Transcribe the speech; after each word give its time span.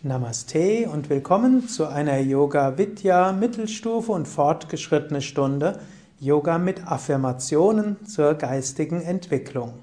Namaste 0.03 0.89
und 0.91 1.09
willkommen 1.09 1.69
zu 1.69 1.87
einer 1.87 2.19
Yoga 2.19 2.77
Vidya 2.77 3.31
Mittelstufe 3.31 4.11
und 4.11 4.27
fortgeschrittene 4.27 5.21
Stunde 5.21 5.79
Yoga 6.19 6.57
mit 6.57 6.85
Affirmationen 6.85 8.05
zur 8.05 8.33
geistigen 8.33 9.01
Entwicklung. 9.01 9.75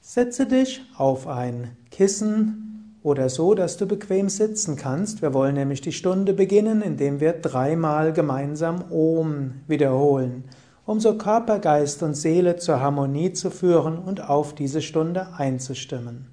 Setze 0.00 0.46
dich 0.46 0.82
auf 0.96 1.26
ein 1.26 1.76
Kissen 1.90 2.77
oder 3.02 3.28
so, 3.28 3.54
dass 3.54 3.76
du 3.76 3.86
bequem 3.86 4.28
sitzen 4.28 4.76
kannst. 4.76 5.22
Wir 5.22 5.32
wollen 5.34 5.54
nämlich 5.54 5.80
die 5.80 5.92
Stunde 5.92 6.32
beginnen, 6.32 6.82
indem 6.82 7.20
wir 7.20 7.32
dreimal 7.32 8.12
gemeinsam 8.12 8.90
Om 8.90 9.60
wiederholen, 9.66 10.44
um 10.84 11.00
so 11.00 11.16
Körper, 11.16 11.58
Geist 11.58 12.02
und 12.02 12.14
Seele 12.14 12.56
zur 12.56 12.80
Harmonie 12.80 13.32
zu 13.32 13.50
führen 13.50 13.98
und 13.98 14.28
auf 14.28 14.54
diese 14.54 14.82
Stunde 14.82 15.28
einzustimmen. 15.36 16.26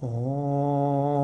Om. 0.00 1.19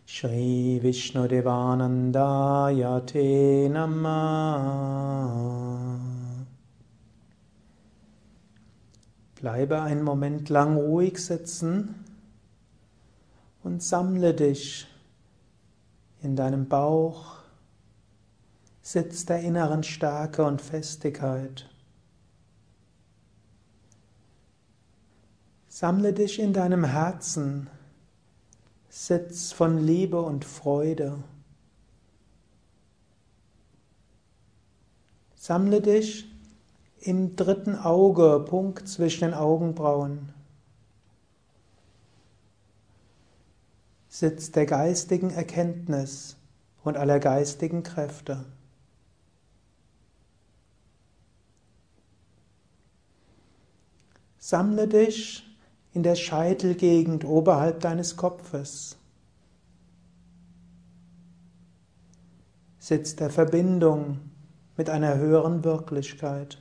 Shri 0.06 0.80
Vishnudevanandaya 0.82 3.06
Te 3.06 3.70
Namah. 3.70 5.60
Bleibe 9.36 9.82
einen 9.84 10.02
Moment 10.02 10.50
lang 10.50 10.76
ruhig 10.76 11.20
sitzen 11.20 12.09
und 13.64 13.84
sammle 13.84 14.34
dich 14.34 14.88
in 16.22 16.36
deinem 16.36 16.68
Bauch, 16.68 17.38
Sitz 18.82 19.26
der 19.26 19.42
inneren 19.42 19.84
Stärke 19.84 20.44
und 20.44 20.62
Festigkeit. 20.62 21.70
Sammle 25.68 26.14
dich 26.14 26.40
in 26.40 26.54
deinem 26.54 26.84
Herzen, 26.84 27.70
Sitz 28.90 29.52
von 29.52 29.78
Liebe 29.78 30.22
und 30.22 30.44
Freude. 30.44 31.24
Sammle 35.36 35.82
dich 35.82 36.26
im 37.00 37.36
dritten 37.36 37.76
Auge, 37.76 38.44
Punkt 38.48 38.88
zwischen 38.90 39.26
den 39.26 39.34
Augenbrauen. 39.34 40.34
Sitz 44.10 44.52
der 44.52 44.66
geistigen 44.66 45.30
Erkenntnis 45.30 46.36
und 46.84 46.98
aller 46.98 47.20
geistigen 47.20 47.84
Kräfte. 47.84 48.44
Sammle 54.40 54.88
dich 54.88 55.46
in 55.94 56.02
der 56.02 56.16
Scheitelgegend 56.16 57.24
oberhalb 57.24 57.82
deines 57.82 58.18
Kopfes. 58.18 58.98
Sitz 62.80 63.16
der 63.16 63.30
Verbindung 63.30 64.20
mit 64.76 64.90
einer 64.90 65.18
höheren 65.18 65.64
Wirklichkeit. 65.64 66.58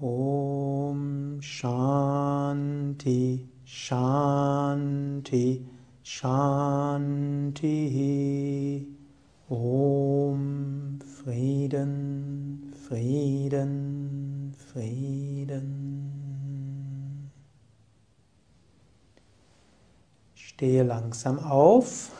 Om 0.00 1.42
Shanti 1.42 3.48
Shanti 3.64 5.66
Shanti. 6.04 7.66
Om 9.50 11.00
Frieden 11.00 12.72
Frieden 12.86 14.54
Frieden. 14.72 15.72
Stehe 20.34 20.84
langsam 20.84 21.40
auf. 21.40 22.12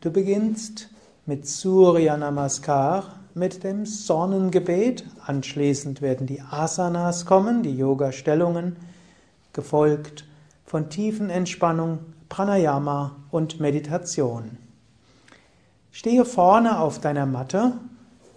Du 0.00 0.12
beginnst 0.12 0.88
mit 1.26 1.48
Surya 1.48 2.16
Namaskar 2.16 3.17
mit 3.38 3.64
dem 3.64 3.86
Sonnengebet. 3.86 5.04
Anschließend 5.24 6.02
werden 6.02 6.26
die 6.26 6.42
Asanas 6.42 7.24
kommen, 7.24 7.62
die 7.62 7.76
Yoga-Stellungen, 7.76 8.76
gefolgt 9.52 10.24
von 10.64 10.90
tiefen 10.90 11.30
Entspannung, 11.30 12.00
Pranayama 12.28 13.16
und 13.30 13.60
Meditation. 13.60 14.58
Stehe 15.92 16.24
vorne 16.24 16.78
auf 16.80 17.00
deiner 17.00 17.26
Matte, 17.26 17.72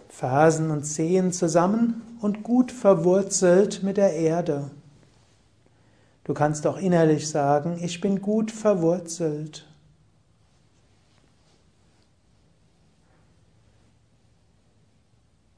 Fersen 0.09 0.71
und 0.71 0.83
Zehen 0.83 1.31
zusammen 1.31 2.01
und 2.21 2.43
gut 2.43 2.71
verwurzelt 2.71 3.83
mit 3.83 3.97
der 3.97 4.13
Erde. 4.13 4.71
Du 6.23 6.33
kannst 6.33 6.67
auch 6.67 6.77
innerlich 6.77 7.29
sagen, 7.29 7.79
ich 7.81 7.99
bin 7.99 8.21
gut 8.21 8.51
verwurzelt. 8.51 9.67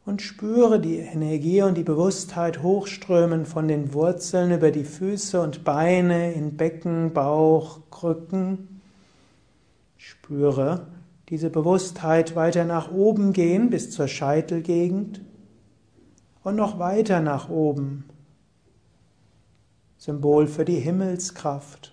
Und 0.05 0.21
spüre 0.21 0.79
die 0.79 0.97
Energie 0.97 1.61
und 1.61 1.77
die 1.77 1.83
Bewusstheit 1.83 2.61
hochströmen 2.61 3.45
von 3.45 3.67
den 3.67 3.93
Wurzeln 3.93 4.51
über 4.51 4.71
die 4.71 4.83
Füße 4.83 5.39
und 5.41 5.63
Beine 5.63 6.33
in 6.33 6.57
Becken, 6.57 7.13
Bauch, 7.13 7.79
Krücken. 7.89 8.81
Spüre 9.97 10.87
diese 11.29 11.49
Bewusstheit 11.49 12.35
weiter 12.35 12.65
nach 12.65 12.91
oben 12.91 13.31
gehen 13.31 13.69
bis 13.69 13.91
zur 13.91 14.07
Scheitelgegend 14.07 15.21
und 16.43 16.57
noch 16.57 16.79
weiter 16.79 17.21
nach 17.21 17.49
oben. 17.49 18.03
Symbol 19.97 20.47
für 20.47 20.65
die 20.65 20.79
Himmelskraft. 20.79 21.92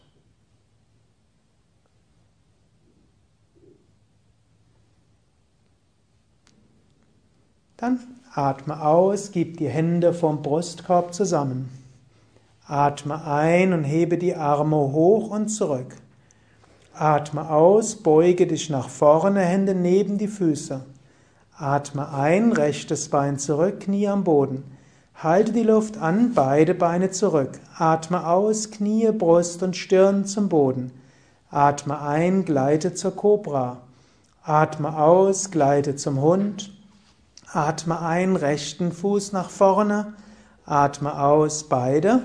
Dann 7.80 7.98
atme 8.34 8.84
aus, 8.84 9.32
gib 9.32 9.56
die 9.56 9.68
Hände 9.68 10.12
vom 10.12 10.42
Brustkorb 10.42 11.14
zusammen. 11.14 11.70
Atme 12.66 13.24
ein 13.24 13.72
und 13.72 13.84
hebe 13.84 14.18
die 14.18 14.36
Arme 14.36 14.76
hoch 14.76 15.30
und 15.30 15.48
zurück. 15.48 15.96
Atme 16.92 17.48
aus, 17.48 17.96
beuge 17.96 18.46
dich 18.46 18.68
nach 18.68 18.90
vorne, 18.90 19.40
Hände 19.40 19.74
neben 19.74 20.18
die 20.18 20.28
Füße. 20.28 20.82
Atme 21.56 22.12
ein, 22.12 22.52
rechtes 22.52 23.08
Bein 23.08 23.38
zurück, 23.38 23.80
Knie 23.80 24.08
am 24.08 24.24
Boden. 24.24 24.62
Halte 25.14 25.52
die 25.52 25.62
Luft 25.62 25.96
an, 25.96 26.34
beide 26.34 26.74
Beine 26.74 27.10
zurück. 27.10 27.58
Atme 27.78 28.26
aus, 28.26 28.70
Knie, 28.70 29.10
Brust 29.10 29.62
und 29.62 29.74
Stirn 29.74 30.26
zum 30.26 30.50
Boden. 30.50 30.92
Atme 31.50 31.98
ein, 32.02 32.44
gleite 32.44 32.92
zur 32.92 33.16
Kobra. 33.16 33.78
Atme 34.42 34.98
aus, 34.98 35.50
gleite 35.50 35.96
zum 35.96 36.20
Hund. 36.20 36.72
Atme 37.52 38.00
ein, 38.00 38.36
rechten 38.36 38.92
Fuß 38.92 39.32
nach 39.32 39.50
vorne. 39.50 40.12
Atme 40.66 41.20
aus, 41.20 41.64
beide. 41.64 42.22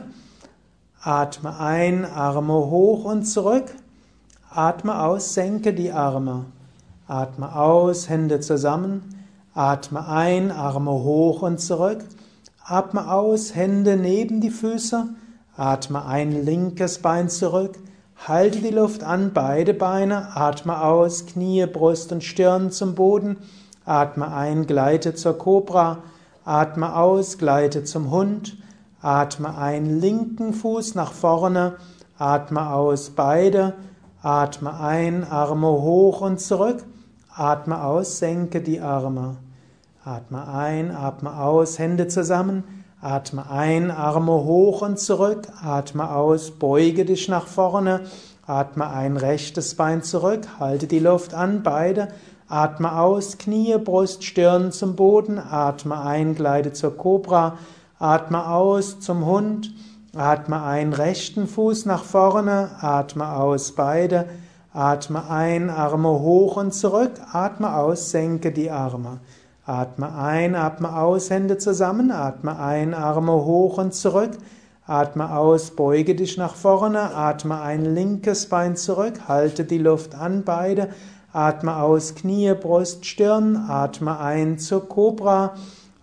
Atme 1.02 1.60
ein, 1.60 2.06
Arme 2.06 2.54
hoch 2.54 3.06
und 3.06 3.24
zurück. 3.24 3.74
Atme 4.52 5.02
aus, 5.02 5.34
senke 5.34 5.74
die 5.74 5.92
Arme. 5.92 6.46
Atme 7.08 7.56
aus, 7.56 8.08
Hände 8.08 8.40
zusammen. 8.40 9.26
Atme 9.56 10.08
ein, 10.08 10.52
Arme 10.52 10.92
hoch 10.92 11.42
und 11.42 11.60
zurück. 11.60 12.06
Atme 12.64 13.12
aus, 13.12 13.56
Hände 13.56 13.98
neben 13.98 14.42
die 14.42 14.52
Füße. 14.52 15.08
Atme 15.58 16.06
ein, 16.06 16.46
linkes 16.46 17.00
Bein 17.00 17.30
zurück. 17.30 17.80
Halte 18.28 18.60
die 18.60 18.70
Luft 18.70 19.04
an, 19.04 19.32
beide 19.34 19.74
Beine, 19.74 20.36
atme 20.36 20.84
aus, 20.84 21.26
Knie, 21.26 21.66
Brust 21.66 22.12
und 22.12 22.24
Stirn 22.24 22.72
zum 22.72 22.94
Boden, 22.94 23.38
atme 23.86 24.34
ein, 24.34 24.68
gleite 24.68 25.14
zur 25.14 25.38
Kobra, 25.38 26.00
atme 26.44 26.96
aus, 26.96 27.38
gleite 27.38 27.84
zum 27.84 28.12
Hund, 28.12 28.58
atme 29.02 29.58
ein, 29.58 30.00
linken 30.00 30.54
Fuß 30.54 30.96
nach 30.96 31.14
vorne, 31.14 31.76
atme 32.18 32.72
aus, 32.72 33.12
beide, 33.12 33.74
atme 34.22 34.80
ein, 34.80 35.24
Arme 35.24 35.68
hoch 35.68 36.22
und 36.22 36.40
zurück, 36.40 36.84
atme 37.34 37.84
aus, 37.84 38.20
senke 38.20 38.62
die 38.62 38.82
Arme. 38.82 39.38
Atme 40.04 40.48
ein, 40.48 40.92
atme 40.92 41.40
aus, 41.40 41.80
Hände 41.80 42.08
zusammen, 42.08 42.64
Atme 43.06 43.52
ein, 43.52 43.92
Arme 43.92 44.32
hoch 44.32 44.82
und 44.82 44.98
zurück, 44.98 45.48
atme 45.64 46.10
aus, 46.10 46.50
beuge 46.50 47.06
dich 47.06 47.28
nach 47.30 47.46
vorne, 47.46 48.02
atme 48.48 48.90
ein, 48.90 49.18
rechtes 49.18 49.76
Bein 49.76 50.02
zurück, 50.02 50.48
halte 50.60 50.88
die 50.88 50.98
Luft 50.98 51.36
an, 51.36 51.62
beide, 51.62 52.08
atme 52.48 53.00
aus, 53.00 53.38
Knie, 53.38 53.78
Brust, 53.78 54.24
Stirn 54.24 54.72
zum 54.72 54.96
Boden, 54.96 55.40
atme 55.40 56.00
ein, 56.00 56.36
gleite 56.36 56.74
zur 56.74 56.96
Kobra, 56.96 57.58
atme 58.00 58.48
aus 58.48 59.00
zum 59.00 59.26
Hund, 59.26 59.74
atme 60.16 60.62
ein, 60.62 60.94
rechten 60.94 61.48
Fuß 61.48 61.86
nach 61.86 62.04
vorne, 62.04 62.70
atme 62.82 63.34
aus, 63.34 63.72
beide, 63.72 64.26
atme 64.74 65.30
ein, 65.30 65.70
Arme 65.70 66.10
hoch 66.10 66.58
und 66.58 66.74
zurück, 66.74 67.14
atme 67.32 67.76
aus, 67.76 68.12
senke 68.12 68.52
die 68.52 68.70
Arme. 68.70 69.20
Atme 69.66 70.14
ein, 70.16 70.54
atme 70.56 70.96
aus, 70.96 71.32
Hände 71.32 71.58
zusammen, 71.58 72.12
atme 72.12 72.60
ein, 72.60 72.94
Arme 72.94 73.34
hoch 73.34 73.80
und 73.80 73.96
zurück, 73.96 74.32
atme 74.86 75.36
aus, 75.36 75.72
beuge 75.72 76.14
dich 76.14 76.38
nach 76.38 76.54
vorne, 76.54 77.16
atme 77.16 77.60
ein, 77.62 77.96
linkes 77.96 78.48
Bein 78.48 78.76
zurück, 78.76 79.22
halte 79.28 79.64
die 79.64 79.80
Luft 79.80 80.14
an, 80.14 80.44
beide, 80.44 80.90
atme 81.36 81.76
aus, 81.76 82.16
Knie, 82.16 82.54
Brust, 82.54 83.06
Stirn, 83.06 83.58
atme 83.58 84.20
ein 84.20 84.58
zur 84.58 84.88
Kobra, 84.88 85.56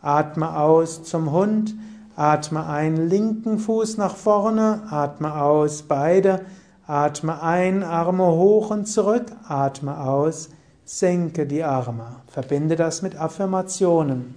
atme 0.02 0.58
aus 0.58 1.04
zum 1.04 1.32
Hund, 1.32 1.74
atme 2.16 2.66
ein, 2.66 3.08
linken 3.08 3.58
Fuß 3.58 3.96
nach 3.96 4.14
vorne, 4.14 4.82
atme 4.90 5.40
aus, 5.40 5.84
beide, 5.84 6.44
atme 6.86 7.42
ein, 7.42 7.82
Arme 7.82 8.26
hoch 8.26 8.70
und 8.70 8.84
zurück, 8.84 9.24
atme 9.48 10.00
aus, 10.00 10.50
Senke 10.84 11.46
die 11.46 11.62
Arme. 11.62 12.16
Verbinde 12.26 12.76
das 12.76 13.00
mit 13.00 13.16
Affirmationen. 13.16 14.34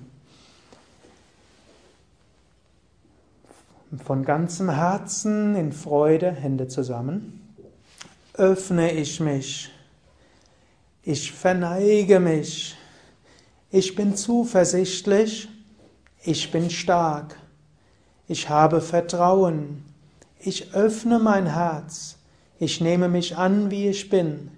Von 4.05 4.23
ganzem 4.23 4.69
Herzen 4.69 5.55
in 5.55 5.73
Freude, 5.73 6.31
Hände 6.31 6.69
zusammen. 6.69 7.41
Öffne 8.35 8.91
ich 8.91 9.19
mich. 9.19 9.74
Ich 11.07 11.31
verneige 11.31 12.19
mich. 12.19 12.75
Ich 13.69 13.93
bin 13.93 14.15
zuversichtlich. 14.15 15.47
Ich 16.23 16.49
bin 16.49 16.71
stark. 16.71 17.37
Ich 18.27 18.49
habe 18.49 18.81
Vertrauen. 18.81 19.85
Ich 20.39 20.73
öffne 20.73 21.19
mein 21.19 21.45
Herz. 21.45 22.17
Ich 22.57 22.81
nehme 22.81 23.07
mich 23.07 23.37
an, 23.37 23.69
wie 23.69 23.87
ich 23.87 24.09
bin. 24.09 24.49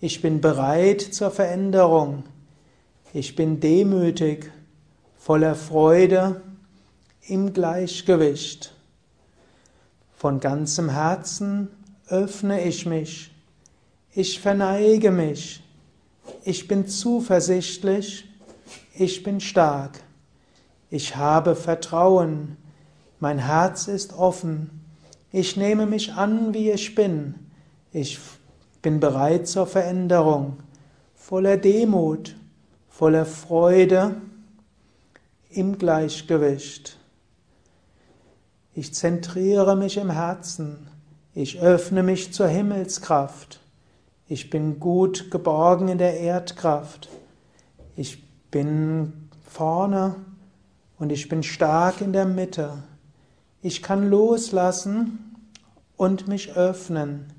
Ich 0.00 0.20
bin 0.20 0.40
bereit 0.40 1.00
zur 1.00 1.30
Veränderung. 1.30 2.24
Ich 3.12 3.36
bin 3.36 3.60
demütig, 3.60 4.50
voller 5.16 5.54
Freude, 5.54 6.42
im 7.28 7.52
Gleichgewicht. 7.52 8.74
Von 10.16 10.40
ganzem 10.40 10.88
Herzen 10.90 11.68
öffne 12.08 12.64
ich 12.64 12.84
mich. 12.84 13.30
Ich 14.12 14.40
verneige 14.40 15.12
mich. 15.12 15.63
Ich 16.44 16.68
bin 16.68 16.86
zuversichtlich. 16.86 18.28
Ich 18.94 19.22
bin 19.22 19.40
stark. 19.40 20.00
Ich 20.90 21.16
habe 21.16 21.56
Vertrauen. 21.56 22.56
Mein 23.20 23.38
Herz 23.38 23.88
ist 23.88 24.12
offen. 24.12 24.70
Ich 25.32 25.56
nehme 25.56 25.86
mich 25.86 26.12
an, 26.12 26.54
wie 26.54 26.70
ich 26.70 26.94
bin. 26.94 27.34
Ich 27.90 28.18
bin 28.82 29.00
bereit 29.00 29.48
zur 29.48 29.66
Veränderung, 29.66 30.58
voller 31.14 31.56
Demut, 31.56 32.36
voller 32.88 33.24
Freude, 33.24 34.16
im 35.48 35.78
Gleichgewicht. 35.78 36.98
Ich 38.74 38.92
zentriere 38.92 39.74
mich 39.74 39.96
im 39.96 40.10
Herzen, 40.10 40.86
ich 41.34 41.60
öffne 41.60 42.02
mich 42.02 42.34
zur 42.34 42.48
Himmelskraft, 42.48 43.60
ich 44.28 44.50
bin 44.50 44.80
gut 44.80 45.30
geborgen 45.30 45.88
in 45.88 45.98
der 45.98 46.18
Erdkraft, 46.20 47.08
ich 47.96 48.22
bin 48.50 49.28
vorne 49.46 50.16
und 50.98 51.12
ich 51.12 51.28
bin 51.28 51.42
stark 51.42 52.00
in 52.00 52.12
der 52.12 52.24
Mitte. 52.24 52.82
Ich 53.62 53.82
kann 53.82 54.10
loslassen 54.10 55.36
und 55.96 56.28
mich 56.28 56.54
öffnen. 56.54 57.32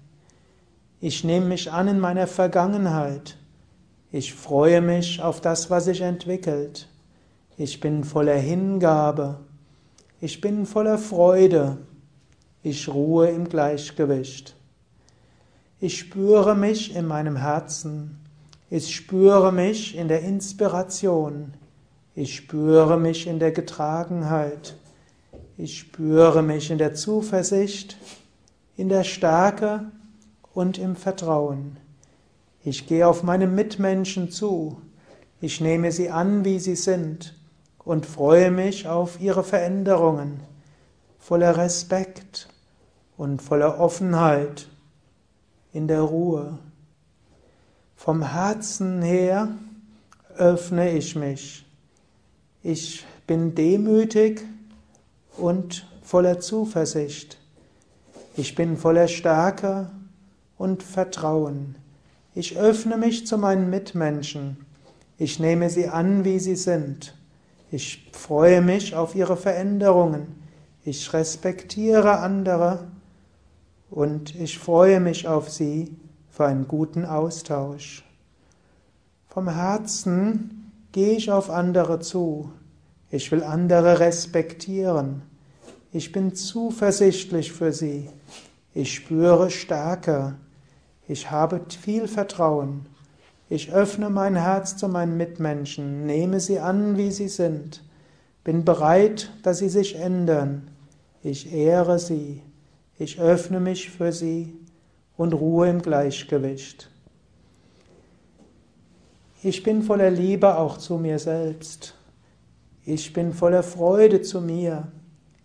Ich 1.01 1.23
nehme 1.23 1.47
mich 1.47 1.71
an 1.71 1.87
in 1.87 1.99
meiner 1.99 2.27
Vergangenheit. 2.27 3.37
Ich 4.11 4.33
freue 4.33 4.81
mich 4.81 5.21
auf 5.21 5.41
das, 5.41 5.69
was 5.69 5.85
sich 5.85 6.01
entwickelt. 6.01 6.87
Ich 7.57 7.79
bin 7.79 8.03
voller 8.03 8.37
Hingabe. 8.37 9.39
Ich 10.21 10.41
bin 10.41 10.65
voller 10.65 10.97
Freude. 10.97 11.77
Ich 12.63 12.87
ruhe 12.87 13.29
im 13.29 13.47
Gleichgewicht. 13.47 14.55
Ich 15.81 15.99
spüre 15.99 16.55
mich 16.55 16.95
in 16.95 17.05
meinem 17.05 17.35
Herzen. 17.35 18.17
Ich 18.69 18.95
spüre 18.95 19.51
mich 19.51 19.97
in 19.97 20.07
der 20.07 20.21
Inspiration. 20.21 21.53
Ich 22.15 22.37
spüre 22.37 22.97
mich 22.97 23.27
in 23.27 23.39
der 23.39 23.51
Getragenheit. 23.51 24.77
Ich 25.57 25.77
spüre 25.77 26.41
mich 26.43 26.71
in 26.71 26.77
der 26.77 26.93
Zuversicht, 26.93 27.97
in 28.77 28.87
der 28.87 29.03
Stärke 29.03 29.91
und 30.53 30.77
im 30.77 30.95
Vertrauen. 30.95 31.75
Ich 32.63 32.87
gehe 32.87 33.05
auf 33.05 33.21
meine 33.21 33.47
Mitmenschen 33.47 34.31
zu. 34.31 34.81
Ich 35.41 35.59
nehme 35.59 35.91
sie 35.91 36.09
an, 36.09 36.45
wie 36.45 36.59
sie 36.59 36.77
sind 36.77 37.35
und 37.83 38.05
freue 38.05 38.49
mich 38.49 38.87
auf 38.87 39.19
ihre 39.19 39.43
Veränderungen, 39.43 40.39
voller 41.19 41.57
Respekt 41.57 42.47
und 43.17 43.41
voller 43.41 43.77
Offenheit, 43.77 44.69
in 45.75 45.89
der 45.89 46.03
Ruhe. 46.03 46.57
Vom 47.97 48.31
Herzen 48.31 49.01
her 49.01 49.49
öffne 50.37 50.91
ich 50.91 51.17
mich. 51.17 51.65
Ich 52.63 53.05
bin 53.27 53.55
demütig 53.55 54.41
und 55.35 55.85
voller 56.01 56.39
Zuversicht. 56.39 57.37
Ich 58.37 58.55
bin 58.55 58.77
voller 58.77 59.09
Stärke 59.09 59.91
und 60.57 60.81
Vertrauen. 60.81 61.75
Ich 62.33 62.57
öffne 62.57 62.95
mich 62.95 63.27
zu 63.27 63.37
meinen 63.37 63.69
Mitmenschen. 63.69 64.65
Ich 65.17 65.41
nehme 65.41 65.69
sie 65.69 65.89
an, 65.89 66.23
wie 66.23 66.39
sie 66.39 66.55
sind. 66.55 67.17
Ich 67.69 68.09
freue 68.13 68.61
mich 68.61 68.95
auf 68.95 69.13
ihre 69.13 69.35
Veränderungen. 69.35 70.41
Ich 70.85 71.11
respektiere 71.11 72.19
andere 72.19 72.87
und 73.95 74.35
ich 74.35 74.59
freue 74.59 74.99
mich 74.99 75.25
auf 75.25 75.49
sie 75.49 75.95
für 76.29 76.45
einen 76.45 76.67
guten 76.67 77.05
Austausch. 77.05 78.03
Vom 79.29 79.47
Herzen 79.47 80.71
gehe 80.91 81.15
ich 81.15 81.31
auf 81.31 81.49
andere 81.49 82.01
zu. 82.01 82.51
Ich 83.09 83.31
will 83.31 83.41
andere 83.41 84.01
respektieren. 84.01 85.21
Ich 85.93 86.11
bin 86.11 86.35
zuversichtlich 86.35 87.53
für 87.53 87.71
sie. 87.71 88.09
Ich 88.73 88.93
spüre 88.93 89.49
Stärke. 89.49 90.35
Ich 91.07 91.31
habe 91.31 91.61
viel 91.69 92.09
Vertrauen. 92.09 92.87
Ich 93.47 93.71
öffne 93.71 94.09
mein 94.09 94.35
Herz 94.35 94.75
zu 94.75 94.89
meinen 94.89 95.15
Mitmenschen, 95.15 96.05
nehme 96.05 96.41
sie 96.41 96.59
an, 96.59 96.97
wie 96.97 97.11
sie 97.11 97.29
sind, 97.29 97.81
bin 98.43 98.65
bereit, 98.65 99.31
dass 99.43 99.59
sie 99.59 99.69
sich 99.69 99.95
ändern. 99.95 100.67
Ich 101.23 101.53
ehre 101.53 101.97
sie. 101.97 102.41
Ich 102.97 103.19
öffne 103.19 103.59
mich 103.59 103.89
für 103.89 104.11
sie 104.11 104.55
und 105.17 105.33
ruhe 105.33 105.69
im 105.69 105.81
Gleichgewicht. 105.81 106.89
Ich 109.43 109.63
bin 109.63 109.83
voller 109.83 110.09
Liebe 110.09 110.57
auch 110.57 110.77
zu 110.77 110.97
mir 110.97 111.19
selbst. 111.19 111.95
Ich 112.85 113.13
bin 113.13 113.33
voller 113.33 113.63
Freude 113.63 114.21
zu 114.21 114.41
mir. 114.41 114.87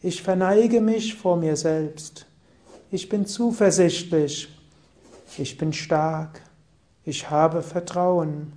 Ich 0.02 0.22
verneige 0.22 0.80
mich 0.80 1.14
vor 1.14 1.36
mir 1.36 1.56
selbst. 1.56 2.26
Ich 2.90 3.08
bin 3.08 3.26
zuversichtlich 3.26 4.48
ich 5.38 5.56
bin 5.56 5.72
stark, 5.72 6.42
ich 7.04 7.30
habe 7.30 7.62
Vertrauen, 7.62 8.52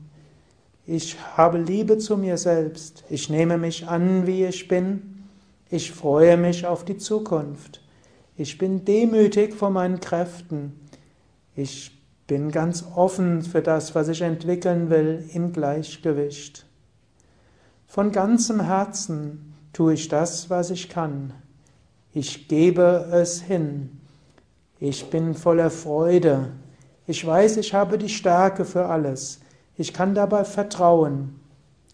ich 0.86 1.18
habe 1.38 1.58
Liebe 1.58 1.98
zu 1.98 2.18
mir 2.18 2.38
selbst, 2.38 3.04
ich 3.10 3.30
nehme 3.30 3.58
mich 3.58 3.88
an, 3.88 4.28
wie 4.28 4.46
ich 4.46 4.68
bin, 4.68 5.26
ich 5.70 5.92
freue 5.92 6.38
mich 6.38 6.66
auf 6.66 6.84
die 6.84 6.98
Zukunft, 6.98 7.82
ich 8.36 8.58
bin 8.58 8.86
demütig 8.86 9.54
vor 9.54 9.70
meinen 9.70 10.00
Kräften, 10.00 10.80
Ich 11.56 11.92
bin 12.26 12.52
ganz 12.52 12.84
offen 12.96 13.44
für 13.44 13.62
das, 13.62 13.94
was 13.94 14.08
ich 14.08 14.22
entwickeln 14.22 14.90
will, 14.90 15.30
im 15.34 15.54
Gleichgewicht. 15.54 16.66
Von 17.86 18.12
ganzem 18.12 18.60
Herzen 18.60 19.54
tue 19.72 19.94
ich 19.94 20.08
das, 20.08 20.50
was 20.50 20.72
ich 20.72 20.90
kann. 20.90 21.34
Ich 22.12 22.48
gebe 22.48 23.08
es 23.12 23.42
hin. 23.42 24.00
Ich 24.80 25.12
bin 25.12 25.36
voller 25.36 25.70
Freude. 25.70 26.52
Ich 27.06 27.26
weiß, 27.26 27.58
ich 27.58 27.74
habe 27.74 27.98
die 27.98 28.10
Stärke 28.10 28.66
für 28.66 28.86
alles. 28.86 29.42
Ich 29.78 29.94
kann 29.94 30.16
dabei 30.16 30.44
vertrauen. 30.44 31.40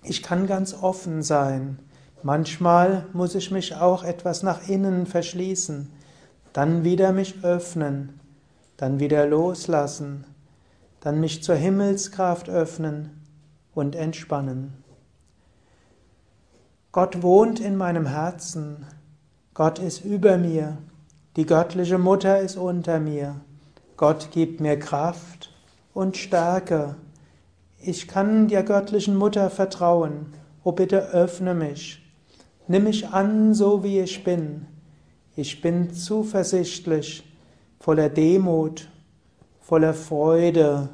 Ich 0.03 0.24
kann 0.24 0.48
ganz 0.48 0.74
offen 0.74 1.22
sein. 1.24 1.79
Manchmal 2.24 3.05
muss 3.13 3.36
ich 3.36 3.51
mich 3.51 3.75
auch 3.75 4.03
etwas 4.03 4.43
nach 4.43 4.67
innen 4.67 5.05
verschließen, 5.05 5.89
dann 6.53 6.84
wieder 6.84 7.12
mich 7.12 7.44
öffnen, 7.44 8.20
dann 8.77 9.00
wieder 9.00 9.25
loslassen, 9.25 10.25
dann 11.00 11.20
mich 11.20 11.44
zur 11.44 11.56
Himmelskraft 11.56 12.50
öffnen 12.50 13.25
und 13.74 13.96
entspannen. 13.96 14.74
Gott 16.91 17.22
wohnt 17.22 17.60
in 17.60 17.75
meinem 17.75 18.08
Herzen, 18.08 18.86
Gott 19.53 19.79
ist 19.79 20.03
über 20.03 20.38
mir, 20.38 20.77
die 21.36 21.46
göttliche 21.46 21.98
Mutter 21.98 22.39
ist 22.39 22.58
unter 22.58 23.00
mir, 23.00 23.36
Gott 24.00 24.32
gibt 24.32 24.62
mir 24.62 24.79
Kraft 24.79 25.51
und 25.94 26.15
Stärke. 26.15 26.96
Ich 27.82 28.08
kann 28.08 28.48
der 28.48 28.63
göttlichen 28.63 29.18
Mutter 29.18 29.50
vertrauen. 29.50 30.27
Oh 30.63 30.72
bitte 30.72 31.10
öffne 31.10 31.53
mich. 31.53 32.01
Nimm 32.68 32.86
mich 32.86 33.10
an, 33.10 33.53
so 33.53 33.84
wie 33.84 34.00
ich 34.00 34.24
bin. 34.24 34.68
Ich 35.39 35.62
bin 35.62 35.93
zuversichtlich, 35.93 37.24
voller 37.79 38.10
Demut, 38.10 38.89
voller 39.62 39.93
Freude. 39.93 40.89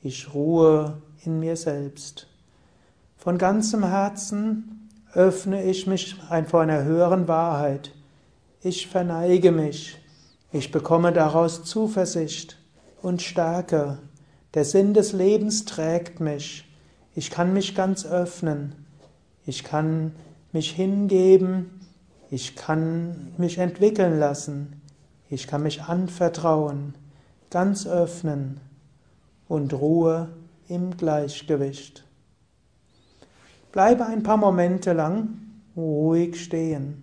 Ich 0.00 0.32
ruhe 0.32 1.02
in 1.24 1.38
mir 1.38 1.56
selbst. 1.56 2.26
Von 3.18 3.36
ganzem 3.36 3.86
Herzen 3.86 4.88
öffne 5.12 5.64
ich 5.64 5.86
mich 5.86 6.16
vor 6.46 6.62
einer 6.62 6.84
höheren 6.84 7.28
Wahrheit. 7.28 7.92
Ich 8.62 8.86
verneige 8.86 9.52
mich 9.52 9.98
ich 10.54 10.70
bekomme 10.70 11.12
daraus 11.12 11.64
Zuversicht 11.64 12.58
und 13.02 13.22
Stärke. 13.22 13.98
Der 14.54 14.64
Sinn 14.64 14.94
des 14.94 15.12
Lebens 15.12 15.64
trägt 15.64 16.20
mich. 16.20 16.64
Ich 17.16 17.30
kann 17.30 17.52
mich 17.52 17.74
ganz 17.74 18.06
öffnen. 18.06 18.86
Ich 19.46 19.64
kann 19.64 20.12
mich 20.52 20.70
hingeben. 20.70 21.80
Ich 22.30 22.56
kann 22.56 23.32
mich 23.36 23.58
entwickeln 23.58 24.18
lassen. 24.18 24.80
Ich 25.30 25.46
kann 25.46 25.62
mich 25.62 25.82
anvertrauen, 25.82 26.94
ganz 27.50 27.86
öffnen 27.86 28.60
und 29.48 29.72
Ruhe 29.72 30.28
im 30.68 30.96
Gleichgewicht. 30.96 32.04
Bleibe 33.72 34.06
ein 34.06 34.22
paar 34.22 34.36
Momente 34.36 34.92
lang 34.92 35.40
ruhig 35.76 36.42
stehen. 36.42 37.02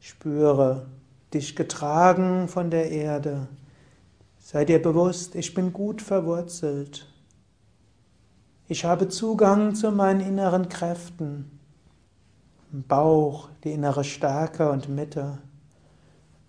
Spüre 0.00 0.86
dich 1.32 1.56
getragen 1.56 2.48
von 2.48 2.70
der 2.70 2.90
Erde. 2.90 3.48
Sei 4.38 4.64
dir 4.64 4.82
bewusst, 4.82 5.34
ich 5.34 5.54
bin 5.54 5.72
gut 5.72 6.02
verwurzelt. 6.02 7.06
Ich 8.68 8.84
habe 8.84 9.08
Zugang 9.08 9.74
zu 9.74 9.90
meinen 9.92 10.20
inneren 10.20 10.68
Kräften. 10.68 11.61
Bauch 12.72 13.50
die 13.64 13.72
innere 13.72 14.02
Stärke 14.02 14.70
und 14.70 14.88
Mitte. 14.88 15.38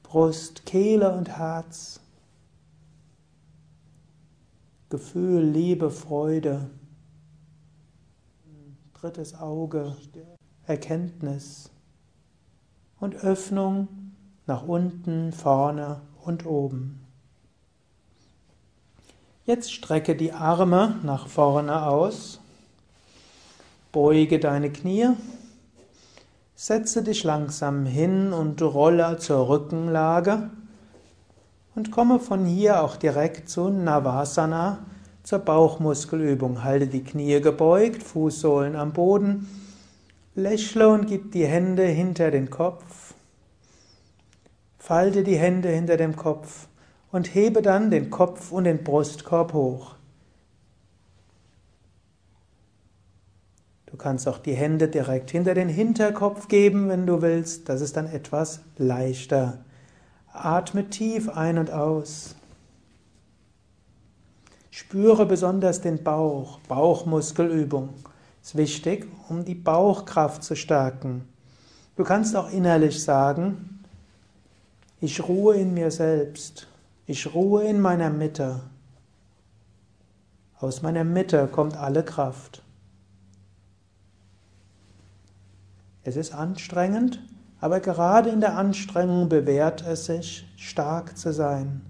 Brust, 0.03 0.65
Kehle 0.65 1.13
und 1.13 1.29
Herz. 1.37 1.99
Gefühl, 4.89 5.43
Liebe, 5.43 5.91
Freude. 5.91 6.69
Drittes 8.93 9.35
Auge, 9.35 9.97
Erkenntnis 10.65 11.69
und 13.01 13.15
Öffnung 13.15 13.89
nach 14.47 14.63
unten, 14.63 15.33
vorne 15.33 15.99
und 16.23 16.45
oben. 16.45 17.05
Jetzt 19.45 19.73
strecke 19.73 20.15
die 20.15 20.31
Arme 20.31 20.99
nach 21.03 21.27
vorne 21.27 21.85
aus, 21.85 22.39
beuge 23.91 24.39
deine 24.39 24.71
Knie, 24.71 25.09
setze 26.65 27.03
dich 27.03 27.25
langsam 27.25 27.85
hin 27.85 28.31
und 28.31 28.61
rolle 28.61 29.17
zur 29.17 29.49
Rückenlage 29.49 30.49
und 31.75 31.91
komme 31.91 32.19
von 32.19 32.45
hier 32.45 32.81
auch 32.81 32.95
direkt 32.95 33.49
zu 33.49 33.67
Navasana, 33.67 34.85
zur 35.23 35.39
Bauchmuskelübung. 35.39 36.63
Halte 36.63 36.87
die 36.87 37.03
Knie 37.03 37.41
gebeugt, 37.41 38.01
Fußsohlen 38.01 38.77
am 38.77 38.93
Boden 38.93 39.49
Lächle 40.35 40.87
und 40.87 41.07
gib 41.07 41.33
die 41.33 41.45
Hände 41.45 41.83
hinter 41.83 42.31
den 42.31 42.49
Kopf. 42.49 43.13
Falte 44.79 45.23
die 45.23 45.35
Hände 45.35 45.67
hinter 45.67 45.97
dem 45.97 46.15
Kopf 46.15 46.69
und 47.11 47.35
hebe 47.35 47.61
dann 47.61 47.91
den 47.91 48.09
Kopf 48.09 48.53
und 48.53 48.63
den 48.63 48.85
Brustkorb 48.85 49.51
hoch. 49.51 49.95
Du 53.93 53.97
kannst 53.97 54.27
auch 54.27 54.39
die 54.39 54.55
Hände 54.55 54.87
direkt 54.87 55.29
hinter 55.29 55.53
den 55.53 55.69
Hinterkopf 55.69 56.47
geben, 56.47 56.89
wenn 56.89 57.05
du 57.05 57.21
willst. 57.21 57.69
Das 57.69 57.79
ist 57.79 57.95
dann 57.95 58.07
etwas 58.07 58.61
leichter. 58.75 59.59
Atme 60.31 60.89
tief 60.89 61.29
ein 61.29 61.59
und 61.59 61.69
aus. 61.69 62.35
Spüre 64.71 65.27
besonders 65.27 65.81
den 65.81 66.01
Bauch, 66.03 66.57
Bauchmuskelübung 66.67 67.89
ist 68.41 68.57
wichtig, 68.57 69.05
um 69.29 69.45
die 69.45 69.53
Bauchkraft 69.53 70.43
zu 70.43 70.55
stärken. 70.55 71.27
Du 71.95 72.03
kannst 72.03 72.35
auch 72.35 72.51
innerlich 72.51 73.03
sagen, 73.03 73.83
ich 75.01 75.21
ruhe 75.27 75.55
in 75.55 75.75
mir 75.75 75.91
selbst, 75.91 76.65
ich 77.05 77.35
ruhe 77.35 77.63
in 77.65 77.79
meiner 77.79 78.09
Mitte. 78.09 78.61
Aus 80.59 80.81
meiner 80.81 81.03
Mitte 81.03 81.47
kommt 81.47 81.77
alle 81.77 82.01
Kraft. 82.03 82.63
Es 86.03 86.17
ist 86.17 86.33
anstrengend, 86.33 87.21
aber 87.61 87.79
gerade 87.79 88.29
in 88.29 88.41
der 88.41 88.57
Anstrengung 88.57 89.29
bewährt 89.29 89.85
es 89.87 90.05
sich, 90.05 90.45
stark 90.57 91.17
zu 91.17 91.31
sein. 91.31 91.81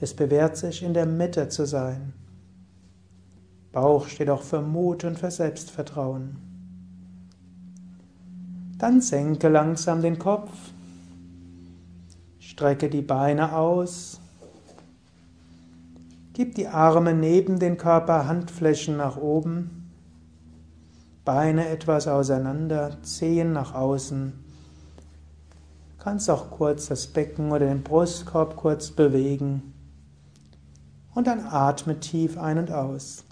Es 0.00 0.12
bewährt 0.12 0.56
sich, 0.56 0.82
in 0.82 0.92
der 0.92 1.06
Mitte 1.06 1.48
zu 1.48 1.66
sein. 1.66 2.12
Bauch 3.72 4.06
steht 4.06 4.28
auch 4.28 4.42
für 4.42 4.60
Mut 4.60 5.04
und 5.04 5.18
für 5.18 5.30
Selbstvertrauen. 5.30 6.36
Dann 8.78 9.00
senke 9.00 9.48
langsam 9.48 10.02
den 10.02 10.18
Kopf, 10.18 10.50
strecke 12.38 12.90
die 12.90 13.02
Beine 13.02 13.56
aus, 13.56 14.20
gib 16.34 16.54
die 16.54 16.68
Arme 16.68 17.14
neben 17.14 17.58
den 17.58 17.78
Körper, 17.78 18.28
Handflächen 18.28 18.98
nach 18.98 19.16
oben, 19.16 19.83
Beine 21.24 21.68
etwas 21.68 22.06
auseinander, 22.06 23.02
Zehen 23.02 23.52
nach 23.52 23.74
außen. 23.74 24.32
Du 25.96 26.04
kannst 26.04 26.28
auch 26.28 26.50
kurz 26.50 26.88
das 26.88 27.06
Becken 27.06 27.50
oder 27.50 27.66
den 27.66 27.82
Brustkorb 27.82 28.56
kurz 28.56 28.90
bewegen. 28.90 29.72
Und 31.14 31.26
dann 31.26 31.40
atme 31.40 31.98
tief 31.98 32.36
ein 32.36 32.58
und 32.58 32.70
aus. 32.70 33.24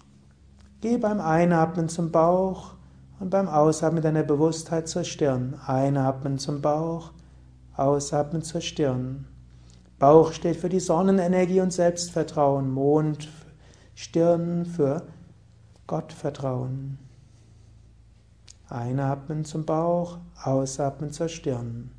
Geh 0.81 0.97
beim 0.97 1.21
Einatmen 1.21 1.91
zum 1.91 2.11
Bauch 2.11 2.75
und 3.21 3.29
beim 3.29 3.49
Ausatmen 3.49 4.03
deiner 4.03 4.23
Bewusstheit 4.23 4.89
zur 4.89 5.05
Stirn. 5.05 5.61
Einatmen 5.67 6.39
zum 6.39 6.63
Bauch, 6.63 7.11
ausatmen 7.77 8.43
zur 8.43 8.63
Stirn. 8.63 9.27
Bauch 9.99 10.33
steht 10.33 10.57
für 10.57 10.71
die 10.71 10.81
Sonnenenergie 10.81 11.61
und 11.61 11.73
Selbstvertrauen, 11.73 12.71
Mond, 12.71 13.29
Stirn 13.95 14.65
für 14.65 15.03
Gottvertrauen. 15.87 17.02
Einatmen 18.73 19.45
zum 19.45 19.65
Bauch, 19.65 20.19
ausatmen 20.43 21.13
zur 21.13 21.29
Stirn. 21.29 21.91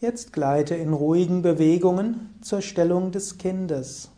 Jetzt 0.00 0.32
gleite 0.32 0.76
in 0.76 0.92
ruhigen 0.92 1.42
Bewegungen 1.42 2.34
zur 2.40 2.62
Stellung 2.62 3.10
des 3.10 3.36
Kindes. 3.36 4.10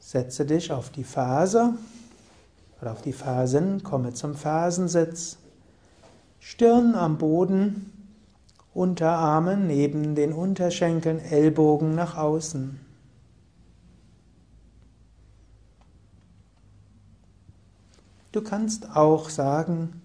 Setze 0.00 0.44
dich 0.44 0.72
auf 0.72 0.90
die 0.90 1.04
Ferse 1.04 1.74
oder 2.80 2.92
auf 2.92 3.02
die 3.02 3.12
Fersen, 3.12 3.84
komme 3.84 4.12
zum 4.12 4.34
Fersensitz. 4.34 5.38
Stirn 6.40 6.96
am 6.96 7.18
Boden, 7.18 7.92
Unterarme 8.74 9.56
neben 9.56 10.16
den 10.16 10.32
Unterschenkeln, 10.32 11.20
Ellbogen 11.20 11.94
nach 11.94 12.16
außen. 12.16 12.80
Du 18.32 18.42
kannst 18.42 18.96
auch 18.96 19.28
sagen, 19.28 20.02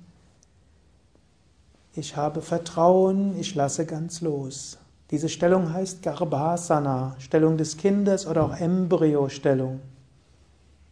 Ich 1.98 2.16
habe 2.16 2.44
Vertrauen, 2.44 3.36
ich 3.40 3.56
lasse 3.56 3.88
ganz 3.88 4.22
los. 4.22 4.78
Diese 5.10 5.30
Stellung 5.30 5.74
heißt 5.74 6.04
Garbhasana, 6.04 7.16
Stellung 7.18 7.58
des 7.58 7.76
Kindes 7.78 8.28
oder 8.28 8.44
auch 8.44 8.56
Embryostellung. 8.56 9.80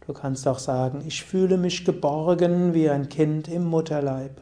Du 0.04 0.12
kannst 0.12 0.48
auch 0.48 0.58
sagen, 0.58 1.04
ich 1.06 1.24
fühle 1.24 1.58
mich 1.58 1.84
geborgen 1.84 2.74
wie 2.74 2.90
ein 2.90 3.08
Kind 3.08 3.46
im 3.46 3.66
Mutterleib. 3.66 4.40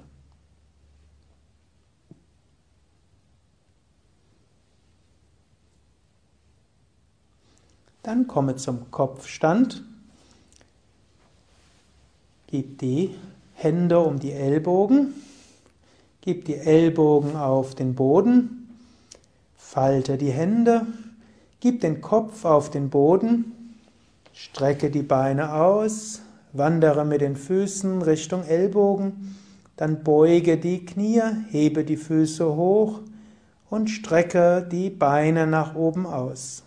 Dann 8.03 8.27
komme 8.27 8.57
zum 8.57 8.91
Kopfstand. 8.91 9.85
Gib 12.55 12.79
die 12.79 13.11
Hände 13.55 13.99
um 13.99 14.21
die 14.21 14.31
Ellbogen. 14.31 15.13
Gib 16.21 16.45
die 16.45 16.55
Ellbogen 16.55 17.35
auf 17.35 17.75
den 17.75 17.97
Boden. 17.97 18.69
Falte 19.57 20.17
die 20.17 20.31
Hände. 20.31 20.87
Gib 21.59 21.81
den 21.81 22.01
Kopf 22.01 22.45
auf 22.45 22.71
den 22.71 22.91
Boden. 22.91 23.75
Strecke 24.33 24.89
die 24.89 25.03
Beine 25.03 25.53
aus. 25.53 26.23
Wandere 26.53 27.05
mit 27.05 27.23
den 27.23 27.35
Füßen 27.35 28.03
Richtung 28.03 28.45
Ellbogen. 28.45 29.37
Dann 29.77 30.05
beuge 30.05 30.57
die 30.57 30.87
Knie, 30.87 31.23
hebe 31.51 31.83
die 31.83 31.97
Füße 31.97 32.55
hoch 32.55 33.01
und 33.69 33.91
strecke 33.91 34.65
die 34.71 34.91
Beine 34.91 35.49
nach 35.49 35.75
oben 35.75 36.07
aus. 36.07 36.63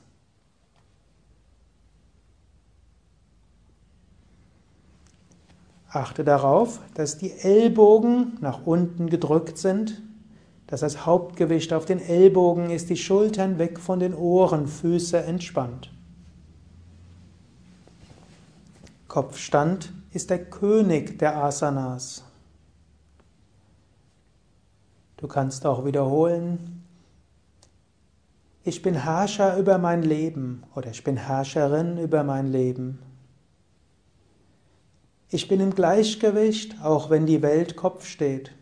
Achte 5.90 6.24
darauf, 6.24 6.80
dass 6.96 7.18
die 7.18 7.32
Ellbogen 7.32 8.38
nach 8.42 8.66
unten 8.66 9.10
gedrückt 9.10 9.58
sind, 9.58 10.02
dass 10.68 10.82
das 10.82 11.06
Hauptgewicht 11.06 11.72
auf 11.72 11.86
den 11.86 12.00
Ellbogen 12.00 12.70
ist, 12.70 12.90
die 12.90 12.98
Schultern 12.98 13.58
weg 13.58 13.80
von 13.80 14.00
den 14.00 14.14
Ohren, 14.14 14.68
Füße 14.68 15.18
entspannt. 15.18 15.92
Kopfstand 19.08 19.94
ist 20.12 20.30
der 20.30 20.44
König 20.44 21.18
der 21.20 21.38
Asanas. 21.38 22.24
Du 25.16 25.28
kannst 25.28 25.66
auch 25.66 25.86
wiederholen, 25.86 26.84
ich 28.64 28.82
bin 28.82 28.96
Herrscher 28.96 29.58
über 29.58 29.78
mein 29.78 30.04
Leben 30.04 30.64
oder 30.76 30.90
ich 30.90 31.02
bin 31.02 31.16
Herrscherin 31.16 31.98
über 31.98 32.24
mein 32.26 32.52
Leben. 32.52 33.00
Ich 35.30 35.50
bin 35.50 35.60
im 35.60 35.76
Gleichgewicht, 35.76 36.82
auch 36.82 37.10
wenn 37.10 37.26
die 37.26 37.42
Welt 37.42 37.76
Kopf 37.76 38.06
steht. 38.06 38.54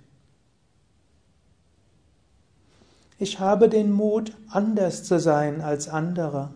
Ich 3.20 3.40
habe 3.40 3.70
den 3.70 3.92
Mut, 3.92 4.36
anders 4.50 5.04
zu 5.04 5.20
sein 5.20 5.62
als 5.62 5.88
andere. 5.88 6.54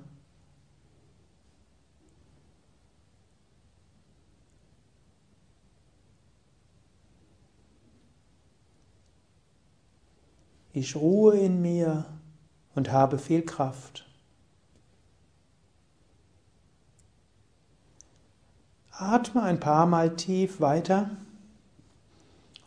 Ich 10.73 10.95
ruhe 10.95 11.37
in 11.37 11.61
mir 11.61 12.05
und 12.73 12.91
habe 12.91 13.19
viel 13.19 13.43
Kraft. 13.43 14.08
Atme 18.99 19.41
ein 19.43 19.59
paar 19.59 19.85
Mal 19.85 20.15
tief 20.15 20.59
weiter. 20.59 21.09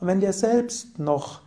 Und 0.01 0.07
wenn 0.07 0.21
dir 0.21 0.33
selbst 0.33 0.99
noch 0.99 1.43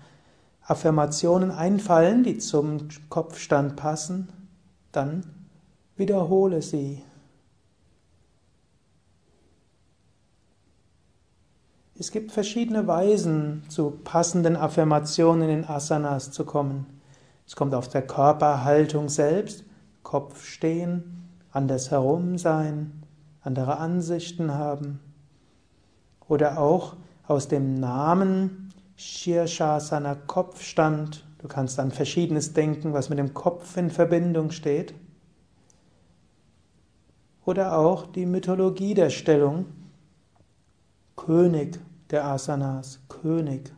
Affirmationen 0.61 1.51
einfallen, 1.51 2.23
die 2.23 2.37
zum 2.37 2.87
Kopfstand 3.09 3.75
passen, 3.75 4.29
dann 4.91 5.25
wiederhole 5.97 6.61
sie. 6.61 7.01
Es 11.97 12.11
gibt 12.11 12.31
verschiedene 12.31 12.85
Weisen, 12.87 13.63
zu 13.69 13.89
passenden 13.89 14.55
Affirmationen 14.55 15.49
in 15.49 15.65
Asanas 15.65 16.31
zu 16.31 16.45
kommen. 16.45 17.01
Es 17.47 17.55
kommt 17.55 17.73
auf 17.73 17.87
der 17.87 18.05
Körperhaltung 18.05 19.09
selbst, 19.09 19.63
Kopf 20.03 20.45
stehen, 20.45 21.29
andersherum 21.51 22.37
sein, 22.37 23.04
andere 23.45 23.77
Ansichten 23.77 24.53
haben. 24.53 24.99
Oder 26.27 26.59
auch 26.59 26.95
aus 27.27 27.47
dem 27.47 27.79
Namen 27.79 28.73
Shirshasana 28.95 30.15
Kopfstand. 30.15 31.25
Du 31.39 31.47
kannst 31.47 31.79
an 31.79 31.91
Verschiedenes 31.91 32.53
denken, 32.53 32.93
was 32.93 33.09
mit 33.09 33.19
dem 33.19 33.33
Kopf 33.33 33.77
in 33.77 33.89
Verbindung 33.89 34.51
steht. 34.51 34.93
Oder 37.45 37.77
auch 37.77 38.07
die 38.07 38.25
Mythologie 38.25 38.93
der 38.93 39.09
Stellung. 39.11 39.65
König 41.15 41.79
der 42.09 42.25
Asanas, 42.25 42.99
König. 43.09 43.73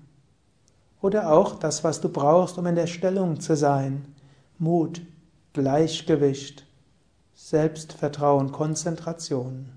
Oder 1.01 1.31
auch 1.31 1.55
das, 1.55 1.83
was 1.83 2.01
du 2.01 2.09
brauchst, 2.09 2.57
um 2.57 2.65
in 2.65 2.75
der 2.75 2.87
Stellung 2.87 3.39
zu 3.39 3.55
sein. 3.55 4.05
Mut, 4.57 5.01
Gleichgewicht, 5.53 6.66
Selbstvertrauen, 7.49 8.51
Konzentration. 8.51 9.69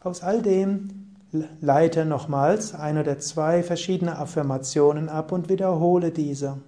Aus 0.00 0.22
all 0.22 0.40
dem 0.40 1.16
leite 1.60 2.04
nochmals 2.04 2.72
ein 2.72 2.96
oder 2.96 3.18
zwei 3.18 3.64
verschiedene 3.64 4.16
Affirmationen 4.16 5.08
ab 5.08 5.32
und 5.32 5.48
wiederhole 5.48 6.12
diese. 6.12 6.58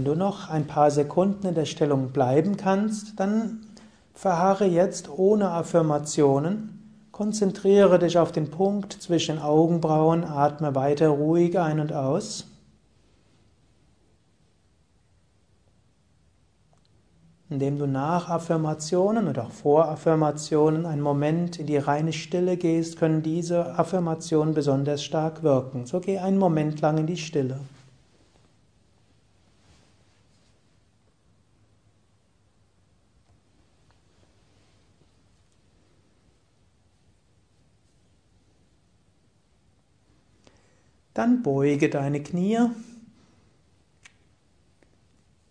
Wenn 0.00 0.06
du 0.06 0.14
noch 0.14 0.48
ein 0.48 0.66
paar 0.66 0.90
Sekunden 0.90 1.48
in 1.48 1.54
der 1.54 1.66
Stellung 1.66 2.08
bleiben 2.08 2.56
kannst, 2.56 3.20
dann 3.20 3.66
verharre 4.14 4.64
jetzt 4.64 5.10
ohne 5.10 5.50
Affirmationen. 5.50 7.04
Konzentriere 7.12 7.98
dich 7.98 8.16
auf 8.16 8.32
den 8.32 8.50
Punkt 8.50 8.94
zwischen 8.94 9.38
Augenbrauen, 9.38 10.24
atme 10.24 10.74
weiter 10.74 11.08
ruhig 11.08 11.58
ein 11.58 11.80
und 11.80 11.92
aus. 11.92 12.46
Indem 17.50 17.78
du 17.78 17.86
nach 17.86 18.30
Affirmationen 18.30 19.28
oder 19.28 19.48
auch 19.48 19.52
vor 19.52 19.88
Affirmationen 19.88 20.86
einen 20.86 21.02
Moment 21.02 21.58
in 21.58 21.66
die 21.66 21.76
reine 21.76 22.14
Stille 22.14 22.56
gehst, 22.56 22.98
können 22.98 23.22
diese 23.22 23.78
Affirmationen 23.78 24.54
besonders 24.54 25.04
stark 25.04 25.42
wirken. 25.42 25.84
So 25.84 26.00
geh 26.00 26.20
einen 26.20 26.38
Moment 26.38 26.80
lang 26.80 26.96
in 26.96 27.06
die 27.06 27.18
Stille. 27.18 27.60
Dann 41.20 41.42
beuge 41.42 41.90
deine 41.90 42.22
Knie. 42.22 42.70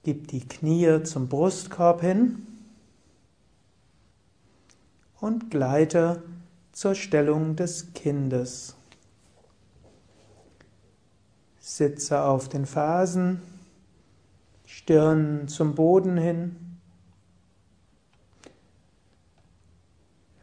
Gib 0.01 0.27
die 0.29 0.39
Knie 0.39 1.03
zum 1.03 1.29
Brustkorb 1.29 2.01
hin 2.01 2.47
und 5.19 5.51
gleite 5.51 6.23
zur 6.71 6.95
Stellung 6.95 7.55
des 7.55 7.93
Kindes. 7.93 8.75
Sitze 11.60 12.23
auf 12.23 12.49
den 12.49 12.65
Fersen, 12.65 13.39
Stirn 14.65 15.47
zum 15.47 15.75
Boden 15.75 16.17
hin. 16.17 16.55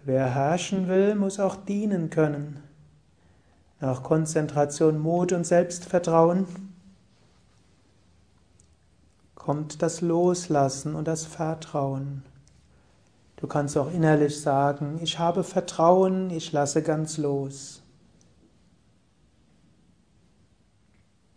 Wer 0.04 0.32
herrschen 0.32 0.86
will, 0.86 1.16
muss 1.16 1.40
auch 1.40 1.56
dienen 1.56 2.10
können 2.10 2.62
nach 3.80 4.02
Konzentration, 4.02 4.98
Mut 4.98 5.32
und 5.32 5.46
Selbstvertrauen 5.46 6.46
kommt 9.34 9.80
das 9.82 10.00
Loslassen 10.00 10.94
und 10.94 11.06
das 11.06 11.24
Vertrauen. 11.24 12.24
Du 13.36 13.46
kannst 13.46 13.76
auch 13.76 13.92
innerlich 13.92 14.40
sagen, 14.40 14.98
ich 15.02 15.18
habe 15.18 15.44
Vertrauen, 15.44 16.30
ich 16.30 16.52
lasse 16.52 16.82
ganz 16.82 17.18
los. 17.18 17.82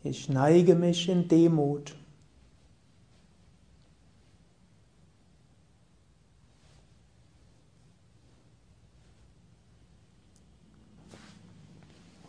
Ich 0.01 0.29
neige 0.29 0.75
mich 0.75 1.09
in 1.09 1.27
Demut. 1.27 1.98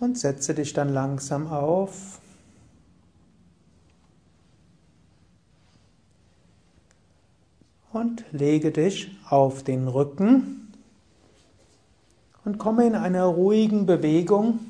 Und 0.01 0.19
setze 0.19 0.55
dich 0.55 0.73
dann 0.73 0.89
langsam 0.89 1.47
auf. 1.47 2.21
Und 7.93 8.25
lege 8.33 8.71
dich 8.71 9.11
auf 9.29 9.63
den 9.65 9.89
Rücken 9.89 10.73
und 12.45 12.59
komme 12.59 12.87
in 12.87 12.95
einer 12.95 13.25
ruhigen 13.25 13.85
Bewegung 13.85 14.61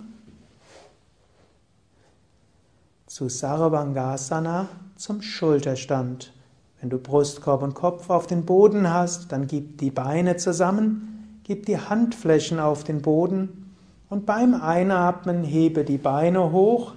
zu 3.06 3.28
Sarvangasana 3.28 4.68
zum 4.96 5.20
Schulterstand. 5.20 6.32
Wenn 6.80 6.88
du 6.88 6.96
Brustkorb 6.96 7.62
und 7.62 7.74
Kopf 7.74 8.08
auf 8.08 8.26
den 8.26 8.46
Boden 8.46 8.88
hast, 8.88 9.30
dann 9.32 9.46
gib 9.46 9.76
die 9.76 9.90
Beine 9.90 10.38
zusammen, 10.38 11.40
gib 11.44 11.66
die 11.66 11.78
Handflächen 11.78 12.58
auf 12.58 12.84
den 12.84 13.02
Boden 13.02 13.69
und 14.10 14.26
beim 14.26 14.60
Einatmen 14.60 15.44
hebe 15.44 15.84
die 15.84 15.96
Beine 15.96 16.50
hoch, 16.50 16.94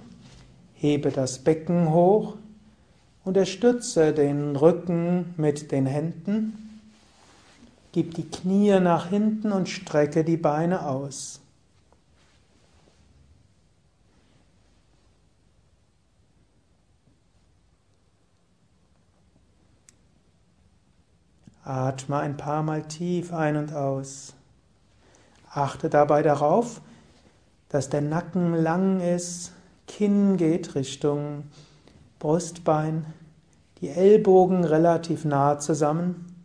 hebe 0.74 1.10
das 1.10 1.38
Becken 1.38 1.90
hoch, 1.92 2.34
unterstütze 3.24 4.12
den 4.12 4.56
Rücken 4.56 5.32
mit 5.36 5.70
den 5.70 5.86
Händen, 5.86 6.80
gib 7.92 8.14
die 8.14 8.28
Knie 8.28 8.80
nach 8.80 9.08
hinten 9.08 9.52
und 9.52 9.68
strecke 9.68 10.24
die 10.24 10.36
Beine 10.36 10.86
aus. 10.86 11.40
Atme 21.62 22.18
ein 22.18 22.36
paar 22.36 22.62
Mal 22.62 22.82
tief 22.82 23.32
ein 23.32 23.56
und 23.56 23.72
aus. 23.72 24.34
Achte 25.50 25.88
dabei 25.88 26.22
darauf, 26.22 26.82
dass 27.74 27.90
der 27.90 28.02
Nacken 28.02 28.54
lang 28.54 29.00
ist, 29.00 29.50
Kinn 29.88 30.36
geht 30.36 30.76
Richtung 30.76 31.42
Brustbein, 32.20 33.04
die 33.80 33.88
Ellbogen 33.88 34.62
relativ 34.62 35.24
nah 35.24 35.58
zusammen, 35.58 36.36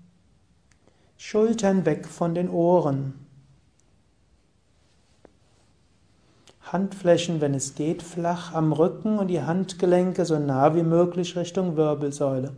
Schultern 1.17 1.85
weg 1.85 2.07
von 2.07 2.33
den 2.33 2.49
Ohren. 2.49 3.13
Handflächen, 6.63 7.41
wenn 7.41 7.53
es 7.53 7.75
geht, 7.75 8.01
flach 8.01 8.55
am 8.55 8.73
Rücken 8.73 9.19
und 9.19 9.27
die 9.27 9.43
Handgelenke 9.43 10.25
so 10.25 10.39
nah 10.39 10.73
wie 10.73 10.81
möglich 10.81 11.37
Richtung 11.37 11.77
Wirbelsäule. 11.77 12.53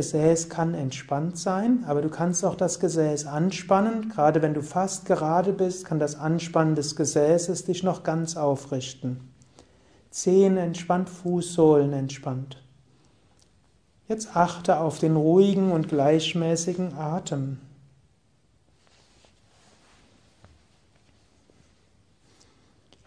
Gesäß 0.00 0.48
kann 0.48 0.72
entspannt 0.72 1.36
sein, 1.36 1.84
aber 1.86 2.00
du 2.00 2.08
kannst 2.08 2.42
auch 2.42 2.54
das 2.54 2.80
Gesäß 2.80 3.26
anspannen. 3.26 4.08
Gerade 4.08 4.40
wenn 4.40 4.54
du 4.54 4.62
fast 4.62 5.04
gerade 5.04 5.52
bist, 5.52 5.84
kann 5.84 5.98
das 5.98 6.14
Anspannen 6.14 6.74
des 6.74 6.96
Gesäßes 6.96 7.66
dich 7.66 7.82
noch 7.82 8.02
ganz 8.02 8.34
aufrichten. 8.38 9.20
Zehen 10.10 10.56
entspannt, 10.56 11.10
Fußsohlen 11.10 11.92
entspannt. 11.92 12.62
Jetzt 14.08 14.34
achte 14.34 14.80
auf 14.80 14.98
den 14.98 15.16
ruhigen 15.16 15.70
und 15.70 15.88
gleichmäßigen 15.88 16.94
Atem. 16.94 17.58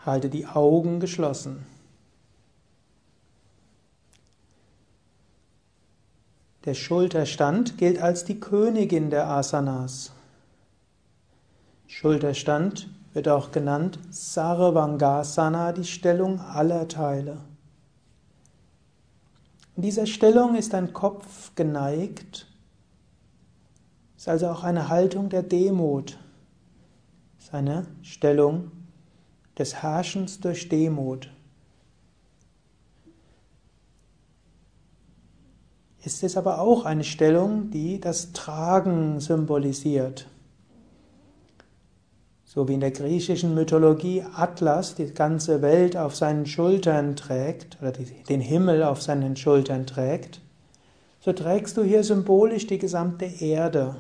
Halte 0.06 0.29
die 0.29 0.45
Augen 0.45 0.99
geschlossen. 0.99 1.65
Der 6.65 6.76
Schulterstand 6.76 7.78
gilt 7.78 8.02
als 8.02 8.23
die 8.23 8.39
Königin 8.39 9.10
der 9.10 9.28
Asanas. 9.28 10.13
Schulterstand 11.88 12.89
wird 13.13 13.28
auch 13.28 13.52
genannt 13.52 13.99
Sarvangasana, 14.10 15.73
die 15.73 15.84
Stellung 15.84 16.39
aller 16.39 16.88
Teile. 16.88 17.38
In 19.76 19.84
dieser 19.84 20.06
Stellung 20.06 20.56
ist 20.56 20.71
dein 20.71 20.93
Kopf 20.93 21.54
geneigt, 21.56 22.47
ist 24.15 24.30
also 24.30 24.47
auch 24.47 24.63
eine 24.63 24.88
Haltung 24.88 25.28
der 25.28 25.43
Demut, 25.43 26.17
ist 27.39 27.54
eine 27.54 27.88
Stellung 28.04 28.71
des 29.58 29.82
Herrschens 29.84 30.39
durch 30.39 30.69
Demut. 30.69 31.32
Ist 36.05 36.23
es 36.23 36.35
aber 36.35 36.59
auch 36.59 36.85
eine 36.85 37.03
Stellung, 37.03 37.69
die 37.69 37.99
das 37.99 38.33
Tragen 38.33 39.19
symbolisiert. 39.19 40.27
So 42.43 42.67
wie 42.67 42.75
in 42.75 42.81
der 42.81 42.91
griechischen 42.91 43.55
Mythologie 43.55 44.23
Atlas 44.35 44.95
die 44.95 45.11
ganze 45.11 45.61
Welt 45.61 45.97
auf 45.97 46.15
seinen 46.15 46.45
Schultern 46.45 47.15
trägt 47.15 47.77
oder 47.81 47.91
den 47.91 48.41
Himmel 48.41 48.83
auf 48.83 49.01
seinen 49.01 49.35
Schultern 49.35 49.87
trägt, 49.87 50.41
so 51.19 51.31
trägst 51.31 51.77
du 51.77 51.83
hier 51.83 52.03
symbolisch 52.03 52.67
die 52.67 52.77
gesamte 52.77 53.25
Erde. 53.25 53.95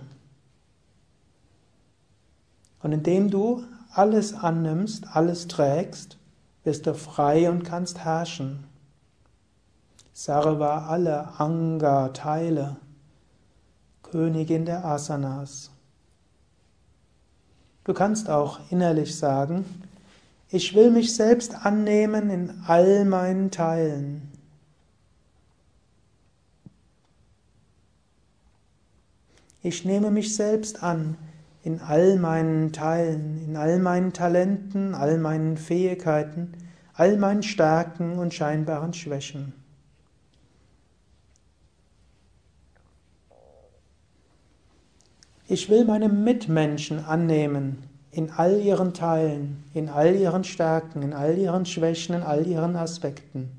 Und 2.83 2.91
indem 2.91 3.31
du 3.31 3.63
alles 3.91 4.33
annimmst, 4.33 5.07
alles 5.13 5.47
trägst, 5.47 6.17
bist 6.63 6.85
du 6.85 6.93
frei 6.93 7.49
und 7.49 7.63
kannst 7.63 8.03
herrschen. 8.03 8.65
Sarva 10.15 10.89
alle 10.89 11.39
Anga-Teile, 11.39 12.77
Königin 14.03 14.63
der 14.63 14.85
Asanas. 14.85 15.71
Du 17.83 17.95
kannst 17.95 18.29
auch 18.29 18.59
innerlich 18.69 19.17
sagen, 19.17 19.65
ich 20.49 20.75
will 20.75 20.91
mich 20.91 21.15
selbst 21.15 21.65
annehmen 21.65 22.29
in 22.29 22.61
all 22.67 23.05
meinen 23.05 23.49
Teilen. 23.49 24.31
Ich 29.63 29.83
nehme 29.83 30.11
mich 30.11 30.35
selbst 30.35 30.83
an 30.83 31.17
in 31.63 31.81
all 31.81 32.19
meinen 32.19 32.71
Teilen, 32.71 33.43
in 33.47 33.57
all 33.57 33.79
meinen 33.79 34.13
Talenten, 34.13 34.93
all 34.93 35.17
meinen 35.17 35.57
Fähigkeiten, 35.57 36.53
all 36.93 37.17
meinen 37.17 37.41
Stärken 37.41 38.19
und 38.19 38.33
scheinbaren 38.33 38.93
Schwächen. 38.93 39.62
Ich 45.47 45.69
will 45.69 45.85
meine 45.85 46.09
Mitmenschen 46.09 47.03
annehmen 47.03 47.83
in 48.11 48.29
all 48.29 48.61
ihren 48.61 48.93
Teilen, 48.93 49.63
in 49.73 49.89
all 49.89 50.15
ihren 50.15 50.43
Stärken, 50.43 51.01
in 51.01 51.13
all 51.13 51.37
ihren 51.37 51.65
Schwächen, 51.65 52.15
in 52.15 52.23
all 52.23 52.47
ihren 52.47 52.75
Aspekten. 52.75 53.49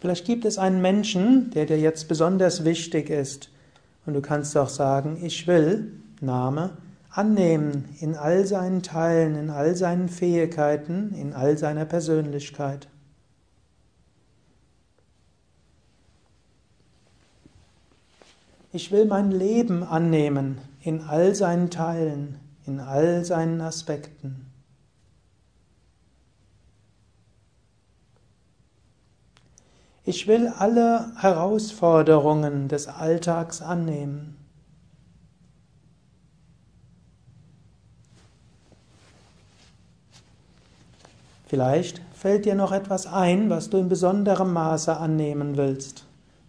Vielleicht 0.00 0.24
gibt 0.24 0.46
es 0.46 0.58
einen 0.58 0.80
Menschen, 0.80 1.50
der 1.50 1.66
dir 1.66 1.78
jetzt 1.78 2.08
besonders 2.08 2.64
wichtig 2.64 3.10
ist. 3.10 3.50
Und 4.06 4.14
du 4.14 4.22
kannst 4.22 4.56
auch 4.56 4.70
sagen, 4.70 5.18
ich 5.22 5.46
will, 5.46 5.92
Name, 6.22 6.70
annehmen 7.10 7.84
in 8.00 8.16
all 8.16 8.46
seinen 8.46 8.82
Teilen, 8.82 9.36
in 9.36 9.50
all 9.50 9.76
seinen 9.76 10.08
Fähigkeiten, 10.08 11.14
in 11.14 11.34
all 11.34 11.58
seiner 11.58 11.84
Persönlichkeit. 11.84 12.88
Ich 18.72 18.92
will 18.92 19.06
mein 19.06 19.32
Leben 19.32 19.82
annehmen 19.82 20.60
in 20.80 21.02
all 21.02 21.34
seinen 21.34 21.70
Teilen, 21.70 22.38
in 22.66 22.78
all 22.78 23.24
seinen 23.24 23.60
Aspekten. 23.60 24.46
Ich 30.04 30.28
will 30.28 30.46
alle 30.46 31.12
Herausforderungen 31.16 32.68
des 32.68 32.86
Alltags 32.86 33.60
annehmen. 33.60 34.36
Vielleicht 41.46 42.00
fällt 42.14 42.44
dir 42.44 42.54
noch 42.54 42.70
etwas 42.70 43.08
ein, 43.08 43.50
was 43.50 43.68
du 43.68 43.78
in 43.78 43.88
besonderem 43.88 44.52
Maße 44.52 44.96
annehmen 44.96 45.56
willst 45.56 46.06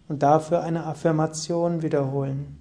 und 0.08 0.22
dafür 0.22 0.62
eine 0.62 0.84
Affirmation 0.84 1.82
wiederholen. 1.82 2.58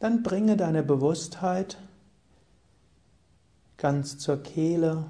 Dann 0.00 0.22
bringe 0.22 0.56
deine 0.56 0.84
Bewusstheit 0.84 1.76
ganz 3.76 4.18
zur 4.18 4.42
Kehle, 4.42 5.04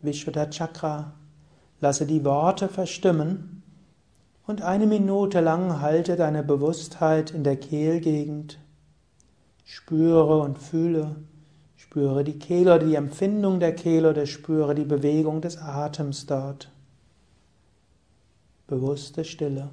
Vishuddha 0.00 0.46
Chakra, 0.46 1.14
lasse 1.80 2.06
die 2.06 2.24
Worte 2.24 2.68
verstimmen 2.68 3.61
und 4.46 4.62
eine 4.62 4.86
Minute 4.86 5.40
lang 5.40 5.80
halte 5.80 6.16
deine 6.16 6.42
Bewusstheit 6.42 7.30
in 7.30 7.44
der 7.44 7.56
Kehlgegend. 7.56 8.58
Spüre 9.64 10.40
und 10.40 10.58
fühle, 10.58 11.16
Spüre 11.92 12.24
die 12.24 12.38
Kehle 12.38 12.76
oder 12.76 12.86
die 12.86 12.94
Empfindung 12.94 13.60
der 13.60 13.74
Kehle 13.74 14.08
oder 14.08 14.24
spüre 14.24 14.74
die 14.74 14.86
Bewegung 14.86 15.42
des 15.42 15.58
Atems 15.58 16.24
dort. 16.24 16.70
Bewusste 18.66 19.26
Stille. 19.26 19.68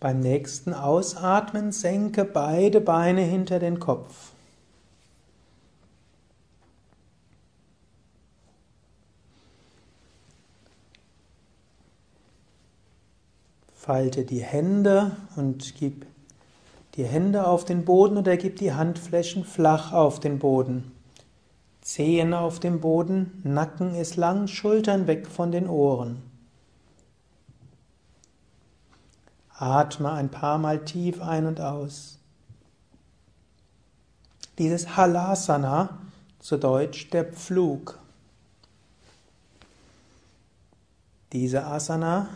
Beim 0.00 0.20
nächsten 0.20 0.72
Ausatmen 0.72 1.72
senke 1.72 2.24
beide 2.24 2.80
Beine 2.80 3.20
hinter 3.20 3.58
den 3.58 3.78
Kopf. 3.78 4.32
Falte 13.74 14.24
die 14.24 14.42
Hände 14.42 15.16
und 15.36 15.74
gib 15.76 16.06
die 16.94 17.04
Hände 17.04 17.46
auf 17.46 17.66
den 17.66 17.84
Boden 17.84 18.16
oder 18.16 18.38
gib 18.38 18.56
die 18.56 18.72
Handflächen 18.72 19.44
flach 19.44 19.92
auf 19.92 20.18
den 20.18 20.38
Boden. 20.38 20.92
Zehen 21.82 22.32
auf 22.32 22.58
dem 22.58 22.80
Boden, 22.80 23.42
Nacken 23.44 23.94
ist 23.94 24.16
lang, 24.16 24.46
Schultern 24.46 25.06
weg 25.06 25.26
von 25.26 25.52
den 25.52 25.68
Ohren. 25.68 26.29
Atme 29.60 30.10
ein 30.12 30.30
paar 30.30 30.58
Mal 30.58 30.84
tief 30.84 31.20
ein 31.20 31.46
und 31.46 31.60
aus. 31.60 32.18
Dieses 34.58 34.96
Halasana, 34.96 35.98
zu 36.40 36.56
Deutsch 36.56 37.10
der 37.10 37.24
Pflug. 37.24 37.98
Diese 41.32 41.64
Asana 41.64 42.28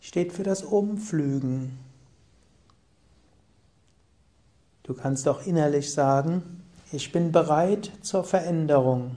steht 0.00 0.32
für 0.32 0.44
das 0.44 0.62
Umflügen. 0.62 1.78
Du 4.84 4.94
kannst 4.94 5.26
auch 5.26 5.44
innerlich 5.44 5.92
sagen, 5.92 6.62
ich 6.92 7.10
bin 7.10 7.32
bereit 7.32 7.90
zur 8.02 8.22
Veränderung. 8.22 9.16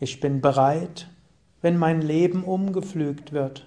Ich 0.00 0.20
bin 0.20 0.40
bereit, 0.40 1.08
wenn 1.62 1.78
mein 1.78 2.02
Leben 2.02 2.44
umgepflügt 2.44 3.32
wird. 3.32 3.66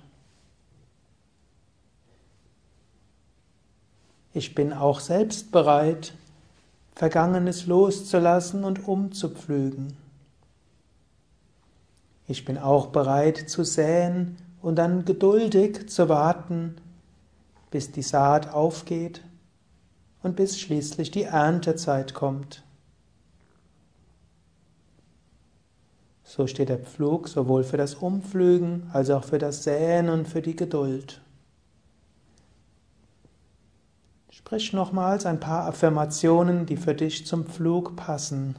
Ich 4.34 4.54
bin 4.54 4.72
auch 4.72 5.00
selbst 5.00 5.52
bereit, 5.52 6.14
Vergangenes 6.94 7.66
loszulassen 7.66 8.64
und 8.64 8.88
umzupflügen. 8.88 9.98
Ich 12.28 12.44
bin 12.44 12.58
auch 12.58 12.88
bereit 12.88 13.50
zu 13.50 13.64
säen 13.64 14.38
und 14.62 14.76
dann 14.76 15.06
geduldig 15.06 15.90
zu 15.90 16.10
warten, 16.10 16.76
bis 17.72 17.92
die 17.92 18.02
Saat 18.02 18.54
aufgeht 18.54 19.22
und 20.24 20.36
bis 20.36 20.60
schließlich 20.60 21.10
die 21.10 21.24
Erntezeit 21.24 22.14
kommt. 22.14 22.64
So 26.30 26.46
steht 26.46 26.68
der 26.68 26.78
Pflug 26.78 27.30
sowohl 27.30 27.64
für 27.64 27.78
das 27.78 27.96
Umpflügen 27.96 28.90
als 28.92 29.10
auch 29.10 29.24
für 29.24 29.38
das 29.38 29.64
Säen 29.64 30.10
und 30.10 30.28
für 30.28 30.42
die 30.42 30.58
Geduld. 30.58 31.22
Sprich 34.30 34.74
nochmals 34.74 35.26
ein 35.26 35.40
paar 35.40 35.66
Affirmationen, 35.68 36.66
die 36.66 36.76
für 36.76 36.94
dich 36.94 37.26
zum 37.26 37.46
Pflug 37.46 37.96
passen. 37.96 38.58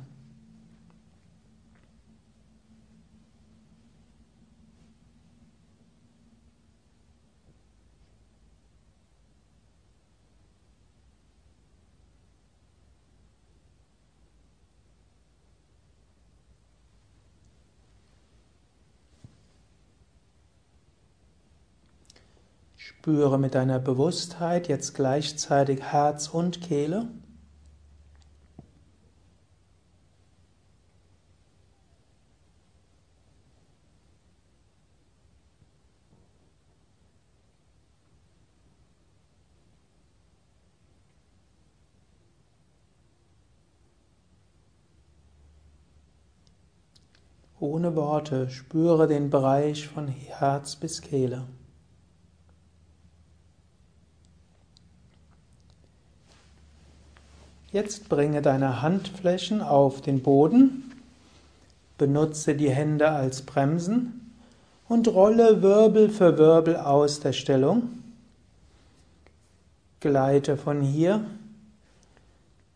Spüre 23.01 23.39
mit 23.39 23.55
deiner 23.55 23.79
Bewusstheit 23.79 24.67
jetzt 24.67 24.93
gleichzeitig 24.93 25.81
Herz 25.81 26.27
und 26.27 26.61
Kehle. 26.61 27.07
Ohne 47.61 47.95
Worte 47.95 48.51
spüre 48.51 49.07
den 49.07 49.31
Bereich 49.31 49.87
von 49.87 50.09
Herz 50.09 50.75
bis 50.75 51.01
Kehle. 51.01 51.45
Jetzt 57.71 58.09
bringe 58.09 58.41
deine 58.41 58.81
Handflächen 58.81 59.61
auf 59.61 60.01
den 60.01 60.23
Boden, 60.23 60.91
benutze 61.99 62.55
die 62.55 62.71
Hände 62.71 63.11
als 63.11 63.43
Bremsen 63.43 64.33
und 64.89 65.07
rolle 65.09 65.61
Wirbel 65.61 66.09
für 66.09 66.39
Wirbel 66.39 66.77
aus 66.77 67.21
der 67.21 67.35
Stellung. 67.35 67.91
Gleite 70.01 70.57
von 70.57 70.81
hier 70.81 71.27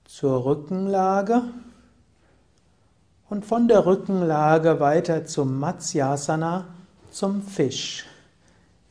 zur 0.05 0.45
Rückenlage 0.45 1.41
und 3.31 3.47
von 3.47 3.69
der 3.69 3.87
Rückenlage 3.87 4.79
weiter 4.79 5.25
zum 5.25 5.59
Matsyasana, 5.59 6.67
zum 7.11 7.41
Fisch. 7.41 8.05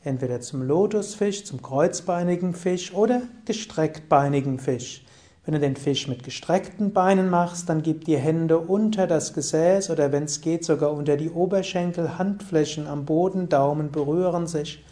Entweder 0.02 0.40
zum 0.40 0.62
Lotusfisch, 0.62 1.44
zum 1.44 1.62
kreuzbeinigen 1.62 2.54
Fisch 2.54 2.92
oder 2.92 3.22
gestrecktbeinigen 3.44 4.58
Fisch. 4.58 5.04
Wenn 5.44 5.54
du 5.54 5.60
den 5.60 5.74
Fisch 5.74 6.06
mit 6.06 6.22
gestreckten 6.22 6.92
Beinen 6.92 7.28
machst, 7.28 7.68
dann 7.68 7.82
gib 7.82 8.04
die 8.04 8.16
Hände 8.16 8.58
unter 8.58 9.08
das 9.08 9.32
Gesäß 9.32 9.90
oder 9.90 10.12
wenn 10.12 10.24
es 10.24 10.40
geht 10.40 10.64
sogar 10.64 10.92
unter 10.92 11.16
die 11.16 11.30
Oberschenkel, 11.30 12.16
Handflächen 12.16 12.86
am 12.86 13.04
Boden, 13.04 13.48
Daumen 13.48 13.90
berühren 13.90 14.46
sich 14.46 14.84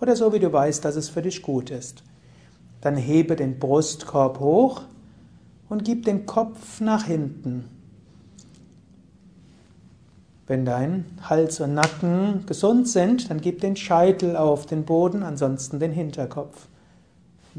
oder 0.00 0.14
so 0.14 0.32
wie 0.32 0.38
du 0.38 0.52
weißt, 0.52 0.84
dass 0.84 0.94
es 0.94 1.08
für 1.08 1.22
dich 1.22 1.42
gut 1.42 1.70
ist. 1.70 2.04
Dann 2.80 2.96
hebe 2.96 3.34
den 3.34 3.58
Brustkorb 3.58 4.38
hoch 4.38 4.82
und 5.68 5.84
gib 5.84 6.04
den 6.04 6.26
Kopf 6.26 6.80
nach 6.80 7.04
hinten. 7.04 7.64
Wenn 10.46 10.64
dein 10.64 11.04
Hals 11.28 11.60
und 11.60 11.74
Nacken 11.74 12.46
gesund 12.46 12.88
sind, 12.88 13.28
dann 13.28 13.40
gib 13.40 13.60
den 13.60 13.76
Scheitel 13.76 14.36
auf 14.36 14.64
den 14.64 14.84
Boden, 14.84 15.22
ansonsten 15.22 15.78
den 15.80 15.92
Hinterkopf. 15.92 16.68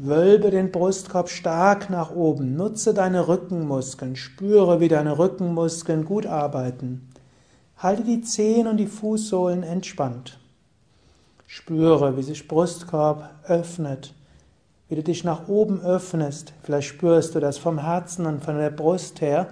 Wölbe 0.02 0.50
den 0.50 0.72
Brustkorb 0.72 1.28
stark 1.28 1.90
nach 1.90 2.10
oben, 2.10 2.56
nutze 2.56 2.94
deine 2.94 3.28
Rückenmuskeln, 3.28 4.16
spüre, 4.16 4.80
wie 4.80 4.88
deine 4.88 5.18
Rückenmuskeln 5.18 6.06
gut 6.06 6.24
arbeiten. 6.24 7.10
Halte 7.76 8.04
die 8.04 8.22
Zehen 8.22 8.66
und 8.66 8.78
die 8.78 8.86
Fußsohlen 8.86 9.62
entspannt. 9.62 10.38
Spüre, 11.46 12.16
wie 12.16 12.22
sich 12.22 12.48
Brustkorb 12.48 13.28
öffnet, 13.44 14.14
wie 14.88 14.94
du 14.94 15.02
dich 15.02 15.22
nach 15.22 15.48
oben 15.48 15.82
öffnest. 15.82 16.54
Vielleicht 16.62 16.88
spürst 16.88 17.34
du, 17.34 17.40
dass 17.40 17.58
vom 17.58 17.78
Herzen 17.78 18.24
und 18.24 18.42
von 18.42 18.56
der 18.56 18.70
Brust 18.70 19.20
her 19.20 19.48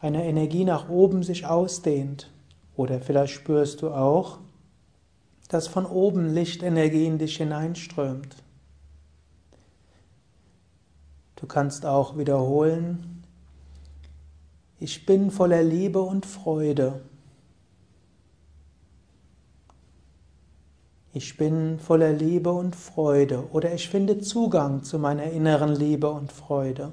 eine 0.00 0.24
Energie 0.24 0.64
nach 0.64 0.88
oben 0.88 1.24
sich 1.24 1.44
ausdehnt. 1.44 2.30
Oder 2.74 3.00
vielleicht 3.00 3.34
spürst 3.34 3.82
du 3.82 3.90
auch, 3.90 4.38
dass 5.48 5.66
von 5.66 5.84
oben 5.84 6.32
Lichtenergie 6.32 7.04
in 7.04 7.18
dich 7.18 7.36
hineinströmt. 7.36 8.36
Du 11.40 11.46
kannst 11.46 11.86
auch 11.86 12.18
wiederholen, 12.18 13.24
ich 14.78 15.06
bin 15.06 15.30
voller 15.30 15.62
Liebe 15.62 16.00
und 16.00 16.26
Freude. 16.26 17.00
Ich 21.12 21.36
bin 21.36 21.78
voller 21.78 22.12
Liebe 22.12 22.52
und 22.52 22.76
Freude 22.76 23.48
oder 23.52 23.74
ich 23.74 23.88
finde 23.88 24.20
Zugang 24.20 24.84
zu 24.84 24.98
meiner 24.98 25.24
inneren 25.24 25.74
Liebe 25.74 26.10
und 26.10 26.30
Freude. 26.30 26.92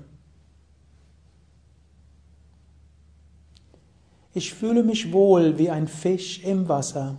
Ich 4.34 4.54
fühle 4.54 4.84
mich 4.84 5.12
wohl 5.12 5.58
wie 5.58 5.70
ein 5.70 5.88
Fisch 5.88 6.44
im 6.44 6.70
Wasser. 6.70 7.18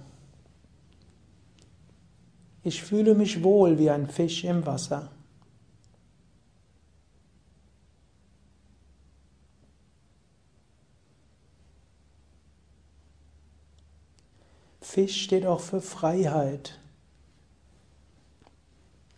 Ich 2.62 2.82
fühle 2.82 3.14
mich 3.14 3.42
wohl 3.42 3.78
wie 3.78 3.90
ein 3.90 4.08
Fisch 4.08 4.44
im 4.44 4.64
Wasser. 4.64 5.10
Fisch 14.90 15.20
steht 15.20 15.44
auch 15.44 15.60
für 15.60 15.82
Freiheit. 15.82 16.78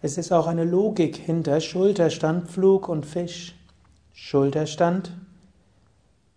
Es 0.03 0.19
ist 0.19 0.33
auch 0.33 0.49
eine 0.49 0.65
Logik 0.65 1.17
hinter 1.17 1.61
Schulterstand, 1.61 2.51
Flug 2.51 2.89
und 2.89 3.07
Fisch. 3.07 3.55
Schulterstand 4.13 5.13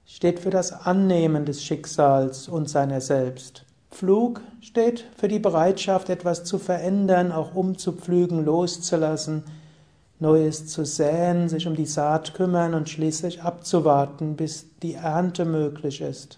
steht 0.06 0.39
für 0.39 0.52
das 0.52 0.72
Annehmen 0.72 1.46
des 1.46 1.63
Schicksals 1.63 2.48
und 2.48 2.69
seiner 2.69 3.02
selbst. 3.02 3.65
Flug 3.89 4.41
steht 4.62 5.04
für 5.17 5.30
die 5.30 5.39
Bereitschaft, 5.39 6.12
etwas 6.12 6.43
zu 6.43 6.60
verändern, 6.60 7.32
auch 7.32 7.56
umzupflügen, 7.56 8.46
loszulassen, 8.46 9.46
Neues 10.19 10.67
zu 10.67 10.86
säen, 10.86 11.50
sich 11.50 11.65
um 11.65 11.76
die 11.76 11.88
Saat 11.88 12.36
kümmern 12.36 12.76
und 12.76 12.88
schließlich 12.88 13.41
abzuwarten, 13.41 14.36
bis 14.36 14.67
die 14.84 14.93
Ernte 14.93 15.43
möglich 15.43 16.02
ist. 16.02 16.38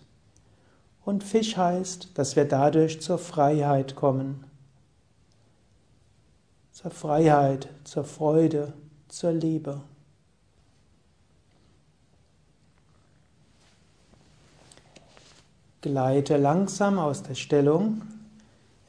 Und 1.05 1.23
Fisch 1.23 1.55
heißt, 1.55 2.17
dass 2.17 2.35
wir 2.35 2.45
dadurch 2.45 2.99
zur 2.99 3.19
Freiheit 3.19 3.95
kommen. 3.95 4.43
Zur 6.71 6.89
Freiheit, 6.89 7.69
zur 7.83 8.03
Freude, 8.03 8.73
zur 9.07 9.31
Liebe. 9.31 9.81
Gleite 15.81 16.37
langsam 16.37 16.97
aus 16.97 17.21
der 17.21 17.35
Stellung, 17.35 18.01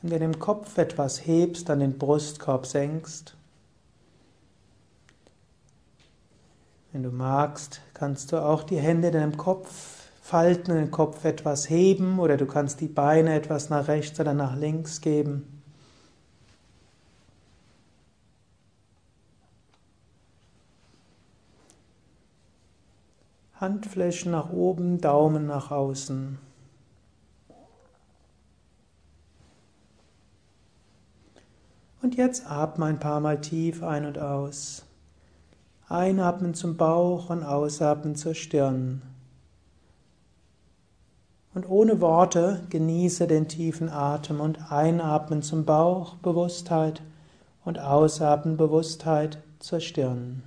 der 0.00 0.18
du 0.18 0.24
den 0.26 0.38
Kopf 0.38 0.78
etwas 0.78 1.26
hebst, 1.26 1.68
dann 1.68 1.80
den 1.80 1.98
Brustkorb 1.98 2.64
senkst. 2.64 3.36
Wenn 6.92 7.02
du 7.02 7.10
magst, 7.10 7.82
kannst 7.92 8.32
du 8.32 8.42
auch 8.42 8.62
die 8.62 8.78
Hände 8.78 9.08
in 9.08 9.14
deinem 9.14 9.36
Kopf 9.36 9.95
falten 10.26 10.74
den 10.74 10.90
Kopf 10.90 11.24
etwas 11.24 11.70
heben 11.70 12.18
oder 12.18 12.36
du 12.36 12.46
kannst 12.46 12.80
die 12.80 12.88
Beine 12.88 13.32
etwas 13.34 13.70
nach 13.70 13.86
rechts 13.86 14.18
oder 14.18 14.34
nach 14.34 14.56
links 14.56 15.00
geben. 15.00 15.62
Handflächen 23.54 24.32
nach 24.32 24.50
oben, 24.50 25.00
Daumen 25.00 25.46
nach 25.46 25.70
außen. 25.70 26.38
Und 32.02 32.16
jetzt 32.16 32.50
atme 32.50 32.86
ein 32.86 32.98
paar 32.98 33.20
Mal 33.20 33.40
tief 33.40 33.84
ein 33.84 34.04
und 34.04 34.18
aus. 34.18 34.84
Einatmen 35.88 36.54
zum 36.54 36.76
Bauch 36.76 37.30
und 37.30 37.44
ausatmen 37.44 38.16
zur 38.16 38.34
Stirn. 38.34 39.02
Und 41.56 41.70
ohne 41.70 42.02
Worte 42.02 42.66
genieße 42.68 43.26
den 43.26 43.48
tiefen 43.48 43.88
Atem 43.88 44.40
und 44.42 44.70
einatmen 44.70 45.40
zum 45.40 45.64
Bauch 45.64 46.16
Bewusstheit 46.16 47.00
und 47.64 47.78
ausatmen 47.78 48.58
Bewusstheit 48.58 49.38
zur 49.58 49.80
Stirn. 49.80 50.42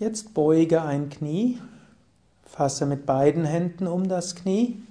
Jetzt 0.00 0.34
beuge 0.34 0.82
ein 0.82 1.08
Knie, 1.08 1.60
fasse 2.42 2.84
mit 2.84 3.06
beiden 3.06 3.44
Händen 3.44 3.86
um 3.86 4.08
das 4.08 4.34
Knie 4.34 4.82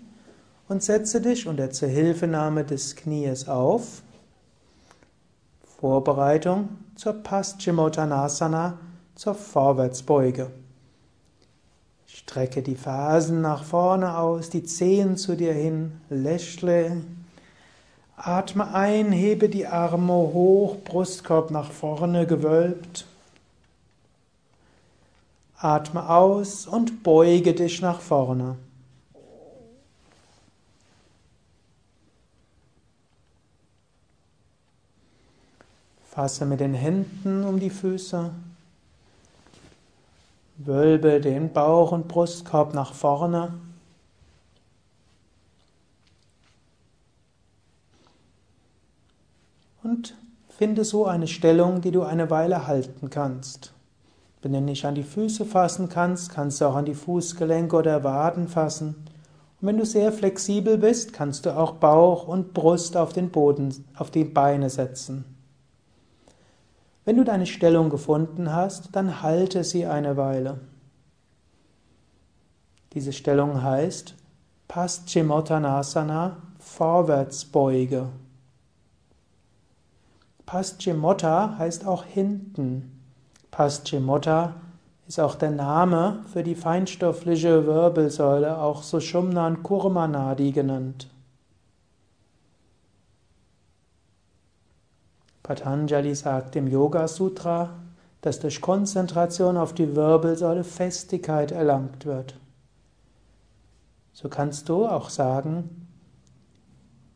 und 0.67 0.83
setze 0.83 1.21
dich 1.21 1.47
unter 1.47 1.69
Zuhilfenahme 1.69 2.63
des 2.63 2.95
Knies 2.95 3.47
auf. 3.47 4.01
Vorbereitung 5.79 6.69
zur 6.95 7.13
Paschimottanasana, 7.13 8.77
zur 9.15 9.35
Vorwärtsbeuge. 9.35 10.49
Strecke 12.07 12.61
die 12.61 12.75
Fersen 12.75 13.41
nach 13.41 13.63
vorne 13.63 14.17
aus, 14.17 14.49
die 14.49 14.63
Zehen 14.63 15.17
zu 15.17 15.35
dir 15.35 15.53
hin, 15.53 15.99
lächle. 16.09 17.01
Atme 18.15 18.73
ein, 18.73 19.11
hebe 19.11 19.49
die 19.49 19.67
Arme 19.67 20.13
hoch, 20.13 20.77
Brustkorb 20.83 21.51
nach 21.51 21.71
vorne 21.71 22.25
gewölbt. 22.25 23.05
Atme 25.57 26.09
aus 26.09 26.65
und 26.65 27.03
beuge 27.03 27.53
dich 27.53 27.81
nach 27.81 27.99
vorne. 27.99 28.55
Fasse 36.15 36.45
mit 36.45 36.61
den 36.61 36.73
Händen 36.73 37.43
um 37.43 37.59
die 37.59 37.69
Füße. 37.69 38.31
Wölbe 40.59 41.19
den 41.19 41.51
Bauch 41.51 41.91
und 41.91 42.07
Brustkorb 42.07 42.73
nach 42.73 42.93
vorne. 42.93 43.53
Und 49.83 50.15
finde 50.47 50.85
so 50.85 51.05
eine 51.05 51.27
Stellung, 51.27 51.81
die 51.81 51.91
du 51.91 52.03
eine 52.03 52.29
Weile 52.29 52.65
halten 52.65 53.09
kannst. 53.09 53.73
Wenn 54.41 54.53
du 54.53 54.61
nicht 54.61 54.85
an 54.85 54.95
die 54.95 55.03
Füße 55.03 55.43
fassen 55.43 55.89
kannst, 55.89 56.29
kannst 56.29 56.61
du 56.61 56.65
auch 56.65 56.75
an 56.75 56.85
die 56.85 56.95
Fußgelenke 56.95 57.75
oder 57.75 58.05
Waden 58.05 58.47
fassen. 58.47 58.95
Und 59.59 59.67
wenn 59.67 59.77
du 59.77 59.85
sehr 59.85 60.13
flexibel 60.13 60.77
bist, 60.77 61.11
kannst 61.11 61.45
du 61.45 61.57
auch 61.57 61.73
Bauch 61.73 62.25
und 62.25 62.53
Brust 62.53 62.95
auf 62.95 63.11
den 63.11 63.31
Boden, 63.31 63.83
auf 63.97 64.11
die 64.11 64.23
Beine 64.23 64.69
setzen. 64.69 65.34
Wenn 67.05 67.17
du 67.17 67.23
deine 67.23 67.45
Stellung 67.45 67.91
gefunden 67.91 68.51
hast, 68.51 68.89
dann 68.95 69.21
halte 69.21 69.63
sie 69.63 69.85
eine 69.85 70.17
Weile. 70.17 70.59
Diese 72.93 73.13
Stellung 73.13 73.61
heißt 73.61 74.15
Paschimottanasana, 74.67 76.37
Vorwärtsbeuge. 76.57 78.07
Paschimotta 80.47 81.57
heißt 81.59 81.85
auch 81.85 82.03
hinten. 82.03 83.01
Paschimotta 83.51 84.55
ist 85.07 85.19
auch 85.19 85.35
der 85.35 85.51
Name 85.51 86.23
für 86.33 86.41
die 86.41 86.55
feinstoffliche 86.55 87.67
Wirbelsäule, 87.67 88.57
auch 88.57 88.81
Sushumna 88.81 89.45
und 89.45 89.61
Kurmanadi 89.61 90.51
genannt. 90.51 91.07
Patanjali 95.45 96.15
sagt 96.15 96.55
im 96.55 96.65
Yoga 96.65 97.07
Sutra, 97.07 97.69
dass 98.21 98.39
durch 98.39 98.61
Konzentration 98.61 99.57
auf 99.57 99.75
die 99.75 99.95
Wirbelsäule 99.95 100.63
Festigkeit 100.63 101.51
erlangt 101.51 102.07
wird. 102.07 102.39
So 104.11 104.27
kannst 104.27 104.69
du 104.69 104.87
auch 104.87 105.09
sagen, 105.09 105.87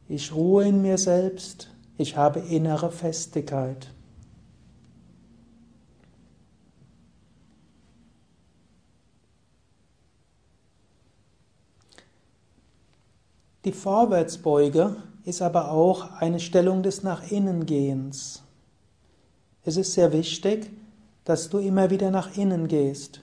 ich 0.07 0.31
ruhe 0.31 0.67
in 0.67 0.83
mir 0.83 0.99
selbst, 0.99 1.71
ich 1.97 2.17
habe 2.17 2.39
innere 2.39 2.91
Festigkeit. 2.91 3.89
Die 13.65 13.71
Vorwärtsbeuge 13.71 14.97
ist 15.25 15.41
aber 15.41 15.71
auch 15.71 16.13
eine 16.13 16.39
Stellung 16.39 16.83
des 16.83 17.03
Nach 17.03 17.29
innen 17.31 17.65
Gehens. 17.65 18.43
Es 19.63 19.77
ist 19.77 19.93
sehr 19.93 20.11
wichtig, 20.13 20.71
dass 21.25 21.49
du 21.49 21.59
immer 21.59 21.89
wieder 21.89 22.11
nach 22.11 22.35
innen 22.37 22.67
gehst. 22.67 23.21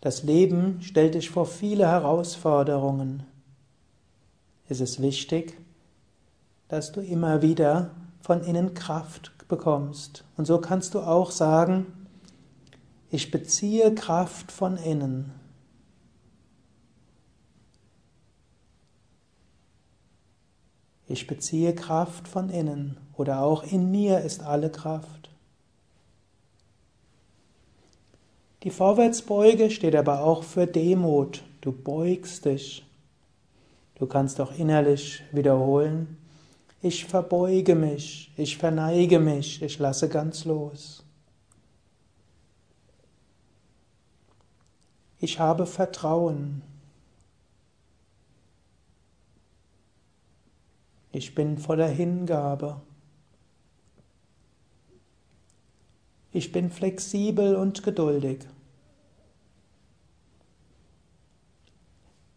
Das 0.00 0.22
Leben 0.22 0.80
stellt 0.82 1.14
dich 1.14 1.30
vor 1.30 1.46
viele 1.46 1.86
Herausforderungen. 1.86 3.24
Es 4.68 4.80
ist 4.80 5.00
wichtig, 5.00 5.56
dass 6.68 6.92
du 6.92 7.00
immer 7.00 7.42
wieder 7.42 7.90
von 8.20 8.42
innen 8.42 8.74
Kraft 8.74 9.32
bekommst. 9.48 10.24
Und 10.36 10.46
so 10.46 10.58
kannst 10.58 10.94
du 10.94 11.00
auch 11.00 11.30
sagen, 11.30 11.86
ich 13.10 13.30
beziehe 13.30 13.94
Kraft 13.94 14.52
von 14.52 14.76
innen. 14.76 15.32
Ich 21.08 21.26
beziehe 21.26 21.74
Kraft 21.74 22.28
von 22.28 22.50
innen 22.50 22.98
oder 23.16 23.42
auch 23.42 23.64
in 23.64 23.90
mir 23.90 24.20
ist 24.20 24.42
alle 24.42 24.70
Kraft. 24.70 25.30
Die 28.62 28.70
Vorwärtsbeuge 28.70 29.70
steht 29.70 29.96
aber 29.96 30.22
auch 30.22 30.42
für 30.42 30.66
Demut. 30.66 31.42
Du 31.60 31.72
beugst 31.72 32.44
dich. 32.44 32.84
Du 33.94 34.06
kannst 34.06 34.40
auch 34.40 34.56
innerlich 34.56 35.22
wiederholen, 35.32 36.18
ich 36.80 37.04
verbeuge 37.04 37.74
mich, 37.74 38.30
ich 38.36 38.56
verneige 38.56 39.18
mich, 39.18 39.60
ich 39.62 39.78
lasse 39.80 40.08
ganz 40.08 40.44
los. 40.44 41.04
Ich 45.18 45.40
habe 45.40 45.66
Vertrauen. 45.66 46.62
Ich 51.12 51.34
bin 51.34 51.58
voller 51.58 51.88
Hingabe. 51.88 52.80
Ich 56.32 56.52
bin 56.52 56.70
flexibel 56.70 57.56
und 57.56 57.82
geduldig. 57.82 58.40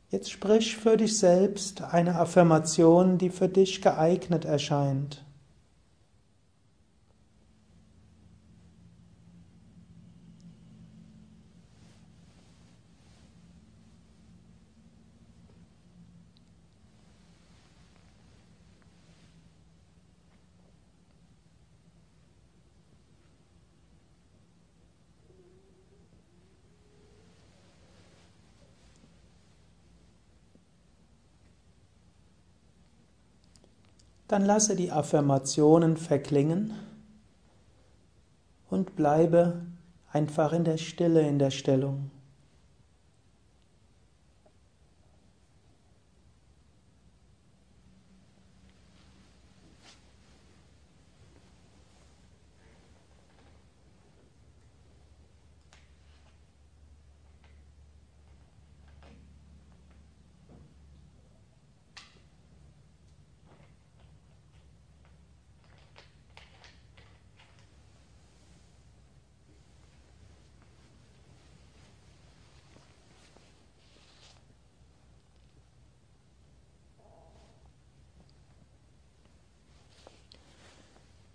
Jetzt 0.09 0.31
sprich 0.31 0.75
für 0.75 0.97
dich 0.97 1.17
selbst 1.17 1.81
eine 1.81 2.15
Affirmation, 2.15 3.17
die 3.17 3.29
für 3.29 3.47
dich 3.47 3.81
geeignet 3.81 4.43
erscheint. 4.43 5.23
Dann 34.31 34.45
lasse 34.45 34.77
die 34.77 34.93
Affirmationen 34.93 35.97
verklingen 35.97 36.73
und 38.69 38.95
bleibe 38.95 39.65
einfach 40.09 40.53
in 40.53 40.63
der 40.63 40.77
Stille 40.77 41.27
in 41.27 41.37
der 41.37 41.51
Stellung. 41.51 42.11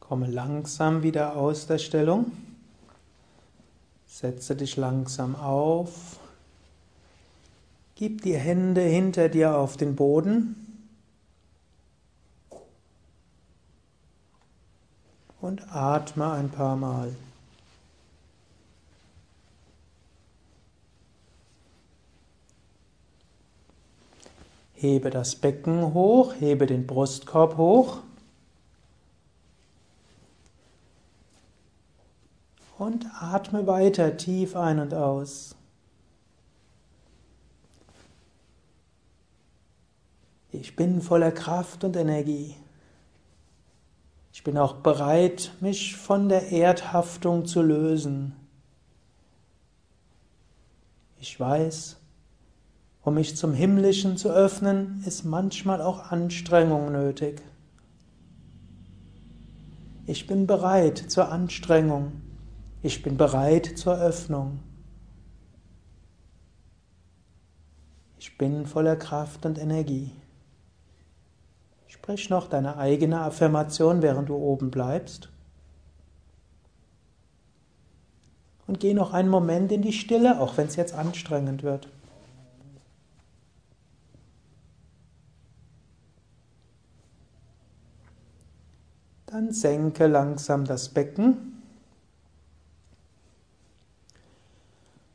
Komme 0.09 0.29
langsam 0.29 1.03
wieder 1.03 1.35
aus 1.35 1.67
der 1.67 1.79
Stellung. 1.79 2.31
Setze 4.07 4.55
dich 4.55 4.77
langsam 4.77 5.35
auf. 5.35 6.21
Gib 7.97 8.23
die 8.23 8.37
Hände 8.37 8.83
hinter 8.83 9.29
dir 9.29 9.57
auf 9.57 9.77
den 9.77 9.97
Boden. 9.97 10.55
Und 15.41 15.73
atme 15.73 16.31
ein 16.31 16.51
paar 16.51 16.77
Mal. 16.77 17.13
Hebe 24.75 25.11
das 25.11 25.35
Becken 25.35 25.95
hoch, 25.95 26.35
hebe 26.39 26.67
den 26.67 26.87
Brustkorb 26.87 27.57
hoch. 27.57 28.03
Und 32.79 33.07
atme 33.21 33.67
weiter 33.67 34.17
tief 34.17 34.55
ein 34.55 34.79
und 34.79 34.93
aus. 34.93 35.57
Ich 40.53 40.77
bin 40.77 41.01
voller 41.01 41.33
Kraft 41.33 41.85
und 41.85 41.97
Energie. 41.97 42.55
Ich 44.33 44.45
bin 44.45 44.59
auch 44.59 44.75
bereit, 44.77 45.53
mich 45.61 45.97
von 45.97 46.29
der 46.29 46.53
Erdhaftung 46.53 47.47
zu 47.47 47.63
lösen. 47.63 48.35
Ich 51.19 51.41
weiß, 51.41 51.97
um 53.03 53.15
mich 53.15 53.37
zum 53.37 53.55
Himmlischen 53.55 54.19
zu 54.19 54.31
öffnen, 54.31 55.03
ist 55.07 55.25
manchmal 55.25 55.81
auch 55.81 56.11
Anstrengung 56.11 56.93
nötig. 56.93 57.41
Ich 60.07 60.27
bin 60.27 60.47
bereit 60.47 60.99
zur 60.99 61.31
Anstrengung. 61.33 62.26
Ich 62.87 63.03
bin 63.03 63.17
bereit 63.17 63.77
zur 63.77 63.99
Öffnung. 63.99 64.61
Ich 68.17 68.39
bin 68.39 68.65
voller 68.65 68.95
Kraft 68.95 69.45
und 69.45 69.59
Energie. 69.59 70.13
Sprich 71.89 72.31
noch 72.31 72.47
deine 72.47 72.77
eigene 72.77 73.23
Affirmation, 73.23 74.03
während 74.03 74.29
du 74.29 74.37
oben 74.37 74.71
bleibst. 74.71 75.31
Und 78.69 78.79
geh 78.79 78.95
noch 78.95 79.13
einen 79.13 79.31
Moment 79.31 79.73
in 79.73 79.83
die 79.83 79.93
Stille, 79.93 80.41
auch 80.41 80.57
wenn 80.57 80.69
es 80.69 80.77
jetzt 80.77 80.95
anstrengend 80.95 81.65
wird. 81.65 81.89
Dann 89.27 89.51
senke 89.51 90.07
langsam 90.07 90.65
das 90.65 90.89
Becken. 90.91 91.56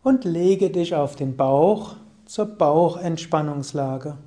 Und 0.03 0.25
lege 0.25 0.69
dich 0.69 0.95
auf 0.95 1.15
den 1.15 1.37
Bauch 1.37 1.95
zur 2.25 2.45
Bauchentspannungslage. 2.45 4.17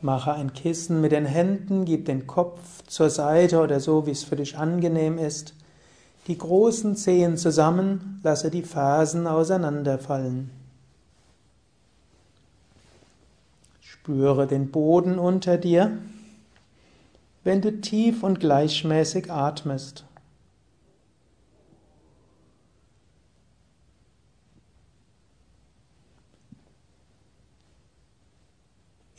Mache 0.00 0.32
ein 0.32 0.52
Kissen 0.52 1.00
mit 1.00 1.12
den 1.12 1.26
Händen, 1.26 1.84
gib 1.84 2.06
den 2.06 2.26
Kopf 2.26 2.82
zur 2.88 3.08
Seite 3.08 3.60
oder 3.60 3.78
so, 3.78 4.06
wie 4.06 4.10
es 4.10 4.24
für 4.24 4.34
dich 4.34 4.58
angenehm 4.58 5.16
ist. 5.16 5.54
Die 6.26 6.38
großen 6.38 6.96
Zehen 6.96 7.36
zusammen, 7.36 8.20
lasse 8.24 8.50
die 8.50 8.62
Fersen 8.62 9.28
auseinanderfallen. 9.28 10.50
Spüre 13.80 14.48
den 14.48 14.72
Boden 14.72 15.20
unter 15.20 15.56
dir, 15.56 15.98
wenn 17.44 17.60
du 17.60 17.80
tief 17.80 18.24
und 18.24 18.40
gleichmäßig 18.40 19.30
atmest. 19.30 20.04